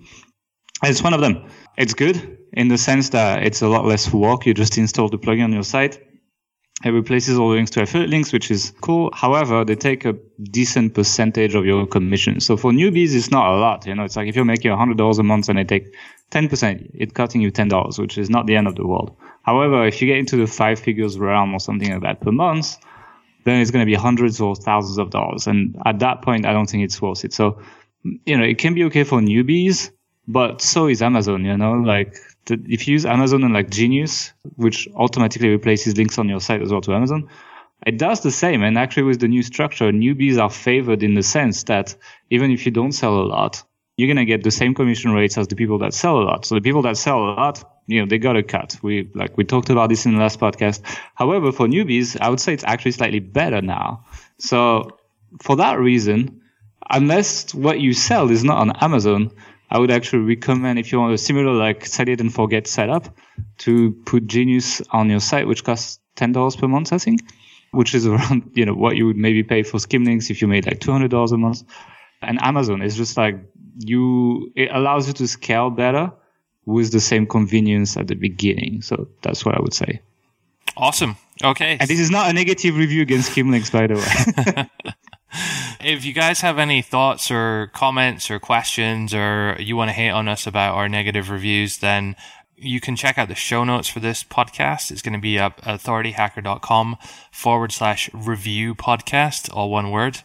It's 0.84 1.02
one 1.02 1.14
of 1.14 1.20
them. 1.20 1.48
It's 1.76 1.94
good 1.94 2.38
in 2.52 2.68
the 2.68 2.78
sense 2.78 3.10
that 3.10 3.44
it's 3.44 3.62
a 3.62 3.68
lot 3.68 3.84
less 3.84 4.12
work. 4.12 4.46
You 4.46 4.54
just 4.54 4.78
install 4.78 5.08
the 5.08 5.18
plugin 5.18 5.44
on 5.44 5.52
your 5.52 5.62
site. 5.62 6.00
It 6.84 6.90
replaces 6.90 7.38
all 7.38 7.50
the 7.50 7.56
links 7.56 7.70
to 7.72 7.82
affiliate 7.82 8.10
links, 8.10 8.32
which 8.32 8.50
is 8.50 8.72
cool. 8.80 9.10
However, 9.14 9.64
they 9.64 9.76
take 9.76 10.04
a 10.04 10.14
decent 10.42 10.94
percentage 10.94 11.54
of 11.54 11.64
your 11.64 11.86
commission. 11.86 12.40
So 12.40 12.56
for 12.56 12.72
newbies, 12.72 13.14
it's 13.14 13.30
not 13.30 13.54
a 13.54 13.56
lot. 13.56 13.86
You 13.86 13.94
know, 13.94 14.04
it's 14.04 14.16
like 14.16 14.28
if 14.28 14.34
you're 14.34 14.44
making 14.44 14.72
$100 14.72 15.18
a 15.18 15.22
month 15.22 15.48
and 15.48 15.58
they 15.58 15.64
take 15.64 15.94
10%, 16.32 16.90
it's 16.94 17.12
cutting 17.12 17.40
you 17.40 17.52
$10, 17.52 17.98
which 18.00 18.18
is 18.18 18.30
not 18.30 18.46
the 18.46 18.56
end 18.56 18.66
of 18.66 18.74
the 18.74 18.86
world. 18.86 19.16
However, 19.42 19.86
if 19.86 20.02
you 20.02 20.08
get 20.08 20.18
into 20.18 20.36
the 20.36 20.46
five 20.46 20.80
figures 20.80 21.18
realm 21.18 21.54
or 21.54 21.60
something 21.60 21.92
like 21.92 22.02
that 22.02 22.20
per 22.20 22.32
month, 22.32 22.76
then 23.45 23.61
it's 23.61 23.70
going 23.70 23.84
to 23.84 23.90
be 23.90 23.95
hundreds 23.95 24.40
or 24.40 24.55
thousands 24.55 24.99
of 24.99 25.11
dollars. 25.11 25.47
And 25.47 25.76
at 25.84 25.99
that 26.01 26.22
point, 26.22 26.47
I 26.47 26.53
don't 26.53 26.68
think 26.68 26.84
it's 26.84 27.01
worth 27.01 27.24
it. 27.24 27.32
So, 27.32 27.61
you 28.03 28.36
know, 28.36 28.45
it 28.45 28.59
can 28.59 28.74
be 28.74 28.84
okay 28.84 29.05
for 29.05 29.20
newbies, 29.20 29.90
but 30.26 30.61
so 30.61 30.88
is 30.88 31.03
Amazon, 31.03 31.45
you 31.45 31.57
know, 31.57 31.72
like 31.72 32.16
the, 32.47 32.62
if 32.68 32.86
you 32.86 32.93
use 32.93 33.07
Amazon 33.07 33.43
and 33.45 33.55
like 33.55 33.70
Genius, 33.70 34.32
which 34.57 34.88
automatically 34.95 35.49
replaces 35.49 35.97
links 35.97 36.18
on 36.18 36.28
your 36.28 36.40
site 36.40 36.62
as 36.62 36.70
well 36.70 36.80
to 36.82 36.95
Amazon, 36.95 37.28
it 37.86 37.99
does 37.99 38.20
the 38.20 38.30
same. 38.30 38.62
And 38.62 38.78
actually 38.78 39.05
with 39.05 39.20
the 39.20 39.28
new 39.28 39.43
structure, 39.43 39.90
newbies 39.90 40.40
are 40.40 40.51
favored 40.51 41.03
in 41.03 41.14
the 41.14 41.22
sense 41.22 41.64
that 41.64 41.97
even 42.30 42.51
if 42.51 42.64
you 42.64 42.72
don't 42.72 42.93
sell 42.93 43.18
a 43.20 43.26
lot, 43.26 43.62
you're 43.97 44.09
going 44.09 44.16
to 44.16 44.24
get 44.24 44.43
the 44.43 44.51
same 44.51 44.74
commission 44.74 45.12
rates 45.12 45.36
as 45.36 45.49
the 45.49 45.57
people 45.57 45.78
that 45.78 45.93
sell 45.93 46.18
a 46.18 46.24
lot. 46.24 46.45
So 46.45 46.55
the 46.55 46.61
people 46.61 46.82
that 46.82 46.97
sell 46.97 47.18
a 47.18 47.30
lot, 47.34 47.71
you 47.86 48.00
know, 48.00 48.06
they 48.06 48.18
got 48.18 48.36
a 48.36 48.42
cut. 48.42 48.76
We, 48.82 49.10
like, 49.14 49.36
we 49.36 49.44
talked 49.44 49.70
about 49.70 49.88
this 49.88 50.06
in 50.06 50.14
the 50.14 50.20
last 50.20 50.38
podcast. 50.38 50.82
However, 51.14 51.52
for 51.52 51.66
newbies, 51.66 52.16
I 52.20 52.28
would 52.28 52.40
say 52.40 52.54
it's 52.54 52.64
actually 52.64 52.92
slightly 52.92 53.20
better 53.20 53.60
now. 53.60 54.04
So 54.38 54.98
for 55.40 55.56
that 55.56 55.78
reason, 55.78 56.42
unless 56.90 57.54
what 57.54 57.80
you 57.80 57.92
sell 57.92 58.30
is 58.30 58.44
not 58.44 58.58
on 58.58 58.76
Amazon, 58.76 59.30
I 59.70 59.78
would 59.78 59.90
actually 59.90 60.24
recommend 60.24 60.78
if 60.78 60.92
you 60.92 61.00
want 61.00 61.14
a 61.14 61.18
similar 61.18 61.52
like 61.52 61.86
set 61.86 62.08
it 62.08 62.20
and 62.20 62.32
forget 62.32 62.66
setup 62.66 63.16
to 63.58 63.92
put 64.04 64.26
Genius 64.26 64.82
on 64.90 65.08
your 65.08 65.20
site, 65.20 65.46
which 65.46 65.64
costs 65.64 65.98
$10 66.16 66.58
per 66.58 66.68
month, 66.68 66.92
I 66.92 66.98
think, 66.98 67.22
which 67.70 67.94
is 67.94 68.06
around, 68.06 68.50
you 68.54 68.66
know, 68.66 68.74
what 68.74 68.96
you 68.96 69.06
would 69.06 69.16
maybe 69.16 69.42
pay 69.42 69.62
for 69.62 69.78
Skimlinks 69.78 70.30
if 70.30 70.42
you 70.42 70.48
made 70.48 70.66
like 70.66 70.80
$200 70.80 71.32
a 71.32 71.36
month. 71.36 71.62
And 72.20 72.40
Amazon 72.42 72.82
is 72.82 72.96
just 72.96 73.16
like 73.16 73.36
you, 73.78 74.52
it 74.54 74.68
allows 74.72 75.08
you 75.08 75.14
to 75.14 75.26
scale 75.26 75.70
better 75.70 76.12
with 76.66 76.92
the 76.92 77.00
same 77.00 77.26
convenience 77.26 77.96
at 77.96 78.06
the 78.06 78.14
beginning. 78.14 78.82
So 78.82 79.08
that's 79.22 79.44
what 79.44 79.56
I 79.56 79.60
would 79.60 79.74
say. 79.74 80.00
Awesome. 80.76 81.16
Okay. 81.42 81.76
And 81.78 81.88
this 81.88 82.00
is 82.00 82.10
not 82.10 82.30
a 82.30 82.32
negative 82.32 82.76
review 82.76 83.02
against 83.02 83.32
Skimlinks, 83.32 83.72
by 83.72 83.86
the 83.88 84.68
way. 84.86 84.90
if 85.84 86.04
you 86.04 86.12
guys 86.12 86.40
have 86.40 86.58
any 86.58 86.82
thoughts 86.82 87.30
or 87.30 87.70
comments 87.74 88.30
or 88.30 88.38
questions 88.38 89.12
or 89.12 89.56
you 89.58 89.76
want 89.76 89.88
to 89.88 89.92
hate 89.92 90.10
on 90.10 90.28
us 90.28 90.46
about 90.46 90.74
our 90.74 90.88
negative 90.88 91.30
reviews, 91.30 91.78
then 91.78 92.16
you 92.56 92.80
can 92.80 92.94
check 92.94 93.18
out 93.18 93.28
the 93.28 93.34
show 93.34 93.64
notes 93.64 93.88
for 93.88 94.00
this 94.00 94.22
podcast. 94.22 94.90
It's 94.90 95.02
going 95.02 95.14
to 95.14 95.20
be 95.20 95.38
at 95.38 95.56
authorityhacker.com 95.58 96.96
forward 97.32 97.72
slash 97.72 98.08
review 98.14 98.74
podcast, 98.74 99.54
all 99.54 99.68
one 99.68 99.90
word 99.90 100.20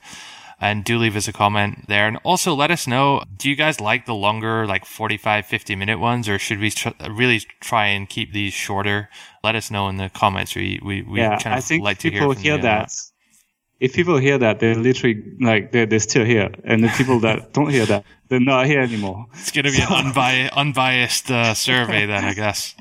and 0.59 0.83
do 0.83 0.97
leave 0.97 1.15
us 1.15 1.27
a 1.27 1.33
comment 1.33 1.85
there. 1.87 2.07
And 2.07 2.17
also 2.23 2.53
let 2.55 2.71
us 2.71 2.87
know, 2.87 3.23
do 3.37 3.49
you 3.49 3.55
guys 3.55 3.79
like 3.79 4.05
the 4.05 4.15
longer, 4.15 4.65
like 4.65 4.85
45, 4.85 5.45
50 5.45 5.75
minute 5.75 5.99
ones, 5.99 6.27
or 6.27 6.39
should 6.39 6.59
we 6.59 6.71
tr- 6.71 6.89
really 7.09 7.39
try 7.59 7.87
and 7.87 8.09
keep 8.09 8.33
these 8.33 8.53
shorter? 8.53 9.09
Let 9.43 9.55
us 9.55 9.69
know 9.69 9.87
in 9.87 9.97
the 9.97 10.09
comments. 10.09 10.55
We, 10.55 10.79
we, 10.83 11.03
we 11.03 11.19
yeah, 11.19 11.37
kind 11.37 11.53
of 11.53 11.57
I 11.57 11.61
think 11.61 11.83
like 11.83 11.99
to 11.99 12.09
hear, 12.09 12.33
hear 12.33 12.57
that. 12.57 12.91
if 13.79 13.93
people 13.93 14.17
hear 14.17 14.37
that, 14.39 14.59
they're 14.59 14.75
literally 14.75 15.23
like 15.39 15.71
they're, 15.71 15.85
they're 15.85 15.99
still 15.99 16.25
here, 16.25 16.49
and 16.63 16.83
the 16.83 16.89
people 16.89 17.19
that 17.19 17.53
don't 17.53 17.69
hear 17.69 17.85
that, 17.85 18.03
they're 18.27 18.39
not 18.39 18.65
here 18.65 18.81
anymore. 18.81 19.27
It's 19.33 19.51
going 19.51 19.65
to 19.65 19.71
be 19.71 19.81
an 19.81 19.87
unbi- 20.13 20.51
unbiased 20.53 21.29
uh, 21.29 21.53
survey 21.53 22.07
then, 22.07 22.23
I 22.25 22.33
guess. 22.33 22.73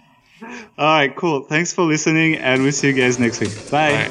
All 0.42 0.86
right, 0.86 1.14
cool. 1.14 1.42
Thanks 1.44 1.72
for 1.72 1.82
listening, 1.84 2.36
and 2.36 2.62
we'll 2.62 2.72
see 2.72 2.88
you 2.88 2.94
guys 2.94 3.18
next 3.18 3.40
week. 3.40 3.70
Bye. 3.70 4.10